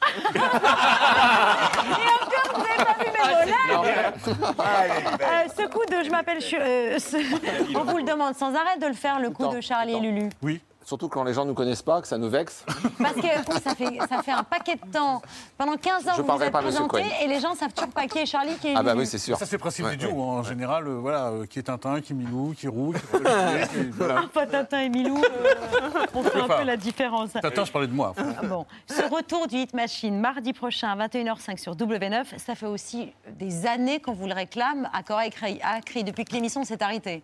Euh, 4.60 5.44
Ce 5.56 5.62
coup 5.66 5.84
de 5.90 6.02
je 6.04 6.10
m'appelle... 6.10 6.40
Ch- 6.40 6.60
euh, 6.60 6.98
ce- 6.98 7.76
On 7.76 7.84
vous 7.84 7.96
le 7.98 8.02
demande 8.04 8.34
sans 8.34 8.54
arrêt 8.54 8.78
de 8.80 8.86
le 8.86 8.92
faire, 8.94 9.18
le 9.20 9.30
coup 9.30 9.46
de 9.48 9.60
Charlie 9.60 9.94
et. 9.96 10.00
Lulu. 10.00 10.28
Oui. 10.42 10.60
Surtout 10.84 11.08
quand 11.08 11.24
les 11.24 11.32
gens 11.32 11.44
ne 11.44 11.48
nous 11.50 11.54
connaissent 11.54 11.82
pas, 11.82 12.00
que 12.02 12.06
ça 12.08 12.18
nous 12.18 12.28
vexe. 12.28 12.64
Parce 12.98 13.14
que 13.14 13.60
ça, 13.62 13.74
fait, 13.74 13.98
ça 14.08 14.22
fait 14.22 14.30
un 14.32 14.42
paquet 14.42 14.76
de 14.76 14.90
temps. 14.92 15.22
Pendant 15.56 15.76
15 15.76 16.08
ans, 16.08 16.12
Je 16.16 16.22
vous 16.22 16.28
vous 16.28 16.42
êtes 16.42 16.52
pas, 16.52 16.60
présenté 16.60 16.88
Cohen. 16.88 17.04
et 17.22 17.26
les 17.26 17.40
gens 17.40 17.54
savent 17.54 17.72
toujours 17.72 17.92
pas 17.92 18.06
qui 18.06 18.18
est 18.18 18.26
Charlie, 18.26 18.54
qui 18.56 18.68
est 18.68 18.74
Ah 18.76 18.82
bah 18.82 18.94
oui, 18.96 19.06
c'est 19.06 19.18
sûr. 19.18 19.38
Ça, 19.38 19.46
c'est 19.46 19.56
le 19.56 19.60
principe 19.60 19.84
Ouais, 19.86 19.92
du 19.96 20.06
duo. 20.06 20.10
ouais. 20.10 20.20
En 20.22 20.42
général, 20.42 20.86
euh, 20.86 20.98
voilà, 20.98 21.28
euh, 21.28 21.46
qui 21.46 21.58
est 21.58 21.62
Tintin, 21.64 22.00
qui 22.00 22.12
est 22.12 22.16
Milou, 22.16 22.54
qui 22.56 22.66
est 22.66 22.68
Roux, 22.68 22.92
qui 22.92 23.00
voilà. 23.92 24.24
Pas 24.32 24.46
Tintin 24.46 24.80
et 24.80 24.88
Milou, 24.88 25.16
euh, 25.18 25.90
on 26.14 26.22
fait 26.22 26.40
un 26.40 26.48
peu 26.48 26.64
la 26.64 26.76
différence. 26.76 27.30
Tintin, 27.32 27.64
je 27.64 27.72
parlais 27.72 27.88
de 27.88 27.94
moi. 27.94 28.14
Ah 28.18 28.44
Bon, 28.46 28.66
ce 28.86 29.02
retour 29.14 29.46
du 29.46 29.56
Hit 29.56 29.74
Machine 29.74 30.18
mardi 30.18 30.52
prochain 30.52 30.90
à 30.98 31.06
21h05 31.08 31.58
sur 31.58 31.74
W9, 31.76 32.38
ça 32.38 32.54
fait 32.54 32.66
aussi 32.66 33.12
des 33.38 33.66
années 33.66 34.00
qu'on 34.00 34.12
vous 34.12 34.26
le 34.26 34.34
réclame 34.34 34.88
à 34.92 35.02
corps 35.02 35.18
à 35.18 35.80
cri, 35.80 36.04
depuis 36.04 36.24
que 36.24 36.32
l'émission 36.34 36.64
s'est 36.64 36.82
arrêtée. 36.82 37.22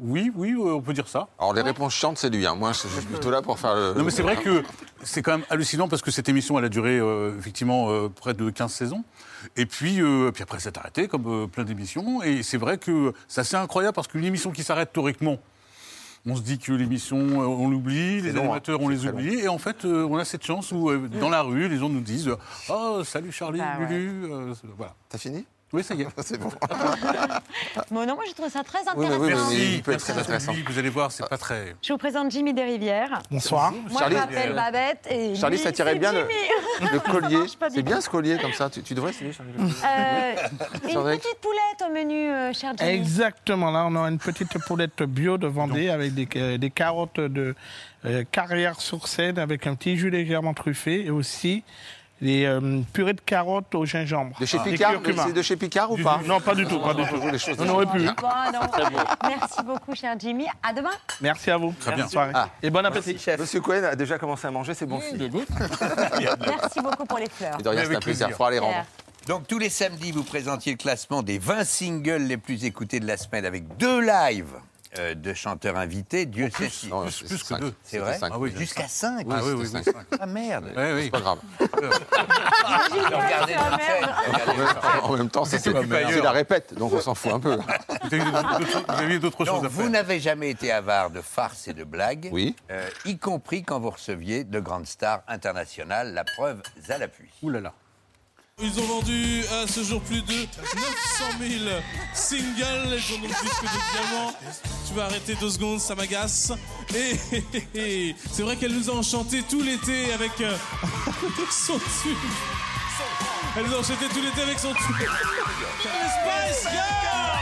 Oui, 0.00 0.30
oui, 0.34 0.52
euh, 0.52 0.74
on 0.74 0.80
peut 0.80 0.92
dire 0.92 1.08
ça. 1.08 1.28
Alors 1.38 1.52
les 1.54 1.62
réponses 1.62 1.94
chiantes, 1.94 2.18
c'est 2.18 2.30
lui. 2.30 2.46
hein. 2.46 2.54
Moi, 2.54 2.72
je 2.72 2.78
suis 2.88 3.06
plutôt 3.06 3.30
là 3.30 3.42
pour 3.42 3.58
faire 3.58 3.74
le. 3.74 3.94
Non, 3.94 4.04
mais 4.04 4.10
c'est 4.10 4.22
vrai 4.22 4.36
que 4.36 4.62
c'est 5.02 5.22
quand 5.22 5.32
même 5.32 5.46
hallucinant 5.50 5.88
parce 5.88 6.02
que 6.02 6.10
cette 6.10 6.28
émission, 6.28 6.58
elle 6.58 6.64
a 6.64 6.68
duré 6.68 6.98
euh, 6.98 7.36
effectivement 7.38 7.90
euh, 7.90 8.08
près 8.08 8.34
de 8.34 8.50
15 8.50 8.72
saisons. 8.72 9.04
Et 9.56 9.66
puis, 9.66 10.00
euh, 10.02 10.30
puis 10.32 10.42
après, 10.42 10.56
elle 10.58 10.62
s'est 10.62 10.78
arrêtée, 10.78 11.08
comme 11.08 11.26
euh, 11.26 11.46
plein 11.46 11.64
d'émissions. 11.64 12.22
Et 12.22 12.42
c'est 12.42 12.56
vrai 12.58 12.78
que 12.78 13.12
c'est 13.28 13.40
assez 13.40 13.56
incroyable 13.56 13.94
parce 13.94 14.08
qu'une 14.08 14.24
émission 14.24 14.50
qui 14.50 14.62
s'arrête 14.64 14.92
théoriquement, 14.92 15.38
on 16.26 16.34
se 16.36 16.42
dit 16.42 16.58
que 16.58 16.72
l'émission, 16.72 17.16
on 17.16 17.68
l'oublie, 17.70 18.20
les 18.20 18.32
long, 18.32 18.40
hein. 18.40 18.44
animateurs, 18.46 18.80
on 18.80 18.88
les 18.88 18.98
C'est 18.98 19.08
oublie. 19.08 19.38
Et 19.40 19.48
en 19.48 19.58
fait, 19.58 19.84
euh, 19.84 20.04
on 20.10 20.16
a 20.18 20.24
cette 20.24 20.44
chance 20.44 20.72
où, 20.72 20.90
euh, 20.90 21.08
dans 21.20 21.30
la 21.30 21.42
rue, 21.42 21.68
les 21.68 21.78
gens 21.78 21.88
nous 21.88 22.00
disent 22.00 22.30
Oh, 22.68 23.02
salut 23.04 23.32
Charlie, 23.32 23.60
Bah 23.60 23.78
ouais. 23.80 23.86
Lulu. 23.88 24.32
euh, 24.32 24.54
voilà. 24.76 24.94
T'as 25.08 25.18
fini? 25.18 25.46
Oui, 25.72 25.84
ça 25.84 25.94
y 25.94 26.02
est. 26.02 26.08
C'est 26.22 26.38
bon. 26.38 26.50
Bon, 27.90 28.06
non, 28.06 28.14
moi, 28.14 28.24
je 28.28 28.34
trouve 28.34 28.50
ça 28.50 28.62
très 28.62 28.78
Oui, 28.96 29.06
intéressant. 29.06 29.20
oui, 29.20 29.28
Merci. 29.28 29.74
il 29.76 29.82
peut 29.82 29.92
être 29.92 30.00
très 30.00 30.18
intéressant. 30.18 30.52
Vous 30.66 30.78
allez 30.78 30.88
voir, 30.90 31.10
c'est 31.10 31.26
pas 31.28 31.38
très. 31.38 31.74
Je 31.82 31.92
vous 31.92 31.98
présente 31.98 32.30
Jimmy 32.30 32.52
Desrivières. 32.52 33.22
Bonsoir. 33.30 33.72
Moi, 33.72 34.00
Charlie, 34.00 34.16
je 34.16 34.20
m'appelle 34.20 34.54
Babette 34.54 35.08
et 35.10 35.34
Charlie, 35.34 35.56
lui, 35.56 35.62
ça 35.62 35.72
tirait 35.72 35.94
bien 35.94 36.12
le, 36.12 36.98
collier. 37.10 37.38
C'est 37.70 37.82
bien 37.82 38.00
ce 38.00 38.08
collier 38.08 38.38
comme 38.38 38.52
ça. 38.52 38.68
Tu, 38.68 38.82
tu 38.82 38.94
devrais 38.94 39.10
essayer, 39.10 39.32
Charlie. 39.32 39.52
Euh, 39.58 40.34
une 40.84 41.18
petite 41.18 41.38
poulette 41.40 41.88
au 41.88 41.92
menu, 41.92 42.28
euh, 42.28 42.52
cher 42.52 42.72
Jimmy. 42.78 42.90
Exactement, 42.90 43.70
là 43.70 43.86
on 43.86 43.96
a 43.96 44.08
une 44.08 44.18
petite 44.18 44.58
poulette 44.66 45.02
bio 45.02 45.38
de 45.38 45.46
Vendée 45.46 45.88
avec 45.90 46.14
des, 46.14 46.28
euh, 46.36 46.58
des 46.58 46.70
carottes 46.70 47.20
de 47.20 47.54
euh, 48.04 48.24
carrière 48.30 48.80
sur 48.80 49.08
Seine 49.08 49.38
avec 49.38 49.66
un 49.66 49.74
petit 49.74 49.96
jus 49.96 50.10
légèrement 50.10 50.54
truffé 50.54 51.06
et 51.06 51.10
aussi 51.10 51.64
des 52.20 52.44
euh, 52.46 52.80
purées 52.92 53.12
de 53.12 53.20
carottes 53.20 53.74
au 53.74 53.84
gingembre. 53.84 54.36
De 54.40 54.46
chez 54.46 54.58
Ah. 54.60 54.64
Picard. 54.64 54.92
C'est 55.26 55.32
de 55.32 55.42
chez 55.42 55.56
Picard 55.56 55.90
ou 55.92 55.96
pas 55.96 56.20
Non, 56.26 56.40
pas 56.40 56.54
du 56.54 56.66
tout, 56.66 56.78
pas 56.80 56.94
du 56.94 57.04
tout. 57.06 57.16
Les 57.30 57.38
choses 57.38 57.56
On 57.60 57.68
aurait 57.68 57.86
pu. 57.86 57.98
Bon, 57.98 58.28
non. 58.52 58.60
Merci 59.28 59.62
beaucoup, 59.64 59.94
cher 59.94 60.14
Jimmy. 60.18 60.46
À 60.62 60.72
demain. 60.72 60.90
Merci 61.20 61.50
à 61.50 61.56
vous. 61.56 61.74
Très 61.78 61.90
Bonne 61.92 62.00
bien. 62.00 62.08
soirée. 62.08 62.32
Ah. 62.34 62.48
Et 62.62 62.70
bon 62.70 62.84
appétit. 62.84 63.16
Monsieur 63.38 63.60
Cohen 63.60 63.84
a 63.84 63.94
déjà 63.96 64.18
commencé 64.18 64.46
à 64.46 64.50
manger, 64.50 64.74
c'est 64.74 64.86
bon 64.86 65.00
signe. 65.00 65.30
Merci 66.46 66.80
beaucoup 66.80 67.04
pour 67.04 67.18
les 67.18 67.28
fleurs. 67.30 67.58
Et 67.60 67.62
de 67.62 67.68
rien, 67.68 67.84
c'est 67.84 67.96
un 67.96 68.00
plaisir. 68.00 68.26
Il 68.28 68.32
faudra 68.34 68.50
les 68.50 68.58
rendre. 68.58 68.84
Donc 69.26 69.46
tous 69.46 69.58
les 69.58 69.68
samedis, 69.68 70.10
vous 70.12 70.24
présentiez 70.24 70.72
le 70.72 70.78
classement 70.78 71.22
des 71.22 71.38
20 71.38 71.64
singles 71.64 72.22
les 72.22 72.38
plus 72.38 72.64
écoutés 72.64 72.98
de 72.98 73.06
la 73.06 73.16
semaine 73.18 73.44
avec 73.44 73.76
deux 73.76 74.00
lives 74.00 74.54
euh, 74.98 75.14
de 75.14 75.34
chanteurs 75.34 75.76
invités. 75.76 76.24
Dieu 76.26 76.48
sait 76.56 76.68
si. 76.68 76.88
Non, 76.88 77.04
plus, 77.06 77.24
plus 77.24 77.42
que 77.42 77.54
deux. 77.60 77.74
C'est 77.82 77.98
vrai 77.98 78.18
Ah 78.22 78.38
oui, 78.38 78.52
Jusqu'à 78.56 78.88
5 78.88 79.26
Ah 79.30 79.40
oui, 79.44 79.52
oui, 79.56 79.68
oui. 79.74 79.92
Ah 80.20 80.26
merde. 80.26 80.72
C'est 80.74 81.10
pas 81.10 81.20
grave. 81.20 81.38
Regardez 82.90 83.54
Ah. 83.58 85.00
En 85.02 85.16
même 85.16 85.30
temps, 85.30 85.44
ça, 85.44 85.58
c'est 85.58 85.72
la 85.72 86.30
répète, 86.30 86.74
donc 86.74 86.92
on 86.92 87.00
s'en 87.00 87.14
fout 87.14 87.32
un 87.32 87.40
peu. 87.40 87.56
Vous 87.56 87.64
aviez 88.88 89.18
d'autres- 89.18 89.38
vous 89.38 89.44
choses 89.46 89.64
à 89.64 89.68
vous 89.68 89.82
faire. 89.82 89.90
n'avez 89.90 90.20
jamais 90.20 90.50
été 90.50 90.72
avare 90.72 91.10
de 91.10 91.20
farces 91.20 91.68
et 91.68 91.74
de 91.74 91.84
blagues, 91.84 92.28
Oui. 92.32 92.56
euh, 92.70 92.88
y 93.04 93.18
compris 93.18 93.62
quand 93.64 93.78
vous 93.80 93.90
receviez 93.90 94.44
de 94.44 94.60
grandes 94.60 94.86
stars 94.86 95.22
internationales, 95.28 96.12
la 96.14 96.24
preuve 96.24 96.62
à 96.88 96.98
l'appui. 96.98 97.28
Ouh 97.42 97.50
là 97.50 97.60
là. 97.60 97.72
Ils 98.60 98.80
ont 98.80 98.86
vendu 98.86 99.44
à 99.52 99.68
ce 99.68 99.84
jour 99.84 100.00
plus 100.02 100.20
de 100.22 100.32
900 100.32 100.48
000 101.40 101.52
singles. 102.12 102.98
Ils 102.98 103.14
ont 103.14 103.18
donc 103.20 103.28
disque 103.28 103.62
de 103.62 103.68
diamant. 103.92 104.34
Tu 104.86 104.94
vas 104.94 105.04
arrêter 105.04 105.36
deux 105.36 105.50
secondes, 105.50 105.78
ça 105.78 105.94
m'agace. 105.94 106.52
Et 107.74 108.16
c'est 108.32 108.42
vrai 108.42 108.56
qu'elle 108.56 108.72
nous 108.72 108.90
a 108.90 108.94
enchanté 108.94 109.42
tout 109.42 109.60
l'été 109.60 110.12
avec, 110.12 110.40
euh, 110.40 110.56
son 111.50 111.78
tube. 111.78 112.16
Elle 113.56 113.66
nous 113.66 113.74
a 113.74 113.78
enchanté 113.78 114.06
tout 114.12 114.20
l'été 114.20 114.42
avec 114.42 114.58
son 114.58 114.72
tube. 114.72 114.96
Spice 115.80 116.62
Girls 116.64 117.38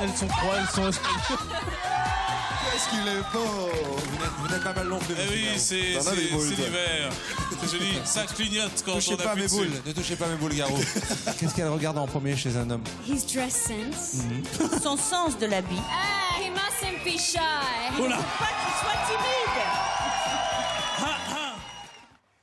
Elles 0.00 0.16
sont 0.16 0.28
trois, 0.28 0.54
elles 0.56 0.68
sont 0.68 1.00
Qu'est-ce 2.78 2.90
qu'il 2.90 3.08
est 3.08 3.32
beau 3.32 3.70
Vous 4.38 4.48
n'êtes- 4.48 4.62
pas 4.62 4.72
mal 4.72 4.86
long 4.86 5.00
Eh 5.10 5.28
oui, 5.32 5.48
c'est 5.56 5.74
l'hiver. 5.74 7.10
C'est 7.60 7.72
joli, 7.72 7.98
ça 8.04 8.22
clignote 8.24 8.84
quand 8.86 8.92
touchez 8.92 9.14
on 9.14 9.16
pas 9.16 9.34
mes 9.34 9.42
dessus. 9.42 9.56
boules, 9.56 9.82
ne 9.84 9.90
touchez 9.92 10.14
pas 10.14 10.28
mes 10.28 10.36
boules, 10.36 10.54
Garou. 10.54 10.76
Qu'est-ce 11.40 11.56
qu'elle 11.56 11.66
regarde 11.68 11.98
en 11.98 12.06
premier 12.06 12.36
chez 12.36 12.56
un 12.56 12.70
homme 12.70 12.84
His 13.08 13.24
dress 13.34 13.66
sense. 13.66 14.22
Son 14.80 14.96
sens 14.96 15.36
de 15.38 15.46
l'habit. 15.46 15.80
Ah, 15.90 16.40
he 16.40 16.50
mustn't 16.50 17.04
be 17.04 17.18
shy. 17.18 17.38
Oh 18.00 18.06
là. 18.06 18.16
Pas 18.16 18.46
qu'il 18.46 18.74
soit 18.80 19.06
timide. 19.08 19.64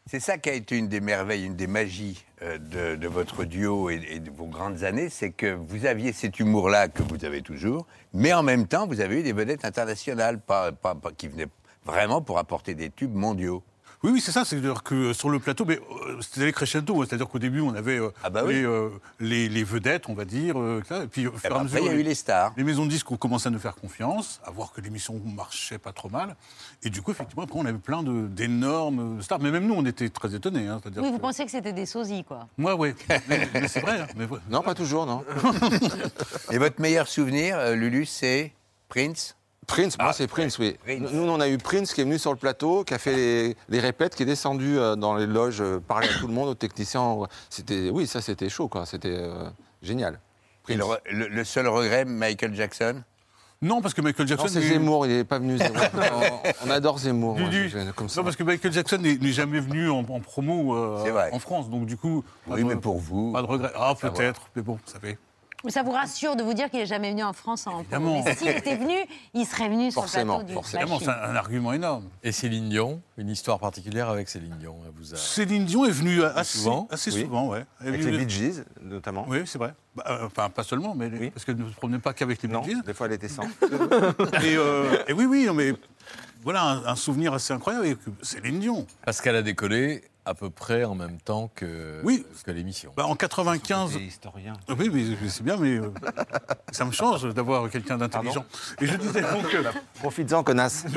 C'est 0.08 0.20
ça 0.20 0.38
qui 0.38 0.50
a 0.50 0.54
été 0.54 0.76
une 0.78 0.90
des 0.90 1.00
merveilles, 1.00 1.46
une 1.46 1.56
des 1.56 1.68
magies 1.68 2.24
de, 2.60 2.96
de 2.96 3.08
votre 3.08 3.44
duo 3.44 3.90
et, 3.90 4.20
de 4.20 4.32
vos 4.32 4.46
grandes 4.46 4.84
années, 4.84 5.10
c'est 5.10 5.32
que 5.32 5.54
vous 5.54 5.86
aviez 5.86 6.14
cet 6.14 6.40
humour-là 6.40 6.88
que 6.88 7.04
vous 7.04 7.26
avez 7.26 7.42
toujours, 7.42 7.86
mais 8.14 8.34
en 8.34 8.44
même 8.44 8.68
temps, 8.68 8.88
vous 8.88 9.02
avez 9.02 9.20
eu 9.20 9.24
des 9.24 9.34
vedettes 9.34 9.66
internationales, 9.66 10.40
pas- 10.40 10.72
pas- 10.72 10.96
qui 11.18 11.28
venaient 11.28 11.48
vraiment 11.86 12.22
pour 12.22 12.38
apporter 12.38 12.74
des 12.76 12.90
tubes 12.90 13.14
mondiaux. 13.14 13.64
Oui, 14.06 14.12
oui, 14.14 14.22
c'est 14.22 14.32
ça. 14.32 14.46
C'est-à-dire 14.46 14.84
que 14.84 14.94
euh, 14.94 15.14
sur 15.14 15.30
le 15.32 15.40
plateau, 15.40 15.66
mais 15.66 15.80
euh, 16.08 16.22
c'était 16.22 16.46
les 16.46 16.52
crescendo. 16.54 17.02
hein. 17.02 17.06
C'est-à-dire 17.10 17.28
qu'au 17.28 17.40
début, 17.40 17.62
on 17.62 17.74
avait 17.74 17.98
euh, 17.98 18.10
Ah 18.24 18.30
bah 18.30 18.44
oui. 18.46 18.54
les, 18.54 18.90
les, 19.20 19.50
les 19.50 19.64
vedettes, 19.64 20.08
on 20.10 20.14
va 20.14 20.26
dire. 20.26 20.56
et 20.58 21.08
puis, 21.08 21.26
au 21.26 21.32
fur 21.32 21.50
et 21.50 21.54
à 21.54 21.56
après, 21.56 21.64
mesure, 21.64 21.80
il 21.80 21.86
y 21.86 21.90
a 21.90 21.94
eu 21.94 22.04
les 22.04 22.14
stars. 22.14 22.54
Les 22.56 22.64
maisons 22.64 22.86
de 22.86 22.92
disques 22.92 23.12
ont 23.12 23.18
commencé 23.18 23.48
à 23.48 23.50
nous 23.50 23.58
faire 23.60 23.74
confiance, 23.76 24.40
à 24.46 24.52
voir 24.52 24.72
que 24.74 24.80
l'émission 24.82 25.20
marchait 25.26 25.80
pas 25.80 25.92
trop 25.92 26.10
mal. 26.10 26.36
Et 26.84 26.92
du 26.92 27.02
coup, 27.02 27.10
effectivement, 27.12 27.44
après, 27.44 27.58
on 27.60 27.66
avait 27.66 27.80
plein 27.80 28.04
de- 28.04 28.28
d'énormes 28.28 29.22
stars. 29.24 29.40
Mais 29.40 29.50
même 29.50 29.66
nous, 29.66 29.74
on 29.76 29.86
était 29.86 30.10
très 30.10 30.36
étonnés. 30.36 30.68
hein. 30.68 30.80
Oui, 30.86 30.92
vous 31.10 31.16
que- 31.18 31.22
pensez 31.22 31.44
que 31.44 31.50
c'était 31.52 31.74
des 31.74 31.88
sosies, 31.88 32.24
quoi. 32.24 32.48
Moi, 32.58 32.76
oui. 32.76 32.94
Mais, 33.28 33.50
mais 33.56 33.68
c'est 33.68 33.80
vrai. 33.82 34.02
hein. 34.02 34.08
Mais 34.16 34.26
ouais. 34.26 34.40
Non, 34.52 34.62
pas 34.62 34.76
toujours, 34.76 35.08
non. 35.08 35.24
Et 36.52 36.58
votre 36.60 36.80
meilleur 36.80 37.08
souvenir, 37.08 37.72
Lulu, 37.72 38.06
c'est 38.06 38.54
Prince? 38.88 39.36
Prince, 39.68 39.98
moi 40.00 40.14
c'est 40.14 40.28
Prince, 40.28 40.60
oui. 40.60 40.78
Nous, 41.00 41.24
on 41.30 41.40
a 41.40 41.48
eu 41.50 41.58
Prince 41.58 41.94
qui 41.94 42.02
est 42.02 42.04
venu 42.04 42.20
sur 42.20 42.32
le 42.32 42.38
plateau, 42.38 42.84
qui 42.84 42.94
a 42.94 43.00
fait 43.00 43.16
les, 43.16 43.58
les 43.70 43.80
répètes, 43.80 44.16
qui 44.16 44.24
est 44.24 44.28
descendu 44.28 44.78
euh, 44.78 44.96
dans 44.96 45.16
les 45.16 45.26
loges, 45.26 45.62
euh, 45.62 45.80
parler 45.80 46.08
à 46.08 46.20
tout 46.20 46.28
le 46.28 46.34
monde, 46.34 46.50
aux 46.50 46.56
techniciens. 46.56 47.18
C'était, 47.50 47.90
oui, 47.90 48.06
ça 48.08 48.22
c'était 48.22 48.50
chaud, 48.50 48.68
quoi. 48.68 48.86
C'était 48.86 49.10
euh, 49.18 49.50
génial. 49.82 50.20
Et 50.68 50.76
le, 50.76 50.84
re- 50.84 51.00
le- 51.12 51.28
le 51.28 51.44
seul 51.44 51.68
regret, 51.68 52.06
Michael 52.06 52.54
Jackson? 52.56 53.04
Non, 53.62 53.82
parce 53.82 53.94
que 53.94 54.02
Michael 54.02 54.28
Jackson. 54.28 54.46
Non, 54.46 54.52
c'est 54.52 54.60
est- 54.64 54.70
Zemmour, 54.74 55.08
il 55.08 55.14
n'est 55.16 55.24
pas 55.24 55.40
venu. 55.40 55.58
Zemmour. 55.58 55.82
on, 56.64 56.68
on 56.68 56.72
adore 56.72 57.00
Zemmour. 57.00 57.38
comme 57.96 58.10
ça. 58.10 58.20
Non, 58.20 58.24
parce 58.26 58.36
que 58.36 58.44
Michael 58.44 58.74
Jackson 58.74 58.98
n'est 58.98 59.32
jamais 59.32 59.60
venu 59.60 59.90
en, 59.90 60.00
en 60.00 60.20
promo 60.20 60.76
euh, 60.76 61.30
en 61.32 61.40
France. 61.40 61.70
Donc, 61.70 61.86
du 61.86 61.98
coup. 61.98 62.24
Oui, 62.48 62.64
mais 62.64 62.76
pour 62.76 63.00
vous. 63.00 63.32
Pas 63.32 63.42
de 63.42 63.48
regret. 63.48 63.72
Ah, 63.76 63.96
peut-être. 64.00 64.42
Mais 64.56 64.62
bon, 64.62 64.78
ça 64.86 65.00
fait. 65.00 65.18
Mais 65.66 65.72
ça 65.72 65.84
vous 65.84 65.92
rassure 65.92 66.36
de 66.36 66.44
vous 66.44 66.54
dire 66.54 66.70
qu'il 66.70 66.80
n'est 66.80 66.86
jamais 66.86 67.10
venu 67.12 67.24
en 67.24 67.34
France 67.34 67.66
en 67.68 67.80
Évidemment. 67.82 68.22
Mais 68.24 68.36
s'il 68.36 68.48
était 68.50 68.76
venu, 68.78 68.96
il 69.34 69.46
serait 69.46 69.68
venu 69.68 69.92
sur 69.92 70.02
Forcément, 70.02 70.38
le 70.40 70.46
plateau 70.46 70.62
du 70.62 70.76
Évidemment, 70.76 71.00
c'est 71.00 71.10
un, 71.10 71.32
un 71.32 71.36
argument 71.36 71.74
énorme. 71.74 72.06
Et 72.24 72.32
Céline 72.32 72.70
Dion, 72.70 73.02
une 73.18 73.30
histoire 73.30 73.60
particulière 73.60 74.10
avec 74.10 74.30
Céline 74.30 74.56
Dion. 74.60 74.78
Elle 74.86 74.92
vous 74.96 75.14
a... 75.14 75.18
Céline 75.18 75.66
Dion 75.66 75.86
est 75.86 75.92
venue 75.92 76.24
assez 76.24 76.60
souvent 76.60 76.88
assez 76.92 77.12
Oui. 77.12 77.22
souvent 77.24 77.48
ouais. 77.50 77.66
Avec 77.82 78.02
venue- 78.02 78.18
les 78.18 78.26
Bee 78.26 78.30
Gees, 78.34 78.64
notamment. 78.82 79.26
Oui, 79.28 79.40
c'est 79.46 79.58
vrai. 79.58 79.74
Bah, 79.96 80.04
euh, 80.10 80.26
enfin, 80.28 80.50
pas 80.50 80.64
seulement, 80.64 80.94
mais 80.96 81.10
parce 81.32 81.46
qu'elle 81.46 81.58
ne 81.58 81.68
se 81.70 81.76
promenait 81.76 82.00
pas 82.00 82.14
qu'avec 82.14 82.42
les 82.44 82.48
Bee 82.50 82.64
Gees. 82.64 82.82
des 82.86 82.94
fois 82.94 83.08
elle 83.08 83.14
était 83.14 83.28
sans. 83.30 83.44
et, 83.44 84.56
euh, 84.56 84.98
et 85.08 85.14
oui, 85.14 85.26
oui, 85.26 85.46
non, 85.46 85.54
mais 85.54 85.74
voilà 86.44 86.64
un, 86.64 86.86
un 86.86 86.96
souvenir 86.96 87.34
assez 87.34 87.54
incroyable 87.54 87.86
avec 87.86 87.98
Céline 88.22 88.60
Dion. 88.60 88.86
Parce 89.04 89.20
qu'elle 89.22 89.36
a 89.36 89.42
décollé 89.42 90.04
à 90.26 90.34
peu 90.34 90.50
près 90.50 90.84
en 90.86 90.96
même 90.96 91.18
temps 91.20 91.50
que, 91.54 92.02
Oui. 92.04 92.26
que 92.44 92.52
l'émission. 92.52 92.92
Bah, 92.98 93.06
en 93.06 93.16
95. 93.16 93.92
C'était 93.94 94.06
historien. 94.06 94.54
Oui, 94.78 94.90
mais 94.92 95.30
c'est 95.30 95.44
bien, 95.44 95.58
mais 95.58 95.78
euh, 95.78 95.92
ça 96.72 96.86
me 96.86 96.92
change 96.92 97.32
d'avoir 97.34 97.70
quelqu'un 97.70 97.98
d'intelligent. 97.98 98.46
Et 98.82 98.88
je 98.88 98.96
disais 98.98 99.22
donc 99.22 99.48
que, 99.50 99.58
Profites-en, 100.00 100.44
connasse. 100.44 100.86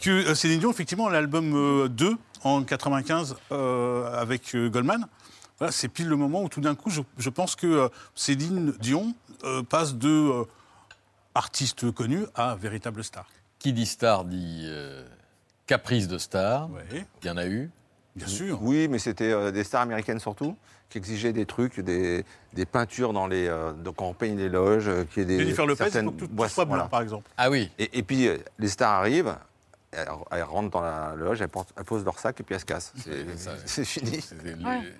que 0.00 0.10
euh, 0.10 0.34
Céline 0.34 0.60
Dion, 0.60 0.70
effectivement, 0.70 1.08
l'album 1.08 1.52
euh, 1.54 1.88
2 1.88 2.16
en 2.44 2.62
95 2.62 3.36
euh, 3.52 4.20
avec 4.20 4.54
euh, 4.54 4.68
Goldman, 4.68 5.06
voilà, 5.58 5.72
c'est 5.72 5.88
pile 5.88 6.08
le 6.08 6.16
moment 6.16 6.42
où 6.42 6.48
tout 6.48 6.60
d'un 6.60 6.74
coup, 6.74 6.90
je, 6.90 7.00
je 7.18 7.30
pense 7.30 7.56
que 7.56 7.66
euh, 7.66 7.88
Céline 8.14 8.72
Dion 8.80 9.14
euh, 9.44 9.62
passe 9.62 9.94
de 9.94 10.08
euh, 10.08 10.44
artiste 11.34 11.90
connu 11.92 12.24
à 12.34 12.54
véritable 12.56 13.02
star. 13.04 13.26
Qui 13.58 13.72
dit 13.72 13.86
star 13.86 14.24
dit 14.24 14.62
euh, 14.64 15.06
caprice 15.66 16.08
de 16.08 16.18
star. 16.18 16.70
Ouais. 16.70 17.04
Il 17.22 17.26
y 17.26 17.30
en 17.30 17.36
a 17.36 17.46
eu. 17.46 17.70
Bien 18.14 18.26
sûr. 18.26 18.58
Oui, 18.62 18.88
mais 18.88 18.98
c'était 18.98 19.32
euh, 19.32 19.50
des 19.50 19.62
stars 19.62 19.82
américaines 19.82 20.20
surtout, 20.20 20.56
qui 20.88 20.98
exigeaient 20.98 21.34
des 21.34 21.44
trucs, 21.44 21.80
des, 21.80 22.24
des 22.54 22.64
peintures 22.64 23.12
dans 23.12 23.26
les, 23.26 23.46
euh, 23.46 23.72
donc 23.72 24.00
on 24.00 24.14
peigne 24.14 24.38
les 24.38 24.48
loges, 24.48 24.88
euh, 24.88 25.04
qui 25.04 25.20
est 25.20 25.24
des 25.26 25.38
Jennifer 25.38 25.66
Lopez, 25.66 25.84
il 25.84 25.90
certaines 25.90 26.06
faut 26.06 26.12
que 26.12 26.24
tout, 26.24 26.48
soit 26.48 26.64
blanc, 26.64 26.76
voilà. 26.76 26.88
par 26.88 27.02
exemple. 27.02 27.28
Ah 27.36 27.50
oui. 27.50 27.70
Et, 27.78 27.98
et 27.98 28.02
puis 28.02 28.30
les 28.58 28.68
stars 28.68 29.00
arrivent, 29.00 29.36
elles, 29.96 30.08
elles 30.30 30.42
rentrent 30.42 30.70
dans 30.70 30.80
la 30.82 31.14
loge, 31.16 31.40
elles, 31.40 31.48
portent- 31.48 31.72
elles 31.76 31.84
posent 31.84 32.04
leur 32.04 32.18
sac 32.18 32.38
et 32.40 32.42
puis 32.42 32.54
elles 32.54 32.60
se 32.60 32.64
cassent. 32.66 32.92
C'est- 33.66 33.84
fini. 33.84 34.20
Le- 34.44 34.56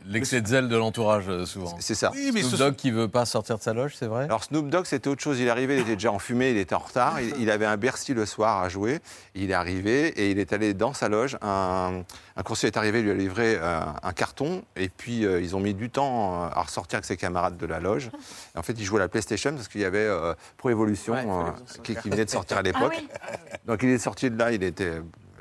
L'excès 0.06 0.40
de 0.40 0.46
zèle 0.46 0.68
de 0.68 0.76
l'entourage, 0.76 1.24
euh, 1.28 1.44
souvent. 1.46 1.76
C'est 1.80 1.94
ça. 1.94 2.10
Oui, 2.14 2.30
mais 2.32 2.40
Snoop 2.40 2.52
ce 2.52 2.56
Dogg 2.56 2.74
qui 2.76 2.90
veut 2.90 3.08
pas 3.08 3.24
sortir 3.26 3.58
de 3.58 3.62
sa 3.62 3.72
loge, 3.74 3.94
c'est 3.98 4.06
vrai 4.06 4.24
Alors 4.24 4.44
Snoop 4.44 4.68
Dogg, 4.68 4.86
c'était 4.86 5.08
autre 5.08 5.22
chose. 5.22 5.38
Il 5.40 5.46
est 5.46 5.50
arrivé, 5.50 5.76
il 5.76 5.80
était 5.82 5.94
déjà 5.94 6.12
en 6.12 6.18
fumée, 6.18 6.50
il 6.50 6.56
était 6.56 6.74
en 6.74 6.78
retard. 6.80 7.20
Il, 7.20 7.34
il 7.40 7.50
avait 7.50 7.66
un 7.66 7.76
Bercy 7.76 8.14
le 8.14 8.26
soir 8.26 8.62
à 8.62 8.68
jouer. 8.68 9.00
Il 9.34 9.50
est 9.50 9.54
arrivé 9.54 10.08
et 10.08 10.30
il 10.30 10.38
est 10.38 10.52
allé 10.52 10.74
dans 10.74 10.92
sa 10.94 11.08
loge. 11.08 11.36
Un, 11.42 12.02
un 12.36 12.42
coursier 12.42 12.68
est 12.68 12.76
arrivé, 12.76 13.02
lui 13.02 13.10
a 13.10 13.14
livré 13.14 13.56
euh, 13.60 13.80
un 14.02 14.12
carton. 14.12 14.62
Et 14.76 14.88
puis, 14.88 15.24
euh, 15.26 15.40
ils 15.40 15.56
ont 15.56 15.60
mis 15.60 15.74
du 15.74 15.90
temps 15.90 16.44
à 16.44 16.62
ressortir 16.62 16.96
avec 16.98 17.04
ses 17.06 17.16
camarades 17.16 17.56
de 17.56 17.66
la 17.66 17.80
loge. 17.80 18.10
Et 18.54 18.58
en 18.58 18.62
fait, 18.62 18.74
il 18.78 18.84
jouait 18.84 19.00
à 19.00 19.04
la 19.04 19.08
PlayStation 19.08 19.52
parce 19.54 19.68
qu'il 19.68 19.80
y 19.80 19.84
avait 19.84 19.98
euh, 19.98 20.34
Pro 20.56 20.70
Evolution 20.70 21.14
Ouais, 21.14 21.24
euh, 21.26 21.82
qui, 21.82 21.94
venait 22.08 22.24
de 22.24 22.30
sortir 22.30 22.58
à 22.58 22.62
l'époque. 22.62 22.92
Ah 22.94 23.28
oui. 23.32 23.58
Donc, 23.66 23.82
il 23.82 23.88
est 23.90 23.98
sorti 23.98 24.30
de 24.30 24.38
là, 24.38 24.52
il 24.52 24.62
était 24.62 24.85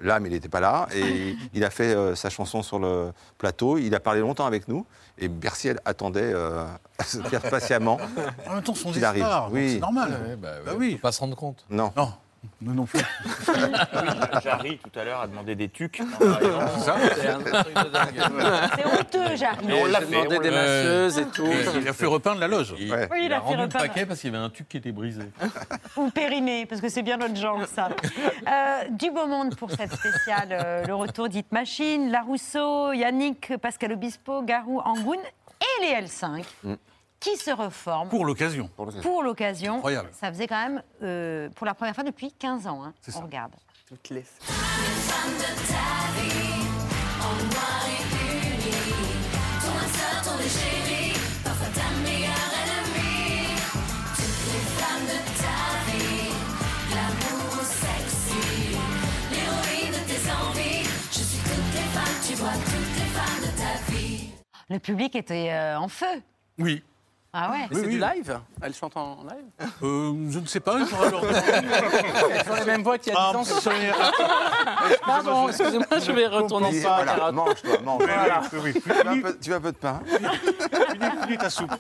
là, 0.02 0.20
mais 0.20 0.30
il 0.30 0.34
n'était 0.34 0.50
pas 0.50 0.60
là. 0.60 0.88
Et 0.94 1.36
il, 1.54 1.64
a 1.64 1.70
fait 1.70 1.94
euh, 1.96 2.16
sa 2.16 2.30
chanson 2.30 2.64
sur 2.64 2.80
le 2.80 3.12
plateau. 3.38 3.78
Il 3.78 3.94
a 3.96 4.00
parlé 4.00 4.22
longtemps 4.22 4.46
avec 4.46 4.68
nous. 4.68 4.86
Et 5.18 5.28
Bercy 5.28 5.70
elle, 5.70 5.80
attendait 5.86 6.32
euh, 6.34 6.66
patiemment. 7.50 7.98
En 8.48 8.56
même 8.56 8.64
temps, 8.64 8.76
stars, 8.76 9.14
donc 9.14 9.54
Oui. 9.54 9.74
c'est 9.74 9.80
normal. 9.80 10.12
Ouais, 10.28 10.36
bah, 10.36 10.50
Bah 10.66 10.72
oui. 10.78 10.94
faut 10.94 11.00
pas 11.00 11.12
se 11.12 11.20
rendre 11.20 11.36
compte. 11.36 11.66
Non. 11.70 11.92
Non, 11.96 12.12
nous 12.62 12.74
non 12.74 12.86
plus. 12.86 13.00
Jarry, 14.44 14.78
tout 14.80 15.00
à 15.00 15.04
l'heure, 15.04 15.22
a 15.22 15.28
demandé 15.28 15.56
des 15.56 15.70
tucs. 15.70 16.02
C'est 16.20 16.80
ça 16.80 16.96
C'est 17.16 17.28
un 17.28 17.40
truc 17.40 17.74
de 17.76 17.90
dingue. 17.90 18.70
C'est 18.76 18.86
honteux, 18.86 19.36
Jarry. 19.36 19.68
on 19.72 19.86
l'a 19.86 20.02
fait. 20.02 20.06
demandé 20.06 20.40
des 20.40 20.52
masseuses 20.52 21.18
et 21.20 21.26
tout. 21.28 21.48
Il 21.80 21.88
a 21.88 21.94
fait 21.94 22.06
repeindre 22.06 22.40
la 22.40 22.48
loge. 22.48 22.76
Il. 22.78 22.92
Oui, 22.92 23.00
il 23.18 23.24
il 23.26 23.34
a 23.34 23.38
a 23.38 23.42
fait 23.42 23.46
rendu 23.48 23.64
le 23.64 23.70
paquet 23.70 24.06
parce 24.06 24.20
qu'il 24.22 24.32
y 24.32 24.36
avait 24.36 24.44
un 24.44 24.50
tube 24.50 24.68
qui 24.68 24.78
était 24.78 24.92
brisé. 24.92 25.24
Ou 25.98 26.10
périmé, 26.10 26.66
parce 26.66 26.82
que 26.82 26.90
c'est 26.90 27.04
bien 27.04 27.18
notre 27.18 27.36
genre, 27.36 27.66
ça. 27.68 27.90
Euh, 28.48 28.90
du 28.90 29.10
beau 29.12 29.26
monde 29.28 29.56
pour 29.56 29.72
cette 29.72 29.92
spéciale, 29.94 30.50
euh, 30.52 30.86
le 30.86 30.94
retour 30.94 31.30
d'Hit 31.30 31.52
Machine, 31.52 32.12
La 32.12 32.22
Rousseau, 32.22 32.94
Yannick, 32.94 33.58
Pascal 33.58 33.94
Obispo, 33.94 34.44
Garou, 34.44 34.80
Angoun 34.82 35.18
et 35.18 35.82
les 35.82 36.06
L5 36.06 36.44
qui 37.20 37.38
se 37.38 37.52
reforme. 37.52 38.10
Pour 38.10 38.26
l'occasion. 38.26 38.70
Pour 39.02 39.24
l'occasion. 39.24 39.82
Ça 40.12 40.32
faisait 40.32 40.48
quand 40.48 40.62
même 40.62 40.84
euh, 41.02 41.50
pour 41.56 41.66
la 41.66 41.74
première 41.74 41.96
fois 41.96 42.04
depuis 42.04 42.32
quinze 42.32 42.68
ans 42.68 42.84
hein 42.84 42.94
Regarde 43.16 43.54
Toutes 43.88 44.10
les 44.10 44.22
femmes 44.24 45.38
de 45.38 45.44
ta 45.68 46.22
vie 46.22 46.66
Tour 49.62 49.74
ton 50.24 50.38
déchet 50.38 51.14
Toutes 51.44 51.60
les 54.54 54.64
femmes. 54.78 55.06
De 55.06 55.18
ta 55.42 55.58
vie 55.92 56.30
L'amour 56.94 57.56
sexy 57.64 58.78
L'héroïne 59.32 59.92
de 59.92 60.02
tes 60.08 60.24
envies 60.32 60.86
Je 61.12 61.20
suis 61.20 61.40
toutes 61.40 61.74
les 61.74 61.88
femmes 61.94 62.20
tu 62.28 62.34
vois 62.36 62.54
toutes 62.54 62.96
les 62.98 63.10
femmes 63.14 63.42
de 63.42 63.52
ta 63.58 63.92
vie 63.92 64.30
Le 64.70 64.80
public 64.80 65.16
était 65.16 65.52
euh, 65.52 65.80
en 65.80 65.88
feu. 65.88 66.22
Oui. 66.58 66.84
Ah 67.38 67.52
ouais. 67.52 67.68
C'est 67.72 67.88
du 67.90 68.00
live 68.00 68.40
Elle 68.62 68.74
chante 68.74 68.96
en 68.96 69.18
live 69.24 69.68
Euh, 69.84 70.14
je 70.32 70.40
ne 70.40 70.46
sais 70.46 70.62
pas, 70.62 70.78
il 70.80 70.86
faudra 70.86 71.10
leur 71.10 71.24
Elles 71.26 72.52
ont 72.52 72.56
les 72.56 72.66
mêmes 72.66 72.84
voix 72.84 72.98
qu'il 72.98 73.12
y 73.12 73.16
a 73.16 73.34
10 73.34 73.36
ans. 73.36 73.44
Ah, 73.68 74.90
est. 74.90 74.98
Pardon, 75.06 75.50
excusez-moi, 75.50 76.00
je 76.00 76.12
vais 76.14 76.28
retourner 76.28 76.72
ça. 76.82 77.02
Voilà, 77.04 77.32
mange-toi, 77.34 77.78
mange. 77.84 78.04
Voilà. 78.04 78.42
Tu 78.50 78.56
veux 78.56 79.08
un 79.08 79.22
peu- 79.22 79.38
Tu 79.40 79.50
veux 79.50 79.56
un 79.58 79.62
peu 79.62 79.72
de 79.72 79.78
pain 79.78 80.02
Finis 81.24 81.38
ta 81.38 81.50
soupe. 81.50 81.72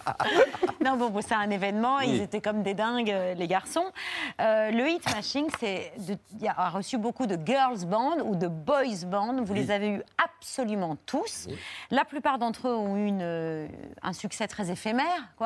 Non, 0.84 0.97
bon, 0.97 1.10
bon, 1.10 1.22
c'est 1.26 1.34
un 1.36 1.49
événement. 1.49 1.99
Ils 2.01 2.12
Oui. 2.16 2.22
étaient 2.22 2.41
comme 2.41 2.62
des 2.62 2.74
dingues, 2.74 3.10
euh, 3.12 3.34
les 3.34 3.47
garçons. 3.47 3.86
Euh, 4.41 4.72
le 4.72 4.89
hit 4.89 5.16
machine, 5.16 5.47
c'est 5.60 5.93
de- 5.99 6.18
il 6.39 6.47
a 6.47 6.70
reçu 6.70 6.97
beaucoup 6.97 7.26
de 7.28 7.38
girls 7.43 7.86
band 7.86 8.18
ou 8.26 8.36
de 8.36 8.47
boys 8.47 9.06
band. 9.08 9.41
Vous 9.43 9.53
les 9.53 9.72
avez 9.72 9.89
eu 9.89 10.01
absolument 10.24 10.97
tous. 11.06 11.47
La 11.91 12.03
plupart 12.06 12.38
d'entre 12.39 12.68
eux 12.68 12.76
ont 12.76 12.97
eu 12.97 13.06
une, 13.08 13.68
un 14.03 14.14
succès 14.14 14.47
très 14.47 14.70
éphémère, 14.70 15.06
quoi. 15.38 15.44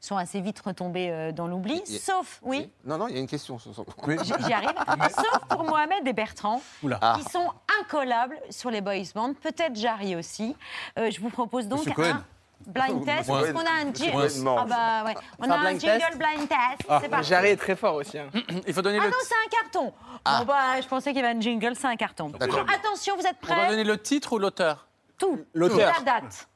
Sont 0.00 0.16
assez 0.16 0.40
vite 0.40 0.58
retombés 0.60 1.10
euh, 1.10 1.32
dans 1.32 1.46
l'oubli. 1.46 1.82
A- 1.82 1.98
Sauf, 1.98 2.38
oui. 2.42 2.70
Non, 2.84 2.98
non, 2.98 3.08
il 3.08 3.14
y 3.14 3.18
a 3.18 3.20
une 3.20 3.26
question. 3.26 3.58
J'y 3.58 4.52
arrive. 4.52 4.70
Sauf 5.14 5.38
pour 5.48 5.64
Mohamed 5.64 6.06
et 6.06 6.12
Bertrand, 6.12 6.62
Oula. 6.82 6.98
Ah. 7.02 7.18
qui 7.18 7.30
sont 7.30 7.50
incollables 7.80 8.38
sur 8.50 8.70
les 8.70 8.80
boys 8.80 8.94
band. 9.14 9.34
Peut-être 9.34 9.76
Jarry 9.76 10.16
aussi. 10.16 10.56
Euh, 10.98 11.10
je 11.10 11.20
vous 11.20 11.30
propose 11.30 11.68
donc 11.68 11.86
un 11.98 12.24
blind 12.66 13.04
test. 13.04 13.28
Est-ce 13.30 13.52
qu'on 13.52 13.58
a 13.60 14.42
un 14.42 14.42
mange. 14.44 14.60
Ah 14.60 14.64
bah 14.64 15.04
ouais. 15.10 15.14
On 15.38 15.50
a 15.50 15.54
un 15.56 15.60
blind 15.60 15.80
jingle 15.80 15.98
test. 15.98 16.18
blind 16.18 16.48
test. 16.48 16.86
Ah. 16.88 17.00
C'est. 17.02 17.24
Jarry 17.24 17.48
est 17.50 17.56
très 17.56 17.76
fort 17.76 17.94
aussi. 17.94 18.18
hein. 18.18 18.28
Il 18.66 18.72
faut 18.74 18.82
donner 18.82 18.98
Ah 19.00 19.04
le. 19.04 19.10
non, 19.10 19.16
c'est 19.22 19.34
un 19.34 19.62
carton. 19.62 19.92
Ah. 20.24 20.38
Bon 20.40 20.46
bah, 20.46 20.80
je 20.80 20.88
pensais 20.88 21.12
qu'il 21.12 21.20
y 21.20 21.24
avait 21.24 21.36
un 21.36 21.40
jingle, 21.40 21.76
c'est 21.76 21.86
un 21.86 21.96
carton. 21.96 22.32
Attention, 22.40 23.14
vous 23.16 23.26
êtes 23.26 23.36
On 23.42 23.46
doit 23.46 23.56
prêts 23.56 23.68
donner 23.70 23.84
le 23.84 24.00
titre 24.00 24.32
ou 24.32 24.38
l'auteur? 24.38 24.86
Tout. 25.18 25.44
L'auteur. 25.54 25.92
La 25.98 26.20
date. 26.20 26.48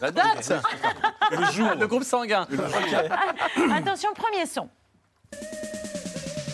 La 0.00 0.10
date 0.10 0.52
Le 1.30 1.44
jour. 1.52 1.70
Le 1.78 1.86
groupe 1.86 2.04
sanguin. 2.04 2.46
Attention, 3.76 4.10
premier 4.14 4.46
son. 4.46 4.68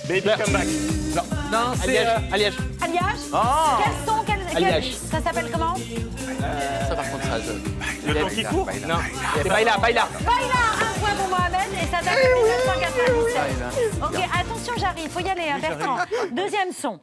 Baby 0.08 0.22
come 0.42 0.52
back. 0.52 0.66
Non, 1.14 1.22
non 1.52 1.72
c'est. 1.82 1.98
Alliage. 1.98 2.18
euh, 2.18 2.34
Alliage. 2.34 2.54
Alliage 2.82 3.18
Ah. 3.32 3.78
Quel 3.82 3.92
son 4.06 4.24
quel, 4.24 4.56
Alliage. 4.56 4.94
Ça 4.94 5.20
s'appelle 5.22 5.50
comment 5.52 5.74
Ça, 5.76 6.94
par 6.96 7.11
contre, 7.11 7.24
ça, 7.24 7.40
je. 7.40 8.08
Le 8.08 8.20
temps 8.20 8.28
qui 8.28 8.42
court 8.44 8.68
Non. 8.88 8.96
C'est 9.36 9.48
Baila, 9.48 9.76
Baila. 9.78 10.08
Baila, 10.20 10.61
un 10.80 10.98
point 11.00 11.14
pour 11.16 11.28
Mohamed 11.28 11.68
et 11.74 11.86
ça 11.86 12.02
date 12.02 12.16
de 12.16 13.30
1997. 13.30 14.02
Ok, 14.02 14.28
attention, 14.40 14.72
Jarry, 14.78 15.02
il 15.04 15.11
faut 15.11 15.20
y 15.20 15.28
aller, 15.28 15.48
hein, 15.50 15.58
Bertrand. 15.61 15.98
Deuxième 16.32 16.72
son. 16.72 16.98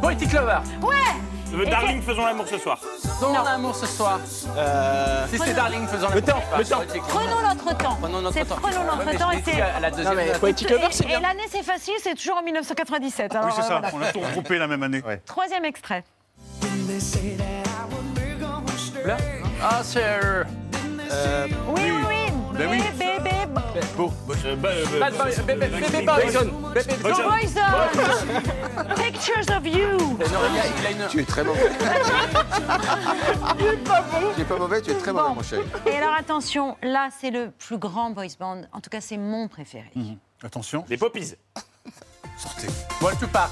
Poetic 0.00 0.32
Lover. 0.32 0.58
Ouais 0.82 0.94
Darling, 1.70 2.02
faisons 2.02 2.24
l'amour 2.26 2.46
ce 2.48 2.58
soir. 2.58 2.78
Dont 3.20 3.32
l'amour 3.32 3.74
ce 3.76 3.86
soir. 3.86 4.18
Euh, 4.56 5.26
Si 5.30 5.38
c'est 5.38 5.54
Darling, 5.54 5.86
faisons 5.86 6.08
l'amour. 6.08 6.14
Le 6.16 6.22
temps, 6.22 6.42
ce 6.52 6.58
le 6.58 6.64
soir. 6.64 6.80
temps. 6.86 7.00
Prenons 7.08 7.40
notre 7.48 7.76
temps. 7.76 7.96
Prenons 8.00 8.20
notre 8.22 8.34
C'est 8.34 8.44
temps. 8.44 8.56
prenons 8.60 8.84
notre 8.84 9.18
temps 9.18 9.30
et 9.30 9.42
c'est. 9.44 9.60
à 9.60 9.80
la 9.80 9.90
deuxième. 9.90 10.14
C'est 10.40 11.04
Et, 11.04 11.04
et 11.04 11.06
bien. 11.06 11.20
l'année 11.20 11.44
c'est 11.50 11.62
facile, 11.62 11.94
c'est 12.02 12.14
toujours 12.14 12.38
en 12.38 12.42
1997. 12.42 13.34
Alors, 13.34 13.46
Oui, 13.46 13.52
c'est 13.54 13.62
ça. 13.62 13.80
voilà. 13.80 13.90
On 13.94 14.02
a 14.02 14.12
tout 14.12 14.20
regroupé 14.20 14.58
la 14.58 14.66
même 14.66 14.82
année. 14.82 15.02
Troisième 15.26 15.64
extrait. 15.64 16.04
Là 19.04 19.16
Ah, 19.62 19.80
c'est. 19.82 20.02
euh, 20.02 20.44
Oui, 21.68 21.82
oui, 21.90 22.02
oui. 22.08 22.32
Ben 22.58 22.68
oui. 22.70 22.82
Bébé, 22.98 23.30
Bon, 23.96 24.12
Bad 24.26 25.14
Bébé 25.46 25.66
Bébé 25.68 26.02
Boy. 26.02 26.04
Boyzone. 26.04 26.50
Bébé 26.74 26.94
Boyzone. 27.02 27.64
Pictures 28.96 29.56
of 29.56 29.64
you. 29.66 30.18
A- 30.20 30.24
il 30.80 30.86
a 30.86 30.90
une. 30.90 31.08
Tu 31.08 31.20
es 31.20 31.24
très 31.24 31.44
mauvais. 31.44 31.70
Tu 34.34 34.40
es 34.40 34.44
pas 34.44 34.58
mauvais, 34.58 34.82
tu 34.82 34.90
es 34.90 34.94
très 34.94 35.12
mauvais, 35.12 35.28
Bon. 35.28 35.34
mon 35.36 35.42
chéri. 35.42 35.62
Et 35.86 35.96
alors 35.96 36.14
attention, 36.18 36.76
là 36.82 37.08
c'est 37.20 37.30
le 37.30 37.50
plus 37.50 37.78
grand 37.78 38.10
boys 38.10 38.26
band. 38.38 38.62
En 38.72 38.80
tout 38.80 38.90
cas, 38.90 39.00
c'est 39.00 39.18
mon 39.18 39.48
préféré. 39.48 39.90
attention. 40.42 40.84
Les 40.88 40.96
poppies. 40.96 41.34
Sortez. 42.36 42.66
Bon, 43.00 43.08
tu 43.18 43.26
pars. 43.28 43.50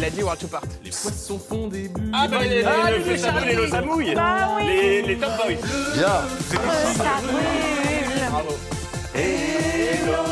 Il 0.00 0.04
a 0.06 0.08
dit 0.08 0.22
World 0.22 0.40
to 0.40 0.46
Part. 0.46 0.62
Les 0.82 0.88
poissons 0.90 1.38
font 1.38 1.68
des 1.68 1.88
bulles. 1.88 2.10
Ah, 2.14 2.26
bah, 2.26 2.38
les, 2.42 2.64
Ah, 2.64 2.90
les, 2.90 2.98
les 3.00 3.04
les, 3.04 3.18
Charlie. 3.18 3.48
les, 3.48 3.66
les. 3.66 4.14
Bah 4.14 4.48
oui. 4.56 4.64
Les, 4.66 5.02
les 5.02 5.16
Top 5.18 5.28
Boys. 5.36 5.56
Bien. 5.94 6.22
Brûle. 6.48 8.30
Bravo. 8.30 8.48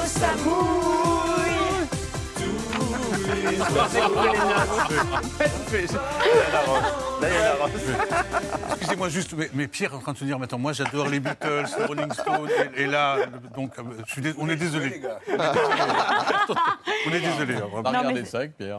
Ça 0.07 0.29
mouille. 0.43 1.18
Excusez-moi 8.73 9.09
juste, 9.09 9.35
mais, 9.37 9.51
mais 9.55 9.69
Pierre 9.69 9.93
est 9.93 9.97
en 9.97 10.01
train 10.01 10.13
de 10.13 10.19
se 10.19 10.25
dire, 10.25 10.41
attends, 10.43 10.59
moi 10.59 10.73
j'adore 10.73 11.09
les 11.09 11.21
Beatles, 11.21 11.67
les 11.79 11.85
Rolling 11.85 12.13
Stones, 12.13 12.49
et, 12.77 12.83
et 12.83 12.87
là, 12.87 13.17
donc, 13.55 13.79
euh, 13.79 13.83
je 14.07 14.13
suis 14.13 14.23
dés- 14.23 14.35
on 14.39 14.49
est 14.49 14.57
désolé. 14.57 15.03
on 15.29 17.13
est 17.13 17.21
désolé. 17.21 17.55
hein, 17.57 17.63
On 17.73 17.81
va 17.83 17.89
regarder 17.91 18.25
ça 18.25 18.39
avec 18.39 18.57
Pierre. 18.57 18.79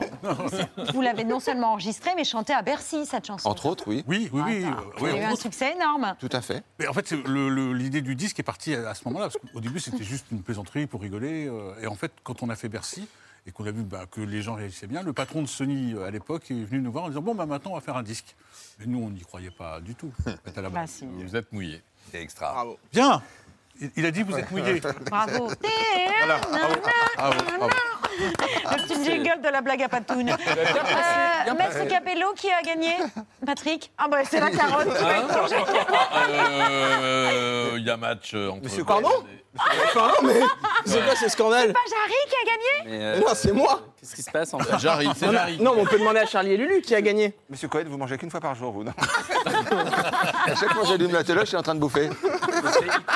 Vous 0.93 1.01
l'avez 1.01 1.23
non 1.23 1.39
seulement 1.39 1.73
enregistré, 1.73 2.11
mais 2.15 2.23
chanté 2.23 2.53
à 2.53 2.61
Bercy 2.61 3.05
cette 3.05 3.27
chanson. 3.27 3.49
Entre 3.49 3.65
autres, 3.65 3.83
oui. 3.87 4.03
Oui, 4.07 4.29
oui, 4.33 4.41
oui. 4.45 4.65
Il 5.01 5.07
y 5.07 5.11
a 5.11 5.21
eu 5.21 5.23
un 5.25 5.35
succès 5.35 5.73
énorme. 5.75 6.15
Tout 6.19 6.29
à 6.31 6.41
fait. 6.41 6.63
Mais 6.79 6.87
en 6.87 6.93
fait, 6.93 7.07
c'est 7.07 7.27
le- 7.27 7.49
le- 7.49 7.73
l'idée 7.73 8.01
du 8.01 8.15
disque 8.15 8.39
est 8.39 8.43
partie 8.43 8.73
à, 8.75 8.89
à 8.89 8.95
ce 8.95 9.03
moment-là, 9.05 9.25
parce 9.29 9.37
qu'au 9.53 9.59
début, 9.59 9.79
c'était 9.79 10.03
juste 10.03 10.25
une 10.31 10.41
plaisanterie 10.41 10.87
pour 10.87 11.01
rigoler. 11.01 11.47
euh, 11.47 11.73
et 11.81 11.87
en 11.87 11.95
fait, 11.95 12.11
quand 12.23 12.41
on 12.43 12.49
a 12.49 12.55
fait 12.55 12.69
Bercy, 12.69 13.07
et 13.45 13.51
qu'on 13.51 13.65
a 13.65 13.71
vu 13.71 13.83
bah, 13.83 14.05
que 14.09 14.21
les 14.21 14.41
gens 14.41 14.55
réagissaient 14.55 14.87
bien, 14.87 15.01
le 15.03 15.13
patron 15.13 15.41
de 15.41 15.47
Sony 15.47 15.93
euh, 15.93 16.05
à 16.05 16.11
l'époque 16.11 16.51
est 16.51 16.63
venu 16.65 16.81
nous 16.81 16.91
voir 16.91 17.05
en 17.05 17.07
disant 17.09 17.21
Bon, 17.21 17.35
bah, 17.35 17.45
maintenant, 17.45 17.71
on 17.71 17.75
va 17.75 17.81
faire 17.81 17.97
un 17.97 18.03
disque. 18.03 18.35
Et 18.81 18.87
nous, 18.87 18.99
on 19.03 19.09
n'y 19.09 19.21
croyait 19.21 19.51
pas 19.51 19.79
du 19.81 19.95
tout. 19.95 20.11
à 20.55 20.61
la 20.61 20.69
Bah 20.69 20.87
si. 20.87 21.05
Vous 21.05 21.35
êtes 21.35 21.51
mouillé. 21.51 21.81
C'est 22.11 22.21
extra. 22.21 22.53
Bravo. 22.53 22.79
Bien 22.91 23.21
Il- 23.95 24.05
a 24.05 24.11
dit 24.11 24.23
Vous 24.23 24.37
êtes 24.37 24.51
mouillé. 24.51 24.79
Bravo. 25.09 25.49
Voilà. 26.19 26.37
Bravo, 26.39 26.75
bravo, 27.15 27.39
bravo. 27.57 27.69
Le 28.19 28.83
petit 28.83 29.03
jingle 29.05 29.41
de 29.41 29.47
la 29.47 29.61
blague 29.61 29.81
à 29.83 29.87
patoune. 29.89 30.29
Euh, 30.29 31.53
Maître 31.57 31.87
Capello, 31.87 32.33
qui 32.35 32.51
a 32.51 32.61
gagné 32.61 32.91
Patrick 33.45 33.91
Ah 33.97 34.07
bah 34.09 34.17
c'est 34.25 34.41
la 34.41 34.51
carotte. 34.51 34.87
mangée. 34.87 35.55
Euh, 36.29 37.75
Il 37.77 37.85
y 37.85 37.89
a 37.89 37.97
match 37.97 38.31
euh, 38.33 38.49
entre. 38.49 38.63
Monsieur 38.63 38.83
Pardon 38.83 39.09
Mais 40.23 40.41
c'est 40.85 41.03
quoi 41.03 41.15
ce 41.15 41.27
scandale 41.29 41.73
Pas 41.73 41.79
Jarry 41.89 42.13
qui 42.27 42.35
a 42.35 42.45
gagné 42.45 42.97
Mais, 42.97 43.05
euh, 43.05 43.19
Non, 43.19 43.33
c'est 43.33 43.51
moi. 43.51 43.81
Qu'est-ce 43.99 44.15
qui 44.15 44.21
se 44.21 44.31
passe 44.31 44.53
en 44.53 44.59
Jarry, 44.77 45.09
c'est 45.15 45.25
Non, 45.25 45.31
Jarry. 45.33 45.57
non, 45.59 45.73
mais 45.75 45.81
on 45.81 45.85
peut 45.85 45.97
demander 45.99 46.19
à 46.19 46.25
Charlie 46.25 46.53
et 46.53 46.57
Lulu 46.57 46.81
qui 46.81 46.93
a 46.95 47.01
gagné. 47.01 47.33
Monsieur 47.49 47.67
Cohen, 47.67 47.83
vous 47.87 47.97
mangez 47.97 48.17
qu'une 48.17 48.29
fois 48.29 48.39
par 48.39 48.55
jour, 48.55 48.71
vous, 48.71 48.83
non 48.83 48.93
À 50.45 50.55
chaque 50.55 50.71
fois 50.73 50.83
que 50.83 50.87
j'allume 50.87 51.11
la 51.11 51.23
télé, 51.23 51.41
je 51.41 51.45
suis 51.45 51.57
en 51.57 51.63
train 51.63 51.75
de 51.75 51.79
bouffer. 51.79 52.09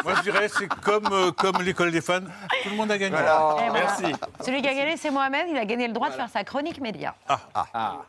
Moi, 0.04 0.14
je 0.18 0.22
dirais 0.24 0.50
c'est 0.50 0.68
comme, 0.68 1.08
euh, 1.12 1.32
comme 1.32 1.62
l'école 1.62 1.92
des 1.92 2.02
fans. 2.02 2.20
Tout 2.64 2.70
le 2.70 2.76
monde 2.76 2.92
a 2.92 2.98
gagné. 2.98 3.16
Et 3.16 3.22
voilà. 3.22 3.56
Merci. 3.72 4.06
Celui 4.44 4.62
qui 4.62 4.68
a 4.68 4.74
gagné, 4.74 4.98
c'est 4.98 5.12
Mohamed. 5.12 5.46
Il 5.50 5.58
a 5.58 5.66
gagné 5.66 5.88
le 5.88 5.94
droit 5.94 6.10
de 6.10 6.16
faire 6.16 6.30
sa 6.30 6.44
chronique 6.44 6.82
média. 6.82 7.16
Ah. 7.28 8.02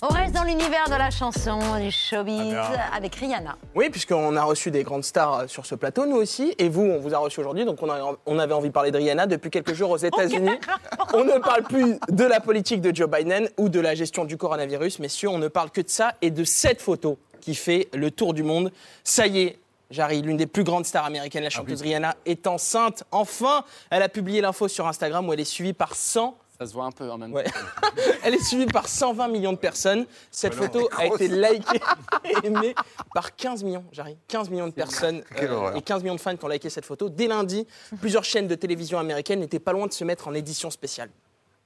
On 0.00 0.06
reste 0.08 0.32
dans 0.32 0.44
l'univers 0.44 0.84
de 0.88 0.94
la 0.94 1.10
chanson, 1.10 1.58
du 1.80 1.90
showbiz, 1.90 2.54
Ah 2.54 2.94
avec 2.94 3.16
Rihanna. 3.16 3.56
Oui, 3.74 3.90
puisqu'on 3.90 4.36
a 4.36 4.44
reçu 4.44 4.70
des 4.70 4.84
grandes 4.84 5.02
stars 5.02 5.34
euh, 5.40 5.46
sur 5.48 5.66
ce 5.66 5.74
plateau, 5.74 6.06
nous 6.06 6.14
aussi, 6.16 6.54
et 6.58 6.68
vous, 6.68 6.82
on 6.82 7.00
vous 7.00 7.14
a 7.14 7.18
reçu 7.18 7.40
aujourd'hui, 7.40 7.64
donc 7.64 7.82
on, 7.82 7.90
a- 7.90 8.16
on 8.24 8.38
avait 8.38 8.54
envie 8.54 8.68
de 8.68 8.72
parler 8.72 8.92
de 8.92 8.96
Rihanna 8.96 9.26
depuis 9.26 9.50
quelques 9.50 9.74
jours 9.74 9.90
aux 9.90 9.96
États-Unis. 9.96 10.52
On 11.14 11.24
ne 11.24 11.38
parle 11.38 11.62
plus 11.64 11.98
de 12.10 12.24
la 12.24 12.38
politique 12.38 12.80
de 12.80 12.94
Joe 12.94 13.08
Biden 13.10 13.48
ou 13.56 13.68
de 13.70 13.80
la 13.80 13.94
gestion 13.96 14.24
du 14.24 14.36
coronavirus, 14.36 14.98
messieurs, 15.00 15.30
on 15.30 15.38
ne 15.38 15.48
parle 15.48 15.70
que 15.70 15.80
de 15.80 15.88
ça 15.88 16.12
et 16.20 16.30
de 16.30 16.44
cette 16.44 16.82
photo 16.82 17.18
qui 17.40 17.54
fait 17.54 17.88
le 17.94 18.10
tour 18.10 18.34
du 18.34 18.42
monde. 18.42 18.70
Ça 19.04 19.26
y 19.26 19.40
est. 19.40 19.58
Jarry, 19.90 20.20
l'une 20.20 20.36
des 20.36 20.46
plus 20.46 20.64
grandes 20.64 20.84
stars 20.84 21.06
américaines, 21.06 21.42
la 21.44 21.48
chanteuse 21.50 21.80
Rihanna, 21.80 22.14
est 22.26 22.46
enceinte. 22.46 23.04
Enfin, 23.10 23.64
elle 23.90 24.02
a 24.02 24.10
publié 24.10 24.42
l'info 24.42 24.68
sur 24.68 24.86
Instagram 24.86 25.26
où 25.26 25.32
elle 25.32 25.40
est 25.40 25.44
suivie 25.44 25.72
par 25.72 25.94
100 25.94 26.36
Ça 26.60 26.66
se 26.66 26.72
voit 26.72 26.86
un 26.86 26.90
peu 26.90 27.08
en 27.08 27.18
même 27.18 27.32
Ouais. 27.32 27.44
temps. 27.44 27.50
Elle 28.24 28.34
est 28.34 28.42
suivie 28.42 28.66
par 28.66 28.88
120 28.88 29.28
millions 29.28 29.52
de 29.52 29.58
personnes. 29.58 30.06
Cette 30.30 30.54
photo 30.54 30.88
a 30.98 31.06
été 31.06 31.28
likée 31.28 31.80
et 32.24 32.46
aimée 32.46 32.74
par 33.14 33.36
15 33.36 33.62
millions, 33.62 33.84
Jarry. 33.92 34.18
15 34.26 34.50
millions 34.50 34.66
de 34.66 34.72
personnes 34.72 35.22
euh, 35.40 35.74
et 35.74 35.82
15 35.82 36.02
millions 36.02 36.16
de 36.16 36.20
fans 36.20 36.36
qui 36.36 36.44
ont 36.44 36.48
liké 36.48 36.68
cette 36.68 36.84
photo. 36.84 37.08
Dès 37.08 37.28
lundi, 37.28 37.64
plusieurs 38.00 38.24
chaînes 38.24 38.48
de 38.48 38.56
télévision 38.56 38.98
américaines 38.98 39.38
n'étaient 39.38 39.60
pas 39.60 39.72
loin 39.72 39.86
de 39.86 39.92
se 39.92 40.02
mettre 40.02 40.26
en 40.26 40.34
édition 40.34 40.68
spéciale. 40.70 41.10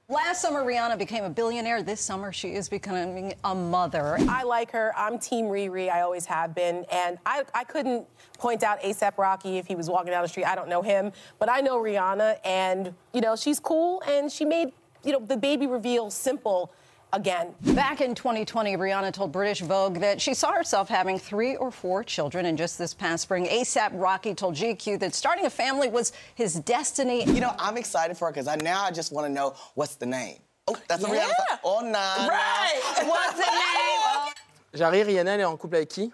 Last 0.09 0.41
summer, 0.41 0.63
Rihanna 0.63 0.97
became 0.97 1.23
a 1.23 1.29
billionaire. 1.29 1.81
This 1.83 1.99
summer, 1.99 2.31
she 2.31 2.49
is 2.49 2.69
becoming 2.69 3.33
a 3.45 3.55
mother. 3.55 4.17
I 4.29 4.43
like 4.43 4.69
her. 4.73 4.91
I'm 4.95 5.17
Team 5.17 5.45
Riri. 5.45 5.89
I 5.89 6.01
always 6.01 6.25
have 6.27 6.53
been. 6.53 6.85
And 6.91 7.17
I, 7.25 7.43
I 7.55 7.63
couldn't 7.63 8.05
point 8.37 8.61
out 8.63 8.79
ASAP 8.81 9.17
Rocky 9.17 9.57
if 9.57 9.65
he 9.65 9.75
was 9.75 9.89
walking 9.89 10.11
down 10.11 10.21
the 10.21 10.27
street. 10.27 10.45
I 10.45 10.55
don't 10.55 10.67
know 10.67 10.81
him. 10.83 11.13
But 11.39 11.49
I 11.49 11.61
know 11.61 11.79
Rihanna, 11.81 12.35
and, 12.45 12.93
you 13.13 13.21
know, 13.21 13.35
she's 13.37 13.59
cool, 13.61 14.03
and 14.05 14.29
she 14.29 14.43
made, 14.45 14.73
you 15.03 15.11
know, 15.11 15.19
the 15.19 15.37
baby 15.37 15.67
reveal 15.67 16.09
simple 16.09 16.71
again. 17.13 17.53
Back 17.73 18.01
in 18.01 18.15
2020, 18.15 18.75
Rihanna 18.75 19.13
told 19.13 19.31
British 19.31 19.61
Vogue 19.61 19.99
that 19.99 20.19
she 20.19 20.33
saw 20.33 20.51
herself 20.51 20.89
having 20.89 21.19
three 21.19 21.55
or 21.55 21.71
four 21.71 22.03
children. 22.03 22.47
And 22.47 22.57
just 22.57 22.77
this 22.77 22.93
past 22.93 23.23
spring, 23.23 23.45
ASAP 23.45 23.91
Rocky 23.93 24.33
told 24.33 24.55
GQ 24.55 24.99
that 24.99 25.13
starting 25.13 25.45
a 25.45 25.49
family 25.49 25.89
was 25.89 26.11
his 26.35 26.55
destiny. 26.55 27.23
You 27.25 27.39
know, 27.41 27.53
I'm 27.59 27.77
excited 27.77 28.17
for 28.17 28.25
her 28.25 28.31
because 28.31 28.47
I 28.47 28.55
now 28.55 28.83
I 28.83 28.91
just 28.91 29.11
want 29.13 29.27
to 29.27 29.31
know 29.31 29.53
what's 29.75 29.95
the 29.95 30.05
name. 30.07 30.37
Oh, 30.67 30.75
that's 30.87 31.03
a 31.03 31.07
Rihanna 31.07 31.27
song. 31.49 31.57
Oh, 31.63 31.79
nah, 31.81 32.27
Right. 32.27 32.81
What's 33.05 33.33
the 33.33 33.41
name? 33.41 34.33
Jarry, 34.75 35.03
Rihanna, 35.03 35.33
elle 35.33 35.41
est 35.41 35.43
en 35.43 35.57
couple 35.57 35.75
avec 35.75 35.89
qui 35.89 36.11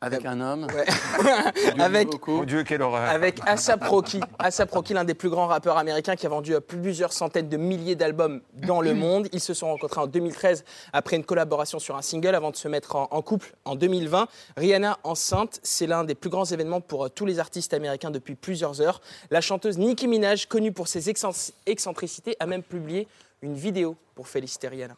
Avec 0.00 0.24
un 0.26 0.40
homme. 0.40 0.68
Ouais. 0.72 0.86
avec, 1.80 2.08
Mon 2.28 2.44
Dieu, 2.44 2.62
quelle 2.62 2.82
horreur. 2.82 3.10
avec 3.10 3.40
ASAP 3.44 3.82
Rocky. 3.82 4.20
ASAP 4.38 4.70
Rocky, 4.70 4.94
l'un 4.94 5.02
des 5.02 5.14
plus 5.14 5.28
grands 5.28 5.48
rappeurs 5.48 5.76
américains 5.76 6.14
qui 6.14 6.24
a 6.24 6.28
vendu 6.28 6.54
plusieurs 6.60 7.12
centaines 7.12 7.48
de 7.48 7.56
milliers 7.56 7.96
d'albums 7.96 8.40
dans 8.54 8.80
le 8.80 8.94
monde. 8.94 9.28
Ils 9.32 9.40
se 9.40 9.54
sont 9.54 9.66
rencontrés 9.66 10.00
en 10.00 10.06
2013 10.06 10.64
après 10.92 11.16
une 11.16 11.24
collaboration 11.24 11.80
sur 11.80 11.96
un 11.96 12.02
single 12.02 12.36
avant 12.36 12.52
de 12.52 12.56
se 12.56 12.68
mettre 12.68 12.94
en, 12.94 13.08
en 13.10 13.22
couple 13.22 13.54
en 13.64 13.74
2020. 13.74 14.28
Rihanna 14.56 14.98
enceinte, 15.02 15.58
c'est 15.64 15.88
l'un 15.88 16.04
des 16.04 16.14
plus 16.14 16.30
grands 16.30 16.44
événements 16.44 16.80
pour 16.80 17.06
euh, 17.06 17.08
tous 17.08 17.26
les 17.26 17.40
artistes 17.40 17.74
américains 17.74 18.12
depuis 18.12 18.36
plusieurs 18.36 18.80
heures. 18.80 19.00
La 19.32 19.40
chanteuse 19.40 19.78
Nicki 19.78 20.06
Minaj, 20.06 20.46
connue 20.46 20.70
pour 20.70 20.86
ses 20.86 21.10
excen- 21.10 21.50
excentricités, 21.66 22.36
a 22.38 22.46
même 22.46 22.62
publié 22.62 23.08
une 23.42 23.54
vidéo 23.54 23.96
pour 24.14 24.28
féliciter 24.28 24.68
Rihanna. 24.68 24.94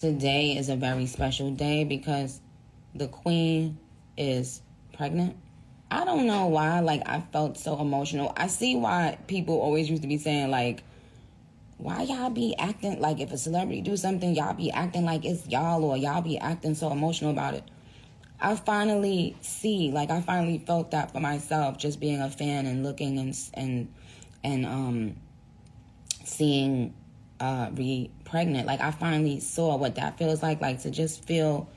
Today 0.00 0.56
is 0.56 0.70
a 0.70 0.76
very 0.76 1.08
special 1.08 1.50
day 1.50 1.84
because 1.84 2.40
the 2.96 3.08
queen 3.10 3.74
is 4.20 4.62
pregnant. 4.92 5.36
I 5.90 6.04
don't 6.04 6.26
know 6.26 6.46
why, 6.46 6.78
like, 6.80 7.02
I 7.06 7.20
felt 7.32 7.58
so 7.58 7.80
emotional. 7.80 8.32
I 8.36 8.46
see 8.46 8.76
why 8.76 9.18
people 9.26 9.60
always 9.60 9.90
used 9.90 10.02
to 10.02 10.08
be 10.08 10.18
saying, 10.18 10.50
like, 10.50 10.84
why 11.78 12.02
y'all 12.02 12.30
be 12.30 12.54
acting 12.58 13.00
like 13.00 13.20
if 13.20 13.32
a 13.32 13.38
celebrity 13.38 13.80
do 13.80 13.96
something, 13.96 14.34
y'all 14.34 14.52
be 14.52 14.70
acting 14.70 15.04
like 15.04 15.24
it's 15.24 15.48
y'all 15.48 15.82
or 15.82 15.96
y'all 15.96 16.20
be 16.20 16.38
acting 16.38 16.74
so 16.74 16.92
emotional 16.92 17.30
about 17.30 17.54
it. 17.54 17.64
I 18.38 18.54
finally 18.54 19.36
see, 19.40 19.90
like, 19.90 20.10
I 20.10 20.20
finally 20.20 20.58
felt 20.58 20.90
that 20.92 21.10
for 21.12 21.20
myself, 21.20 21.78
just 21.78 21.98
being 21.98 22.20
a 22.20 22.30
fan 22.30 22.66
and 22.66 22.84
looking 22.84 23.18
and 23.18 23.36
and 23.54 23.92
and 24.44 24.66
um 24.66 25.16
seeing 26.24 26.94
uh 27.40 27.70
be 27.70 28.10
pregnant. 28.24 28.66
Like, 28.66 28.80
I 28.80 28.90
finally 28.90 29.40
saw 29.40 29.76
what 29.76 29.96
that 29.96 30.18
feels 30.18 30.42
like, 30.42 30.60
like 30.60 30.82
to 30.82 30.90
just 30.90 31.24
feel 31.24 31.68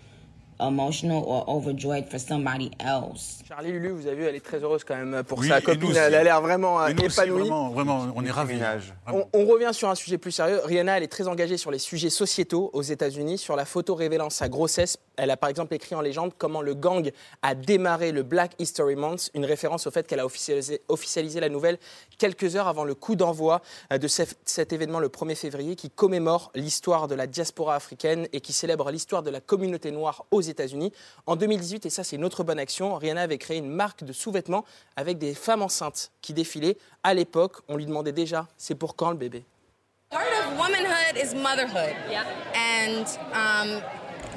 emotional 0.60 1.24
or 1.26 1.44
overjoyed 1.48 2.06
for 2.10 2.20
somebody 2.20 2.72
else. 2.80 3.40
Charlie 3.48 3.72
Lulu, 3.72 3.90
vous 3.92 4.08
avez 4.08 4.16
vu, 4.16 4.24
elle 4.26 4.36
est 4.36 4.40
très 4.46 4.58
heureuse 4.64 4.84
quand 4.84 4.96
même 4.96 5.24
pour 5.24 5.40
Oui, 5.40 5.48
sa 5.50 5.62
copine. 5.62 5.90
nous. 5.90 5.96
Elle 5.96 6.16
a 6.16 6.24
l'air 6.24 6.42
vraiment 6.42 6.82
euh, 6.82 6.88
épanouie. 6.90 7.42
vraiment, 7.42 7.70
vraiment, 7.70 8.08
on 8.16 8.26
est 8.26 8.32
ravis. 8.32 8.60
On, 9.12 9.26
on 9.34 9.46
revient 9.46 9.72
sur 9.74 9.90
un 9.90 9.96
sujet 9.96 10.18
plus 10.18 10.32
sérieux. 10.32 10.60
Rihanna, 10.64 10.98
elle 10.98 11.04
est 11.04 11.08
très 11.08 11.28
engagée 11.28 11.58
sur 11.58 11.72
les 11.72 11.80
sujets 11.80 12.10
sociétaux 12.10 12.70
aux 12.74 12.82
États-Unis. 12.82 13.38
Sur 13.38 13.56
la 13.56 13.66
photo 13.66 13.96
révélant 13.96 14.30
sa 14.30 14.50
grossesse, 14.50 14.98
elle 15.18 15.32
a 15.32 15.38
par 15.38 15.50
exemple 15.50 15.74
écrit 15.74 15.96
en 15.96 16.02
légende 16.02 16.34
comment 16.38 16.62
le 16.62 16.74
gang 16.74 17.12
a 17.42 17.56
démarré 17.56 18.12
le 18.12 18.24
Black 18.24 18.54
History 18.60 18.96
Month, 18.96 19.30
une 19.34 19.46
référence 19.46 19.88
au 19.88 19.92
fait 19.92 20.08
qu'elle 20.08 20.20
a 20.20 20.26
officialisé, 20.26 20.82
officialisé 20.88 21.40
la 21.40 21.50
nouvelle 21.50 21.78
quelques 22.18 22.56
heures 22.56 22.68
avant 22.68 22.84
le 22.84 22.96
coup 22.96 23.16
d'envoi 23.16 23.62
euh, 23.92 23.98
de 23.98 24.08
cet, 24.08 24.38
cet 24.46 24.74
événement 24.74 25.00
le 25.00 25.10
1er 25.10 25.36
février 25.36 25.76
qui 25.76 25.90
commémore 25.90 26.52
l'histoire 26.56 27.08
de 27.08 27.16
la 27.16 27.28
diaspora 27.28 27.76
africaine 27.76 28.28
et 28.34 28.42
qui 28.42 28.54
célèbre 28.54 28.92
l'histoire 28.92 29.24
de 29.24 29.30
la 29.30 29.42
communauté 29.42 29.92
noire 29.92 30.26
aux 30.32 30.42
États-Unis. 30.42 30.92
En 31.26 31.36
2018, 31.36 31.86
et 31.86 31.90
ça 31.90 32.04
c'est 32.04 32.16
une 32.16 32.26
autre 32.26 32.44
bonne 32.44 32.60
action, 32.60 32.96
Rihanna 32.96 33.22
avait 33.22 33.38
créé 33.38 33.58
une 33.58 33.70
marque 33.70 34.04
de 34.04 34.14
sous-vêtements 34.14 34.66
avec 34.96 35.18
des 35.18 35.34
femmes 35.34 35.62
enceintes 35.62 36.12
qui 36.22 36.34
défilaient. 36.34 36.78
À 37.04 37.14
l'époque, 37.14 37.58
on 37.68 37.76
lui 37.76 37.86
demandait 37.86 38.12
déjà, 38.12 38.48
c'est 38.58 38.76
pour 38.76 38.96
quand 38.96 39.12
le 39.12 39.18
bébé? 39.18 39.44
Part 40.10 40.22
of 40.22 40.60
womanhood 40.60 41.18
is 41.18 41.34
motherhood. 41.34 41.96
And 42.54 43.08
um, 43.34 43.82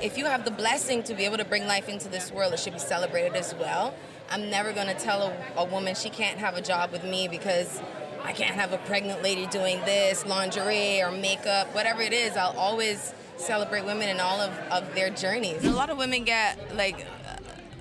if 0.02 0.18
you 0.18 0.26
have 0.26 0.44
the 0.44 0.50
blessing 0.50 1.02
to 1.04 1.14
be 1.14 1.24
able 1.24 1.38
to 1.38 1.44
bring 1.44 1.66
life 1.66 1.88
into 1.88 2.08
this 2.08 2.30
world, 2.30 2.52
it 2.52 2.58
should 2.58 2.72
be 2.72 2.78
celebrated 2.78 3.34
as 3.34 3.54
well. 3.54 3.94
I'm 4.30 4.50
never 4.50 4.72
going 4.72 4.88
to 4.88 4.94
tell 4.94 5.22
a, 5.22 5.36
a 5.56 5.64
woman 5.64 5.94
she 5.94 6.10
can't 6.10 6.38
have 6.38 6.56
a 6.56 6.62
job 6.62 6.92
with 6.92 7.04
me 7.04 7.28
because 7.28 7.80
I 8.24 8.32
can't 8.32 8.56
have 8.56 8.72
a 8.72 8.78
pregnant 8.78 9.22
lady 9.22 9.46
doing 9.46 9.78
this, 9.80 10.26
lingerie 10.26 11.00
or 11.00 11.12
makeup, 11.12 11.72
whatever 11.74 12.02
it 12.02 12.12
is. 12.12 12.36
I'll 12.36 12.58
always 12.58 13.14
celebrate 13.36 13.84
women 13.84 14.08
in 14.08 14.20
all 14.20 14.40
of, 14.40 14.52
of 14.70 14.94
their 14.94 15.10
journeys. 15.10 15.64
A 15.64 15.70
lot 15.70 15.90
of 15.90 15.98
women 15.98 16.24
get 16.24 16.74
like 16.74 17.06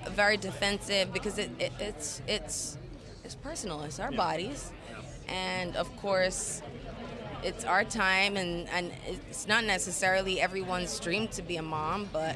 uh, 0.04 0.10
very 0.10 0.36
defensive 0.36 1.12
because 1.12 1.38
it, 1.38 1.50
it, 1.58 1.72
it's, 1.80 2.22
it's, 2.28 2.78
it's 3.24 3.34
personal, 3.34 3.82
it's 3.82 3.98
our 3.98 4.12
bodies. 4.12 4.70
And 5.28 5.74
of 5.74 5.94
course, 5.96 6.62
it's 7.44 7.64
our 7.64 7.84
time 7.84 8.36
and, 8.36 8.66
and 8.76 8.90
it's 9.08 9.46
not 9.46 9.64
necessarily 9.64 10.40
everyone's 10.40 10.98
dream 11.00 11.28
to 11.28 11.42
be 11.42 11.56
a 11.58 11.62
mom, 11.62 12.06
but 12.12 12.34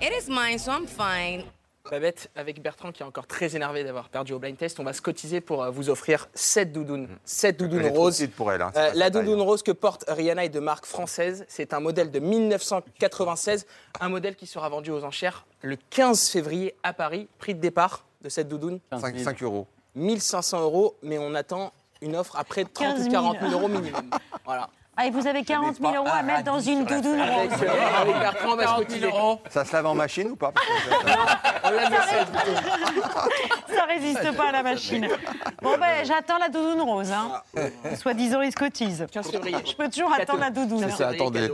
it 0.00 0.12
is 0.12 0.28
mine, 0.28 0.58
so 0.58 0.72
I'm 0.72 0.86
fine. 0.86 1.44
Babette, 1.88 2.30
avec 2.34 2.60
Bertrand 2.60 2.90
qui 2.90 3.04
est 3.04 3.06
encore 3.06 3.28
très 3.28 3.54
énervé 3.54 3.84
d'avoir 3.84 4.08
perdu 4.08 4.32
au 4.32 4.40
blind 4.40 4.56
test, 4.56 4.80
on 4.80 4.82
va 4.82 4.92
se 4.92 5.00
cotiser 5.00 5.40
pour 5.40 5.62
euh, 5.62 5.70
vous 5.70 5.88
offrir 5.88 6.28
7 6.34 6.72
doudounes. 6.72 7.06
7 7.24 7.56
doudounes 7.56 7.78
Elle 7.78 7.86
est 7.86 7.92
trop 7.92 8.02
roses. 8.02 8.26
pour 8.36 8.50
elle, 8.52 8.60
hein, 8.60 8.72
Euh, 8.74 8.88
pas 8.88 8.94
la 8.94 9.08
doudoune 9.08 9.40
rose 9.40 9.62
que 9.62 9.70
porte 9.70 10.04
Rihanna 10.08 10.44
est 10.46 10.48
de 10.48 10.58
marque 10.58 10.84
française. 10.84 11.44
C'est 11.46 11.72
un 11.72 11.78
modèle 11.78 12.10
de 12.10 12.18
1996, 12.18 13.66
un 14.00 14.08
modèle 14.08 14.34
qui 14.34 14.46
sera 14.48 14.68
vendu 14.68 14.90
aux 14.90 15.04
enchères 15.04 15.46
le 15.62 15.76
15 15.90 16.28
février 16.28 16.74
à 16.82 16.92
Paris. 16.92 17.28
Prix 17.38 17.54
de 17.54 17.60
départ 17.60 18.04
de 18.20 18.28
cette 18.30 18.48
doudoune 18.48 18.80
5, 18.90 19.16
5 19.20 19.42
euros. 19.44 19.68
1500 19.94 20.62
euros, 20.62 20.96
mais 21.02 21.18
on 21.18 21.36
attend 21.36 21.72
une 22.06 22.16
offre 22.16 22.36
à 22.38 22.44
près 22.44 22.64
de 22.64 22.70
30 22.70 22.96
15 22.96 23.00
ou 23.00 23.10
000. 23.10 23.12
40 23.12 23.36
000 23.40 23.52
euros 23.52 23.68
minimum. 23.68 24.10
Voilà. 24.44 24.68
Ah, 24.98 25.06
et 25.06 25.10
vous 25.10 25.26
avez 25.26 25.44
40 25.44 25.76
000 25.76 25.94
euros 25.94 26.08
à 26.10 26.22
mettre 26.22 26.44
dans 26.44 26.58
une 26.58 26.84
doudoune 26.86 27.20
rose. 27.20 27.50
euh, 27.62 28.00
avec 28.00 28.18
Bertrand, 28.18 28.52
on 28.52 28.56
va 28.56 28.62
se 28.62 28.68
40 28.68 28.86
cotiser. 28.86 29.10
Ça 29.50 29.64
se 29.66 29.72
lave 29.74 29.84
en 29.84 29.94
machine 29.94 30.30
ou 30.30 30.36
pas 30.36 30.54
On. 31.64 31.68
Ça 33.74 33.84
résiste 33.84 34.34
pas 34.36 34.48
à 34.48 34.52
la 34.52 34.62
machine. 34.62 35.06
Bon, 35.60 35.76
ben, 35.78 36.02
j'attends 36.06 36.38
la 36.38 36.48
doudoune 36.48 36.80
rose. 36.80 37.12
Hein. 37.12 37.42
Soi-disant, 37.96 38.40
il 38.40 38.52
se 38.52 38.56
cotise. 38.56 39.06
15 39.12 39.30
février. 39.30 39.58
Je 39.66 39.74
peux 39.74 39.90
toujours 39.90 40.14
attendre 40.14 40.40
la 40.40 40.50
doudoune. 40.50 40.86
C'est 40.88 40.96
ça, 40.96 41.08
attendez. 41.08 41.50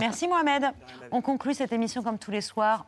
Merci 0.00 0.26
Mohamed. 0.26 0.70
On 1.10 1.20
conclut 1.20 1.52
cette 1.52 1.72
émission 1.72 2.02
comme 2.02 2.18
tous 2.18 2.30
les 2.30 2.40
soirs. 2.40 2.86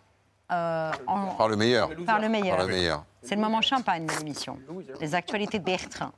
Euh, 0.55 0.90
en- 1.07 1.34
Par 1.34 1.48
le 1.48 1.57
meilleur. 1.57 1.90
Par 2.07 2.20
le 2.20 2.28
meilleur. 2.28 2.57
Par 2.57 2.66
le 2.66 2.72
meilleur. 2.72 3.05
C'est 3.22 3.34
le 3.34 3.40
moment 3.40 3.61
champagne 3.62 4.07
de 4.07 4.12
l'émission. 4.18 4.59
Les 5.00 5.14
actualités 5.14 5.59
de 5.59 5.64
Bertrand. 5.64 6.12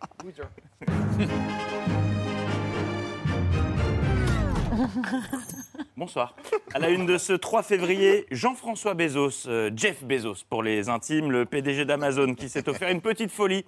Bonsoir. 5.96 6.34
À 6.74 6.78
la 6.78 6.90
une 6.90 7.06
de 7.06 7.16
ce 7.18 7.32
3 7.32 7.62
février, 7.62 8.26
Jean-François 8.30 8.94
Bezos, 8.94 9.46
euh, 9.48 9.70
Jeff 9.74 10.04
Bezos 10.04 10.44
pour 10.50 10.62
les 10.62 10.88
intimes, 10.88 11.30
le 11.30 11.44
PDG 11.46 11.84
d'Amazon 11.84 12.34
qui 12.34 12.48
s'est 12.48 12.68
offert 12.68 12.90
une 12.90 13.00
petite 13.00 13.30
folie. 13.30 13.64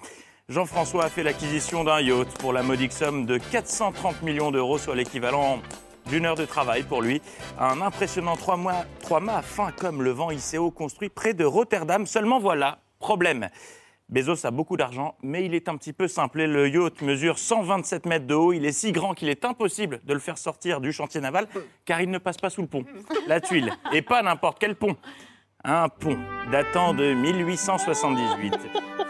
Jean-François 0.49 1.05
a 1.05 1.09
fait 1.09 1.23
l'acquisition 1.23 1.85
d'un 1.85 2.01
yacht 2.01 2.29
pour 2.39 2.53
la 2.53 2.63
modique 2.63 2.93
somme 2.93 3.27
de 3.27 3.39
430 3.39 4.23
millions 4.23 4.51
d'euros, 4.51 4.79
soit 4.79 4.95
l'équivalent 4.95 5.59
d'une 6.09 6.27
heure 6.27 6.35
de 6.35 6.45
travail 6.45 6.83
pour 6.83 7.03
lui. 7.03 7.21
Un 7.59 7.81
impressionnant 7.81 8.37
trois 8.37 8.57
mois, 8.57 8.85
trois 9.01 9.21
mâts 9.21 9.43
fin 9.43 9.71
comme 9.73 10.03
le 10.03 10.11
vent 10.11 10.31
ICO 10.31 10.71
construit 10.71 11.09
près 11.09 11.35
de 11.35 11.45
Rotterdam. 11.45 12.07
Seulement 12.07 12.39
voilà, 12.39 12.79
problème. 12.99 13.49
Bezos 14.09 14.47
a 14.47 14.51
beaucoup 14.51 14.79
d'argent, 14.79 15.17
mais 15.23 15.45
il 15.45 15.55
est 15.55 15.69
un 15.69 15.77
petit 15.77 15.93
peu 15.93 16.09
simplé. 16.09 16.47
Le 16.47 16.67
yacht 16.67 17.03
mesure 17.03 17.39
127 17.39 18.07
mètres 18.07 18.27
de 18.27 18.35
haut. 18.35 18.55
Il 18.55 18.65
est 18.65 18.73
si 18.73 18.91
grand 18.91 19.13
qu'il 19.13 19.29
est 19.29 19.45
impossible 19.45 20.01
de 20.05 20.15
le 20.15 20.19
faire 20.19 20.39
sortir 20.39 20.81
du 20.81 20.93
chantier 20.93 21.21
naval, 21.21 21.47
car 21.85 22.01
il 22.01 22.11
ne 22.11 22.17
passe 22.17 22.39
pas 22.39 22.49
sous 22.49 22.63
le 22.63 22.69
pont. 22.69 22.85
La 23.27 23.43
tuile. 23.43 23.71
Et 23.93 24.01
pas 24.01 24.23
n'importe 24.23 24.59
quel 24.59 24.77
pont. 24.77 24.97
Un 25.65 25.89
pont 25.89 26.17
datant 26.53 26.95
de 26.95 27.15
1878. 27.15 28.55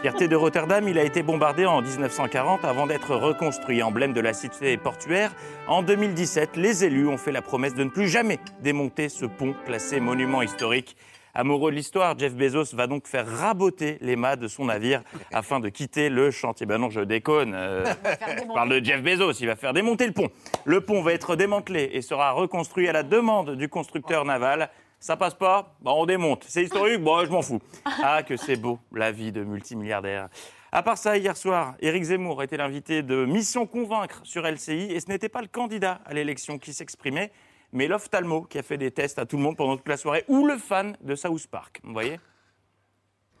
Fierté 0.01 0.27
de 0.27 0.35
Rotterdam, 0.35 0.87
il 0.87 0.97
a 0.97 1.03
été 1.03 1.21
bombardé 1.21 1.65
en 1.65 1.81
1940 1.81 2.65
avant 2.65 2.87
d'être 2.87 3.15
reconstruit, 3.15 3.83
emblème 3.83 4.13
de 4.13 4.21
la 4.21 4.33
cité 4.33 4.75
portuaire. 4.77 5.31
En 5.67 5.83
2017, 5.83 6.57
les 6.57 6.83
élus 6.85 7.07
ont 7.07 7.17
fait 7.17 7.31
la 7.31 7.41
promesse 7.43 7.75
de 7.75 7.83
ne 7.83 7.89
plus 7.89 8.07
jamais 8.09 8.39
démonter 8.61 9.09
ce 9.09 9.25
pont 9.25 9.53
classé 9.65 9.99
monument 9.99 10.41
historique. 10.41 10.97
Amoureux 11.35 11.69
de 11.69 11.75
l'histoire, 11.75 12.17
Jeff 12.17 12.33
Bezos 12.33 12.75
va 12.75 12.87
donc 12.87 13.07
faire 13.07 13.27
raboter 13.27 13.99
les 14.01 14.15
mâts 14.15 14.35
de 14.35 14.47
son 14.47 14.65
navire 14.65 15.03
afin 15.31 15.59
de 15.59 15.69
quitter 15.69 16.09
le 16.09 16.31
chantier. 16.31 16.65
Ben 16.65 16.79
non, 16.79 16.89
je 16.89 17.01
déconne. 17.01 17.53
euh, 17.53 17.85
je 18.27 18.53
parle 18.53 18.69
de 18.69 18.83
Jeff 18.83 19.03
Bezos, 19.03 19.33
il 19.33 19.45
va 19.45 19.55
faire 19.55 19.73
démonter 19.73 20.07
le 20.07 20.13
pont. 20.13 20.29
Le 20.65 20.81
pont 20.81 21.03
va 21.03 21.13
être 21.13 21.35
démantelé 21.35 21.91
et 21.93 22.01
sera 22.01 22.31
reconstruit 22.31 22.87
à 22.89 22.91
la 22.93 23.03
demande 23.03 23.55
du 23.55 23.69
constructeur 23.69 24.25
naval. 24.25 24.69
Ça 24.99 25.15
passe 25.15 25.33
pas 25.33 25.75
Bah 25.81 25.91
on 25.95 26.05
démonte. 26.05 26.43
C'est 26.47 26.63
historique 26.63 27.01
Bon, 27.01 27.23
je 27.25 27.29
m'en 27.31 27.41
fous. 27.41 27.61
Ah, 27.85 28.23
que 28.23 28.35
c'est 28.37 28.57
beau, 28.57 28.79
la 28.93 29.11
vie 29.11 29.31
de 29.31 29.43
multimilliardaire. 29.43 30.29
À 30.71 30.83
part 30.83 30.97
ça, 30.97 31.17
hier 31.17 31.35
soir, 31.35 31.75
Éric 31.79 32.03
Zemmour 32.03 32.43
était 32.43 32.57
l'invité 32.57 33.01
de 33.01 33.25
Mission 33.25 33.65
Convaincre 33.65 34.21
sur 34.23 34.43
LCI 34.45 34.91
et 34.91 34.99
ce 34.99 35.07
n'était 35.07 35.29
pas 35.29 35.41
le 35.41 35.47
candidat 35.47 36.01
à 36.05 36.13
l'élection 36.13 36.59
qui 36.59 36.73
s'exprimait, 36.73 37.31
mais 37.71 37.87
l'ophtalmo 37.87 38.43
qui 38.43 38.59
a 38.59 38.63
fait 38.63 38.77
des 38.77 38.91
tests 38.91 39.17
à 39.17 39.25
tout 39.25 39.37
le 39.37 39.43
monde 39.43 39.57
pendant 39.57 39.77
toute 39.77 39.87
la 39.87 39.97
soirée 39.97 40.25
ou 40.27 40.45
le 40.45 40.57
fan 40.57 40.95
de 41.01 41.15
South 41.15 41.47
Park. 41.47 41.79
Vous 41.83 41.93
voyez? 41.93 42.19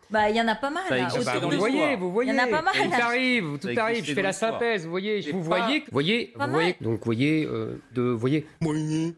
Bah, 0.09 0.27
il 0.29 0.35
y 0.35 0.41
en 0.41 0.47
a 0.47 0.55
pas 0.55 0.71
mal. 0.71 0.83
Ça 0.87 0.97
là, 0.97 1.39
Vous 1.39 1.51
voyez, 1.51 1.95
vous 1.95 2.21
Il 2.23 2.29
y 2.29 2.31
en 2.31 2.39
a 2.39 2.47
pas 2.47 2.63
mal. 2.63 2.73
Tout 2.73 2.89
là. 2.89 3.05
arrive, 3.05 3.59
tout 3.59 3.69
arrive. 3.77 4.03
Je 4.03 4.13
fais 4.13 4.21
la 4.23 4.33
synthèse, 4.33 4.85
vous 4.85 4.89
voyez. 4.89 5.21
Vous 5.31 5.47
pas- 5.47 5.59
voyez, 5.59 5.79
vous 5.81 5.85
voyez, 5.91 6.33
vous 6.35 6.51
voyez. 6.51 6.75
Donc, 6.81 6.97
vous 6.99 7.05
voyez, 7.05 7.45
euh, 7.45 7.79
de, 7.93 8.01
vous 8.01 8.17
voyez. 8.17 8.47
Vous 8.61 9.13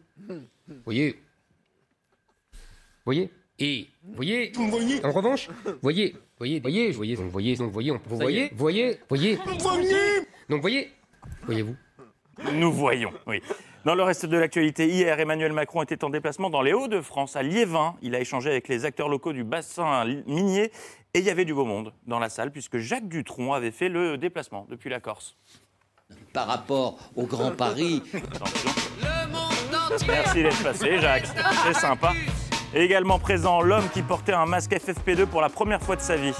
voyez. 0.84 1.18
Vous 3.04 3.12
voyez. 3.12 3.30
Et, 3.58 3.88
vous 4.02 4.14
voyez. 4.14 4.52
En 5.04 5.10
revanche, 5.12 5.48
vous 5.64 5.72
voyez, 5.82 6.12
vous 6.12 6.18
voyez, 6.38 6.58
vous 6.58 6.62
voyez, 6.62 6.90
vous 6.90 6.96
voyez, 6.98 7.16
donc, 7.16 7.26
vous 7.26 7.30
voyez, 7.32 7.56
donc, 7.56 7.66
vous 7.68 7.72
voyez, 7.72 7.90
on- 7.92 8.00
vous 8.06 8.16
voyez, 8.16 8.50
voyez, 8.56 8.90
vous 8.92 8.98
voyez. 9.08 9.36
Donc, 10.48 10.56
vous 10.56 10.60
voyez, 10.60 10.90
voyez-vous. 11.44 11.76
Nous 12.54 12.72
voyons, 12.72 13.12
oui. 13.26 13.42
Dans 13.84 13.94
le 13.96 14.02
reste 14.04 14.26
de 14.26 14.36
l'actualité, 14.36 14.88
hier, 14.88 15.18
Emmanuel 15.18 15.52
Macron 15.52 15.82
était 15.82 16.02
en 16.04 16.10
déplacement 16.10 16.50
dans 16.50 16.62
les 16.62 16.72
Hauts-de-France, 16.72 17.34
à 17.36 17.42
Liévin. 17.42 17.96
Il 18.00 18.14
a 18.14 18.20
échangé 18.20 18.48
avec 18.50 18.68
les 18.68 18.84
acteurs 18.84 19.08
locaux 19.08 19.32
du 19.32 19.42
bassin 19.44 20.04
minier 20.26 20.70
et 21.14 21.18
il 21.18 21.24
y 21.24 21.30
avait 21.30 21.44
du 21.44 21.52
beau 21.52 21.64
monde 21.64 21.92
dans 22.06 22.20
la 22.20 22.28
salle 22.28 22.52
puisque 22.52 22.78
Jacques 22.78 23.08
Dutronc 23.08 23.52
avait 23.52 23.72
fait 23.72 23.88
le 23.88 24.18
déplacement 24.18 24.66
depuis 24.70 24.88
la 24.88 25.00
Corse. 25.00 25.36
Par 26.32 26.46
rapport 26.46 26.98
au 27.16 27.24
Grand 27.26 27.50
Paris. 27.50 28.02
Merci 30.06 30.42
d'être 30.42 30.62
passé, 30.62 30.98
Jacques. 31.00 31.26
C'est 31.64 31.74
sympa. 31.74 32.12
Et 32.74 32.80
également 32.82 33.18
présent, 33.18 33.60
l'homme 33.60 33.88
qui 33.90 34.00
portait 34.00 34.32
un 34.32 34.46
masque 34.46 34.72
FFP2 34.72 35.26
pour 35.26 35.42
la 35.42 35.50
première 35.50 35.82
fois 35.82 35.94
de 35.94 36.00
sa 36.00 36.16
vie. 36.16 36.34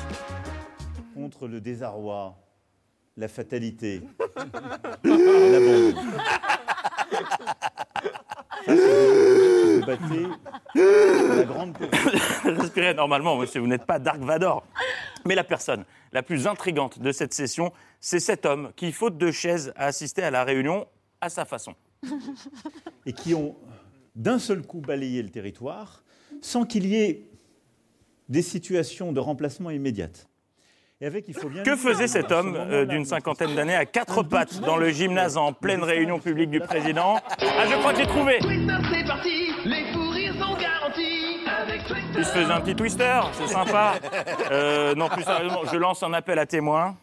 Contre 1.15 1.47
le 1.47 1.61
désarroi, 1.61 2.35
la 3.19 3.29
fatalité, 3.29 4.01
vous 8.67 9.87
battez 9.87 10.27
la 10.75 11.45
grande 11.45 11.77
Respirez 12.45 12.95
normalement, 12.95 13.37
monsieur, 13.37 13.61
vous 13.61 13.67
n'êtes 13.67 13.85
pas 13.85 13.99
Dark 13.99 14.21
Vador. 14.21 14.65
Mais 15.27 15.35
la 15.35 15.45
personne 15.45 15.85
la 16.13 16.23
plus 16.23 16.47
intrigante 16.47 16.99
de 16.99 17.13
cette 17.13 17.35
session, 17.35 17.73
c'est 18.01 18.21
cet 18.21 18.47
homme 18.47 18.73
qui, 18.75 18.93
faute 18.93 19.19
de 19.19 19.31
chaise, 19.31 19.75
a 19.77 19.85
assisté 19.87 20.23
à 20.23 20.31
la 20.31 20.45
réunion 20.45 20.87
à 21.21 21.29
sa 21.29 21.45
façon. 21.45 21.75
et 23.05 23.13
qui 23.13 23.35
ont 23.35 23.55
d'un 24.17 24.39
seul 24.39 24.63
coup 24.63 24.81
balayé 24.81 25.23
le 25.23 25.29
territoire 25.31 26.02
sans 26.43 26.65
qu'il 26.67 26.87
y 26.87 26.97
ait 26.97 27.23
des 28.29 28.43
situations 28.43 29.13
de 29.13 29.21
remplacement 29.21 29.71
immédiates. 29.71 30.29
Et 31.01 31.07
avec, 31.07 31.25
il 31.27 31.35
faut 31.35 31.49
bien 31.49 31.63
Que 31.65 31.75
faisait 31.75 32.07
cet 32.07 32.31
homme 32.31 32.55
euh, 32.57 32.85
d'une 32.85 33.05
cinquantaine 33.05 33.55
d'années 33.57 33.75
à 33.75 33.87
quatre 33.87 34.23
pattes 34.23 34.61
dans 34.61 34.77
le 34.77 34.91
gymnase 34.91 35.37
en 35.37 35.53
pleine 35.53 35.83
réunion 35.83 36.21
publique 36.21 36.51
du 36.51 36.61
président 36.61 37.19
Ah, 37.41 37.67
je 37.69 37.75
crois 37.79 37.93
que 37.93 37.99
j'ai 37.99 38.07
trouvé 38.07 38.39
C'est 38.41 39.05
parti, 39.07 39.51
les 39.65 39.85
fous 39.93 40.11
rires 40.11 40.35
sont 40.35 40.57
garantis. 40.57 41.41
Avec 41.61 41.85
Twister. 41.87 42.19
Il 42.19 42.25
se 42.25 42.31
faisait 42.31 42.53
un 42.53 42.61
petit 42.61 42.77
twister, 42.77 43.21
c'est 43.33 43.49
sympa. 43.49 43.95
Euh, 44.53 44.95
non, 44.95 45.09
plus 45.09 45.25
sérieusement, 45.25 45.63
je 45.71 45.77
lance 45.77 46.03
un 46.05 46.13
appel 46.13 46.39
à 46.39 46.47
témoins. 46.47 46.97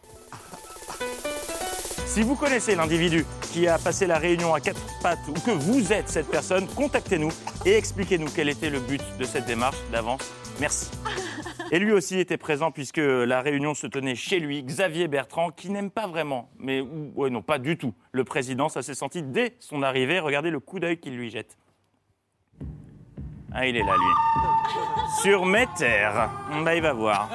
Si 2.10 2.22
vous 2.22 2.34
connaissez 2.34 2.74
l'individu 2.74 3.24
qui 3.52 3.68
a 3.68 3.78
passé 3.78 4.04
la 4.04 4.18
réunion 4.18 4.52
à 4.52 4.58
quatre 4.58 4.80
pattes 5.00 5.20
ou 5.28 5.32
que 5.32 5.52
vous 5.52 5.92
êtes 5.92 6.08
cette 6.08 6.28
personne, 6.28 6.66
contactez-nous 6.66 7.30
et 7.64 7.76
expliquez-nous 7.76 8.26
quel 8.34 8.48
était 8.48 8.68
le 8.68 8.80
but 8.80 9.00
de 9.20 9.22
cette 9.22 9.46
démarche 9.46 9.76
d'avance. 9.92 10.28
Merci. 10.58 10.90
Et 11.70 11.78
lui 11.78 11.92
aussi 11.92 12.18
était 12.18 12.36
présent 12.36 12.72
puisque 12.72 12.96
la 12.96 13.40
réunion 13.42 13.74
se 13.74 13.86
tenait 13.86 14.16
chez 14.16 14.40
lui, 14.40 14.64
Xavier 14.64 15.06
Bertrand, 15.06 15.50
qui 15.50 15.70
n'aime 15.70 15.88
pas 15.88 16.08
vraiment, 16.08 16.50
mais 16.58 16.80
ouais, 16.80 17.30
non, 17.30 17.42
pas 17.42 17.60
du 17.60 17.78
tout, 17.78 17.94
le 18.10 18.24
président. 18.24 18.68
Ça 18.68 18.82
s'est 18.82 18.94
senti 18.94 19.22
dès 19.22 19.54
son 19.60 19.84
arrivée. 19.84 20.18
Regardez 20.18 20.50
le 20.50 20.58
coup 20.58 20.80
d'œil 20.80 20.98
qu'il 20.98 21.16
lui 21.16 21.30
jette. 21.30 21.56
Ah, 23.52 23.68
il 23.68 23.76
est 23.76 23.84
là, 23.84 23.94
lui. 23.96 25.22
Sur 25.22 25.46
mes 25.46 25.68
terres. 25.78 26.28
Bah, 26.64 26.74
il 26.74 26.82
va 26.82 26.92
voir. 26.92 27.30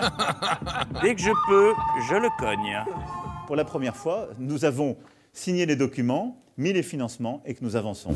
Dès 1.01 1.15
que 1.15 1.21
je 1.21 1.31
peux, 1.47 1.73
je 2.09 2.15
le 2.15 2.29
cogne. 2.37 2.83
Pour 3.47 3.55
la 3.55 3.65
première 3.65 3.95
fois, 3.95 4.29
nous 4.39 4.65
avons 4.65 4.97
signé 5.31 5.65
les 5.65 5.75
documents, 5.75 6.41
mis 6.57 6.73
les 6.73 6.83
financements 6.83 7.43
et 7.45 7.53
que 7.53 7.63
nous 7.63 7.75
avançons. 7.75 8.13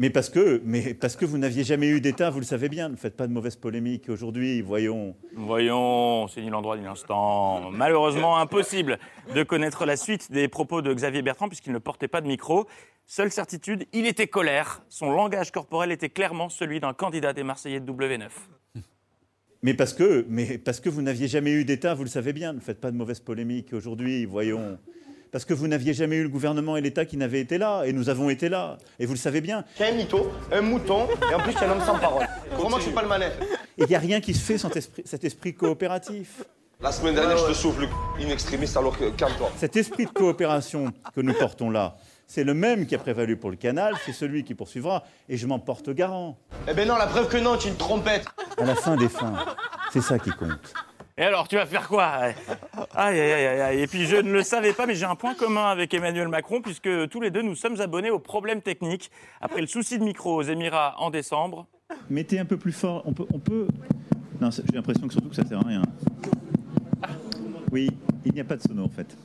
Mais 0.00 0.10
parce 0.10 0.30
que, 0.30 0.62
mais 0.64 0.94
parce 0.94 1.16
que 1.16 1.24
vous 1.24 1.38
n'aviez 1.38 1.64
jamais 1.64 1.88
eu 1.88 2.00
d'État, 2.00 2.30
vous 2.30 2.38
le 2.38 2.44
savez 2.44 2.68
bien. 2.68 2.88
Ne 2.88 2.96
faites 2.96 3.16
pas 3.16 3.26
de 3.26 3.32
mauvaise 3.32 3.56
polémique 3.56 4.08
aujourd'hui. 4.08 4.62
Voyons. 4.62 5.16
Voyons, 5.34 6.28
c'est 6.28 6.40
ni 6.40 6.50
l'endroit 6.50 6.76
ni 6.76 6.84
l'instant. 6.84 7.70
Malheureusement, 7.72 8.38
impossible 8.38 8.98
de 9.34 9.42
connaître 9.42 9.84
la 9.86 9.96
suite 9.96 10.30
des 10.30 10.46
propos 10.46 10.82
de 10.82 10.94
Xavier 10.94 11.22
Bertrand 11.22 11.48
puisqu'il 11.48 11.72
ne 11.72 11.78
portait 11.78 12.06
pas 12.06 12.20
de 12.20 12.28
micro. 12.28 12.66
Seule 13.06 13.32
certitude, 13.32 13.86
il 13.92 14.06
était 14.06 14.28
colère. 14.28 14.82
Son 14.88 15.10
langage 15.10 15.50
corporel 15.50 15.90
était 15.90 16.10
clairement 16.10 16.48
celui 16.48 16.78
d'un 16.78 16.92
candidat 16.92 17.32
des 17.32 17.42
Marseillais 17.42 17.80
de 17.80 17.90
W9. 17.90 18.28
Mais 19.62 19.74
parce 19.74 19.92
que, 19.92 20.24
mais 20.28 20.58
parce 20.58 20.80
que 20.80 20.88
vous 20.88 21.02
n'aviez 21.02 21.26
jamais 21.28 21.50
eu 21.50 21.64
d'État, 21.64 21.94
vous 21.94 22.04
le 22.04 22.08
savez 22.08 22.32
bien. 22.32 22.52
Ne 22.52 22.60
faites 22.60 22.80
pas 22.80 22.90
de 22.90 22.96
mauvaise 22.96 23.20
polémique 23.20 23.72
aujourd'hui. 23.72 24.24
Voyons. 24.24 24.78
Parce 25.32 25.44
que 25.44 25.52
vous 25.52 25.68
n'aviez 25.68 25.92
jamais 25.92 26.16
eu 26.16 26.22
le 26.22 26.28
gouvernement 26.28 26.76
et 26.76 26.80
l'État 26.80 27.04
qui 27.04 27.16
n'avaient 27.18 27.40
été 27.40 27.58
là, 27.58 27.82
et 27.84 27.92
nous 27.92 28.08
avons 28.08 28.30
été 28.30 28.48
là, 28.48 28.78
et 28.98 29.04
vous 29.04 29.12
le 29.12 29.18
savez 29.18 29.42
bien. 29.42 29.62
A 29.78 29.84
un 29.84 29.92
mytho, 29.92 30.32
un 30.50 30.62
mouton, 30.62 31.06
et 31.30 31.34
en 31.34 31.40
plus 31.40 31.54
a 31.56 31.68
un 31.68 31.72
homme 31.72 31.84
sans 31.84 31.98
parole. 31.98 32.26
Comment 32.56 32.78
je 32.78 32.84
suis 32.84 32.92
pas 32.92 33.02
le 33.02 33.24
Et 33.26 33.82
il 33.82 33.86
n'y 33.88 33.94
a 33.94 33.98
rien 33.98 34.22
qui 34.22 34.32
se 34.32 34.40
fait 34.40 34.56
sans 34.56 34.70
esprit- 34.70 35.02
cet 35.04 35.24
esprit 35.24 35.52
coopératif. 35.52 36.44
La 36.80 36.92
semaine 36.92 37.14
dernière, 37.14 37.36
je 37.36 37.48
te 37.48 37.52
souffle 37.52 37.86
in 38.20 38.28
extremis 38.30 38.70
alors 38.74 38.96
que 38.96 39.10
calme-toi. 39.10 39.52
Cet 39.58 39.76
esprit 39.76 40.06
de 40.06 40.10
coopération 40.10 40.92
que 41.14 41.20
nous 41.20 41.34
portons 41.34 41.68
là, 41.68 41.96
c'est 42.28 42.44
le 42.44 42.54
même 42.54 42.86
qui 42.86 42.94
a 42.94 42.98
prévalu 42.98 43.36
pour 43.36 43.50
le 43.50 43.56
canal, 43.56 43.94
c'est 44.06 44.12
celui 44.12 44.44
qui 44.44 44.54
poursuivra, 44.54 45.02
et 45.28 45.36
je 45.36 45.46
m'en 45.48 45.58
porte 45.58 45.90
garant. 45.90 46.38
Eh 46.68 46.74
ben 46.74 46.86
non, 46.86 46.96
la 46.96 47.08
preuve 47.08 47.28
que 47.28 47.38
non, 47.38 47.56
tu 47.56 47.66
es 47.66 47.70
une 47.72 47.76
trompette. 47.76 48.26
À 48.56 48.64
la 48.64 48.76
fin 48.76 48.96
des 48.96 49.08
fins, 49.08 49.34
c'est 49.90 50.02
ça 50.02 50.20
qui 50.20 50.30
compte. 50.30 50.72
Et 51.16 51.22
alors, 51.22 51.48
tu 51.48 51.56
vas 51.56 51.66
faire 51.66 51.88
quoi? 51.88 52.04
Aïe, 52.04 53.18
aïe, 53.18 53.20
aïe, 53.20 53.46
aïe, 53.46 53.60
aïe. 53.60 53.80
Et 53.80 53.86
puis, 53.88 54.06
je 54.06 54.14
ne 54.14 54.30
le 54.30 54.44
savais 54.44 54.72
pas, 54.72 54.86
mais 54.86 54.94
j'ai 54.94 55.04
un 55.04 55.16
point 55.16 55.34
commun 55.34 55.66
avec 55.66 55.92
Emmanuel 55.92 56.28
Macron, 56.28 56.60
puisque 56.60 57.08
tous 57.08 57.20
les 57.20 57.32
deux, 57.32 57.42
nous 57.42 57.56
sommes 57.56 57.80
abonnés 57.80 58.10
aux 58.10 58.20
problèmes 58.20 58.62
techniques. 58.62 59.10
Après 59.40 59.60
le 59.60 59.66
souci 59.66 59.98
de 59.98 60.04
micro 60.04 60.36
aux 60.36 60.42
Émirats 60.42 60.94
en 60.98 61.10
décembre, 61.10 61.66
Mettez 62.10 62.38
un 62.38 62.44
peu 62.44 62.56
plus 62.56 62.72
fort, 62.72 63.02
on 63.06 63.12
peut... 63.12 63.26
On 63.32 63.38
peut... 63.38 63.66
Non, 64.40 64.50
j'ai 64.50 64.62
l'impression 64.72 65.06
que 65.06 65.12
surtout 65.12 65.30
que 65.30 65.36
ça 65.36 65.44
sert 65.44 65.58
à 65.58 65.66
rien. 65.66 65.82
Oui, 67.72 67.90
il 68.24 68.32
n'y 68.32 68.40
a 68.40 68.44
pas 68.44 68.56
de 68.56 68.62
sono 68.62 68.84
en 68.84 68.88
fait. 68.88 69.16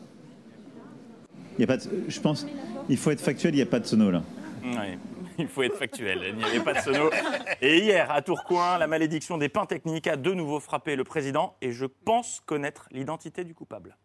Il 1.57 1.61
y 1.61 1.63
a 1.63 1.67
pas 1.67 1.77
de- 1.77 1.89
Je 2.07 2.19
pense, 2.19 2.45
il 2.89 2.97
faut 2.97 3.11
être 3.11 3.21
factuel, 3.21 3.53
il 3.53 3.57
n'y 3.57 3.61
a 3.63 3.65
pas 3.67 3.79
de 3.79 3.85
sono 3.85 4.09
là. 4.11 4.21
Oui, 4.63 4.97
il 5.37 5.47
faut 5.47 5.63
être 5.63 5.77
factuel, 5.77 6.19
il 6.29 6.35
n'y 6.35 6.43
avait 6.43 6.59
pas 6.61 6.73
de 6.73 6.79
sono. 6.79 7.09
Et 7.61 7.79
hier, 7.79 8.09
à 8.11 8.21
Tourcoing, 8.21 8.77
la 8.77 8.87
malédiction 8.87 9.37
des 9.37 9.49
pains 9.49 9.65
techniques 9.65 10.07
a 10.07 10.15
de 10.15 10.31
nouveau 10.33 10.59
frappé 10.59 10.95
le 10.95 11.03
président, 11.03 11.55
et 11.61 11.71
je 11.71 11.85
pense 11.85 12.41
connaître 12.45 12.87
l'identité 12.91 13.43
du 13.43 13.53
coupable. 13.53 13.97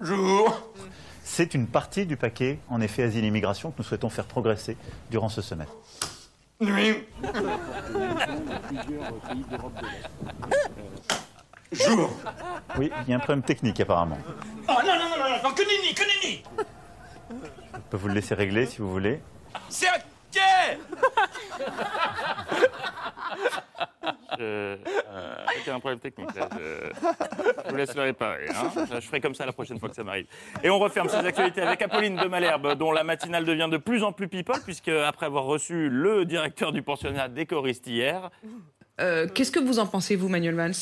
Jour 0.00 0.72
C'est 1.22 1.54
une 1.54 1.66
partie 1.66 2.04
du 2.06 2.16
paquet, 2.18 2.58
en 2.68 2.80
effet, 2.82 3.02
asile 3.02 3.24
et 3.24 3.28
immigration, 3.28 3.70
que 3.70 3.76
nous 3.78 3.84
souhaitons 3.84 4.10
faire 4.10 4.26
progresser 4.26 4.76
durant 5.10 5.28
ce 5.30 5.40
semestre. 5.42 5.74
Nuit. 6.60 6.96
Jour. 11.72 12.10
Oui, 12.78 12.90
il 13.06 13.10
y 13.10 13.12
a 13.12 13.16
un 13.16 13.20
problème 13.20 13.42
technique 13.42 13.80
apparemment. 13.80 14.18
Oh 14.68 14.72
non, 14.72 14.72
non, 14.86 15.08
non, 15.10 15.15
non, 15.42 15.50
que 15.52 15.62
nenni, 15.62 15.94
que 15.94 16.02
nenni 16.02 16.42
Je 17.74 17.80
peux 17.90 17.96
vous 17.96 18.08
le 18.08 18.14
laisser 18.14 18.34
régler 18.34 18.66
si 18.66 18.78
vous 18.78 18.90
voulez. 18.90 19.20
C'est 19.68 19.86
ok 19.88 20.42
Euh, 24.38 24.76
euh, 25.08 25.34
il 25.64 25.66
y 25.66 25.70
a 25.70 25.74
un 25.74 25.80
problème 25.80 25.98
technique. 25.98 26.34
Là. 26.34 26.48
Je, 26.52 26.90
je 27.64 27.70
vous 27.70 27.76
laisse 27.76 27.94
le 27.94 28.02
réparer. 28.02 28.46
hein. 28.50 28.70
Je 28.94 29.00
ferai 29.00 29.20
comme 29.20 29.34
ça 29.34 29.46
la 29.46 29.52
prochaine 29.52 29.78
fois 29.80 29.88
que 29.88 29.94
ça 29.94 30.04
m'arrive. 30.04 30.26
Et 30.62 30.68
on 30.70 30.78
referme 30.78 31.08
ces 31.08 31.16
actualités 31.16 31.62
avec 31.62 31.80
Apolline 31.82 32.16
de 32.16 32.26
Malherbe, 32.28 32.74
dont 32.74 32.92
la 32.92 33.02
matinale 33.02 33.44
devient 33.46 33.68
de 33.70 33.78
plus 33.78 34.04
en 34.04 34.12
plus 34.12 34.28
people, 34.28 34.60
puisque 34.64 34.88
après 34.88 35.26
avoir 35.26 35.44
reçu 35.44 35.88
le 35.88 36.24
directeur 36.26 36.72
du 36.72 36.82
pensionnat 36.82 37.28
des 37.28 37.46
choristes 37.46 37.86
hier, 37.86 38.30
Euh, 39.00 39.26
Qu'est-ce 39.34 39.50
que 39.52 39.58
vous 39.60 39.78
en 39.78 39.86
pensez, 39.86 40.16
vous, 40.16 40.28
Manuel 40.28 40.54
Valls? 40.54 40.72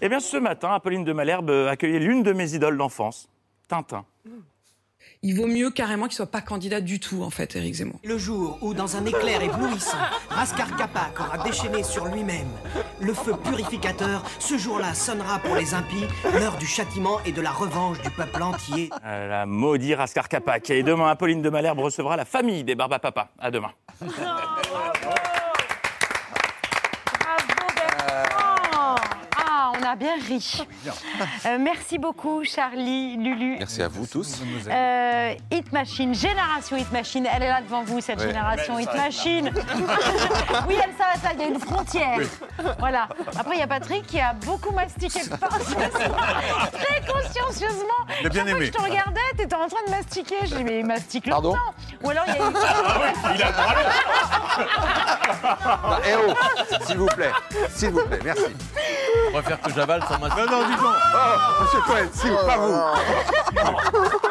Eh 0.00 0.08
bien 0.08 0.20
ce 0.20 0.36
matin, 0.36 0.72
Apolline 0.72 1.04
de 1.04 1.12
Malherbe 1.12 1.50
accueillait 1.68 1.98
l'une 1.98 2.22
de 2.22 2.32
mes 2.32 2.54
idoles 2.54 2.76
d'enfance, 2.76 3.28
Tintin. 3.68 4.04
Il 5.22 5.36
vaut 5.36 5.46
mieux 5.46 5.70
carrément 5.70 6.06
qu'il 6.06 6.14
soit 6.14 6.30
pas 6.30 6.40
candidat 6.40 6.80
du 6.80 6.98
tout, 6.98 7.22
en 7.22 7.28
fait, 7.28 7.54
Éric 7.54 7.74
Zemmour. 7.74 8.00
Le 8.04 8.16
jour 8.16 8.58
où, 8.62 8.72
dans 8.72 8.96
un 8.96 9.04
éclair 9.04 9.42
éblouissant, 9.42 9.98
Raskar 10.30 10.76
Kapak 10.76 11.20
aura 11.20 11.44
déchaîné 11.44 11.82
sur 11.82 12.06
lui-même 12.06 12.48
le 13.00 13.14
feu 13.14 13.34
purificateur, 13.34 14.22
ce 14.38 14.58
jour-là 14.58 14.94
sonnera 14.94 15.38
pour 15.38 15.54
les 15.56 15.74
impies 15.74 16.04
l'heure 16.34 16.56
du 16.58 16.66
châtiment 16.66 17.18
et 17.24 17.32
de 17.32 17.40
la 17.40 17.50
revanche 17.50 18.00
du 18.02 18.10
peuple 18.10 18.42
entier. 18.42 18.90
Euh, 19.04 19.28
La 19.28 19.46
maudite 19.46 19.96
Raskar 19.96 20.28
Kapak. 20.28 20.70
Et 20.70 20.82
demain, 20.82 21.08
Apolline 21.08 21.42
de 21.42 21.50
Malherbe 21.50 21.80
recevra 21.80 22.16
la 22.16 22.24
famille 22.24 22.64
des 22.64 22.74
Barbapapa. 22.74 23.30
À 23.38 23.50
demain. 23.50 23.72
Ah, 29.36 29.72
on 29.76 29.79
a 29.90 29.96
bien 29.96 30.14
ri. 30.28 30.66
Euh, 31.46 31.58
merci 31.58 31.98
beaucoup, 31.98 32.44
Charlie, 32.44 33.16
Lulu. 33.16 33.56
Merci 33.58 33.82
à 33.82 33.88
vous 33.88 34.06
tous. 34.06 34.40
Euh, 34.68 35.34
Hit 35.50 35.72
Machine, 35.72 36.14
Génération 36.14 36.76
Hit 36.76 36.92
Machine, 36.92 37.26
elle 37.32 37.42
est 37.42 37.48
là 37.48 37.60
devant 37.60 37.82
vous, 37.82 38.00
cette 38.00 38.20
Ouais. 38.20 38.26
génération 38.28 38.78
Hit 38.78 38.92
Machine. 38.94 39.50
oui, 40.68 40.76
elle 40.76 40.94
s'arrête 40.96 41.22
là, 41.24 41.30
il 41.34 41.40
y 41.40 41.44
a 41.44 41.46
une 41.48 41.58
frontière. 41.60 42.18
Voilà. 42.78 43.08
Après, 43.38 43.56
il 43.56 43.58
y 43.60 43.62
a 43.62 43.66
Patrick 43.66 44.06
qui 44.06 44.20
a 44.20 44.32
beaucoup 44.32 44.72
mastiqué 44.74 45.20
le 45.30 45.36
pain 45.36 45.48
ce 45.58 45.64
soir, 46.04 46.70
très 46.72 47.00
consciencieusement. 47.12 48.00
Il 48.20 48.26
a 48.26 48.28
bien 48.28 48.44
Chaque 48.44 48.50
fois 48.50 48.58
que 48.58 48.62
aimé. 48.62 48.66
je 48.66 48.72
te 48.72 48.82
regardais, 48.82 49.20
tu 49.36 49.42
étais 49.44 49.54
en 49.54 49.68
train 49.68 49.84
de 49.86 49.90
mastiquer. 49.90 50.36
Je 50.44 50.54
dis, 50.54 50.64
mais 50.64 50.80
il 50.80 50.86
mastique 50.86 51.26
le 51.26 51.30
Pardon 51.30 51.52
temps. 51.52 51.74
Ou 52.04 52.10
alors, 52.10 52.24
il 52.28 52.34
y 52.34 52.38
a 52.38 52.46
une... 52.46 52.56
il 53.36 53.42
a 53.42 53.52
Ah, 55.42 55.98
eh 56.06 56.12
oh, 56.16 56.32
s'il 56.86 56.96
vous 56.98 57.06
plaît, 57.06 57.30
s'il 57.74 57.90
vous 57.90 58.04
plaît, 58.06 58.20
merci. 58.24 58.42
Oh, 59.30 59.38
préfère 59.38 59.60
que 59.60 59.72
j'avale 59.74 60.02
sans 60.08 60.18
m'assurer. 60.18 60.46
Non, 60.46 60.60
non, 60.60 60.66
dis 60.68 60.76
donc. 60.76 60.94
Oh, 61.14 61.62
monsieur 61.62 61.80
Cohen, 61.82 62.08
si, 62.12 62.28
pas 62.46 62.56
vous. 62.56 62.80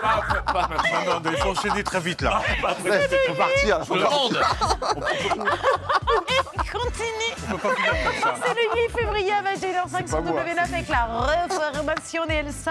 Pas- 0.01 0.53
pas 0.53 0.67
maintenant, 0.67 1.31
il 1.31 1.37
faut 1.37 1.49
enchaîner 1.49 1.83
très 1.83 1.99
vite 1.99 2.21
là. 2.21 2.41
Il 2.57 2.63
faut 3.27 3.33
partir. 3.35 3.83
Je 3.85 3.93
le 3.93 3.99
demande. 3.99 4.39
Continue. 6.71 7.35
C'est 7.35 8.53
le 8.53 8.87
8 8.87 8.97
février 8.97 9.31
à 9.33 9.41
21h05 9.41 10.07
sur 10.07 10.17
pas 10.17 10.31
moi. 10.31 10.43
W9 10.43 10.59
avec 10.73 10.87
la 10.89 11.05
reformation 11.05 12.25
des 12.25 12.43
L5. 12.43 12.69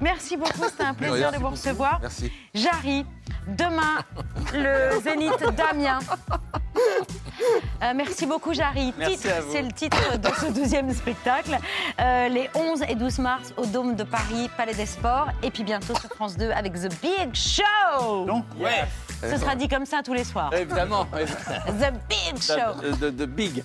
Merci 0.00 0.36
beaucoup, 0.36 0.64
c'était 0.68 0.84
un 0.84 0.94
plaisir 0.94 1.32
de 1.32 1.38
vous 1.38 1.48
recevoir. 1.50 1.98
Merci. 2.00 2.32
Jarry, 2.54 3.06
demain, 3.46 3.98
le 4.52 5.00
Zénith 5.02 5.42
d'Amiens. 5.54 6.00
Euh, 7.82 7.92
merci 7.96 8.26
beaucoup, 8.26 8.54
Jarry. 8.54 8.94
C'est 9.50 9.62
le 9.62 9.72
titre 9.72 10.16
de 10.18 10.28
ce 10.40 10.52
deuxième 10.52 10.92
spectacle. 10.94 11.58
Euh, 12.00 12.28
les 12.28 12.48
11 12.54 12.82
et 12.88 12.94
12 12.94 13.18
mars 13.18 13.52
au 13.56 13.66
Dôme 13.66 13.96
de 13.96 14.04
Paris, 14.04 14.48
Palais 14.56 14.74
des 14.74 14.86
Sports. 14.86 15.28
Et 15.42 15.50
puis 15.50 15.64
bientôt 15.64 15.94
sur 15.98 16.08
France 16.10 16.36
2 16.36 16.50
avec 16.50 16.74
The 16.74 16.88
Big 17.02 17.34
Show. 17.34 18.26
Ouais, 18.58 18.84
Ce 19.20 19.36
sera 19.36 19.56
dit 19.56 19.68
comme 19.68 19.86
ça 19.86 20.02
tous 20.04 20.14
les 20.14 20.24
soirs. 20.24 20.52
évidemment. 20.54 21.06
The 21.06 21.92
Big 22.08 22.40
Show. 22.40 23.10
De 23.10 23.26
Big. 23.26 23.64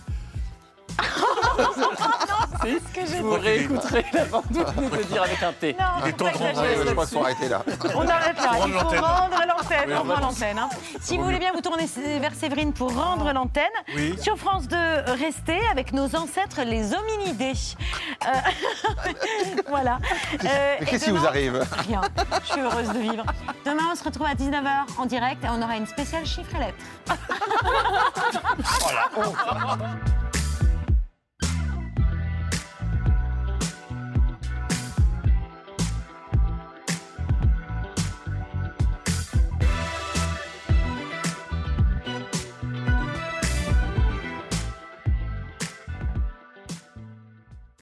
C'est 2.63 2.79
ce 2.79 2.93
que 2.93 3.05
j'ai 3.11 3.19
Vous 3.21 3.31
réécouterez 3.33 4.05
la 4.13 4.25
bande 4.25 4.43
de 4.49 5.03
dire 5.03 5.23
avec 5.23 5.41
un 5.43 5.53
T. 5.53 5.73
Non, 5.79 5.85
Il 6.03 6.09
est 6.09 6.13
temps 6.13 6.25
de 6.25 6.29
rendre- 6.37 6.63
je 6.85 6.91
crois 6.91 7.05
qu'il 7.05 7.17
faut 7.17 7.23
arrêter 7.23 7.49
là. 7.49 7.63
On 7.95 8.07
arrête 8.07 8.37
là. 8.37 8.49
Rendre 8.51 8.67
Il 8.67 8.73
faut 8.73 8.83
l'antenne. 8.83 8.99
rendre 8.99 9.43
l'antenne. 9.47 9.85
Oui, 9.87 9.93
on 9.95 10.03
rend 10.13 10.19
l'antenne. 10.19 10.57
hein. 10.59 10.69
Si 11.01 11.17
vous 11.17 11.23
voulez 11.23 11.39
bien 11.39 11.51
vous 11.53 11.61
tourner 11.61 11.85
vers 12.19 12.33
Séverine 12.33 12.73
pour 12.73 12.93
rendre 12.95 13.31
l'antenne. 13.31 13.63
Oui. 13.95 14.17
Sur 14.21 14.37
France 14.37 14.67
2, 14.67 14.75
restez 15.19 15.59
avec 15.71 15.93
nos 15.93 16.15
ancêtres, 16.15 16.61
les 16.65 16.93
hominidés. 16.93 17.53
Euh, 18.25 18.29
voilà. 19.69 19.99
Euh, 20.33 20.37
Mais 20.43 20.77
et 20.81 20.85
qu'est-ce 20.85 21.05
qui 21.05 21.11
vous 21.11 21.25
arrive 21.25 21.65
Rien. 21.87 22.01
Je 22.43 22.51
suis 22.51 22.61
heureuse 22.61 22.89
de 22.89 22.99
vivre. 22.99 23.23
Demain, 23.65 23.83
on 23.91 23.95
se 23.95 24.03
retrouve 24.03 24.27
à 24.27 24.33
19h 24.33 24.85
en 24.97 25.05
direct 25.05 25.43
et 25.45 25.47
on 25.49 25.61
aura 25.61 25.77
une 25.77 25.87
spéciale 25.87 26.25
chiffre 26.25 26.55
et 26.55 26.59
lettres. 26.59 27.17
Voilà. 28.81 29.77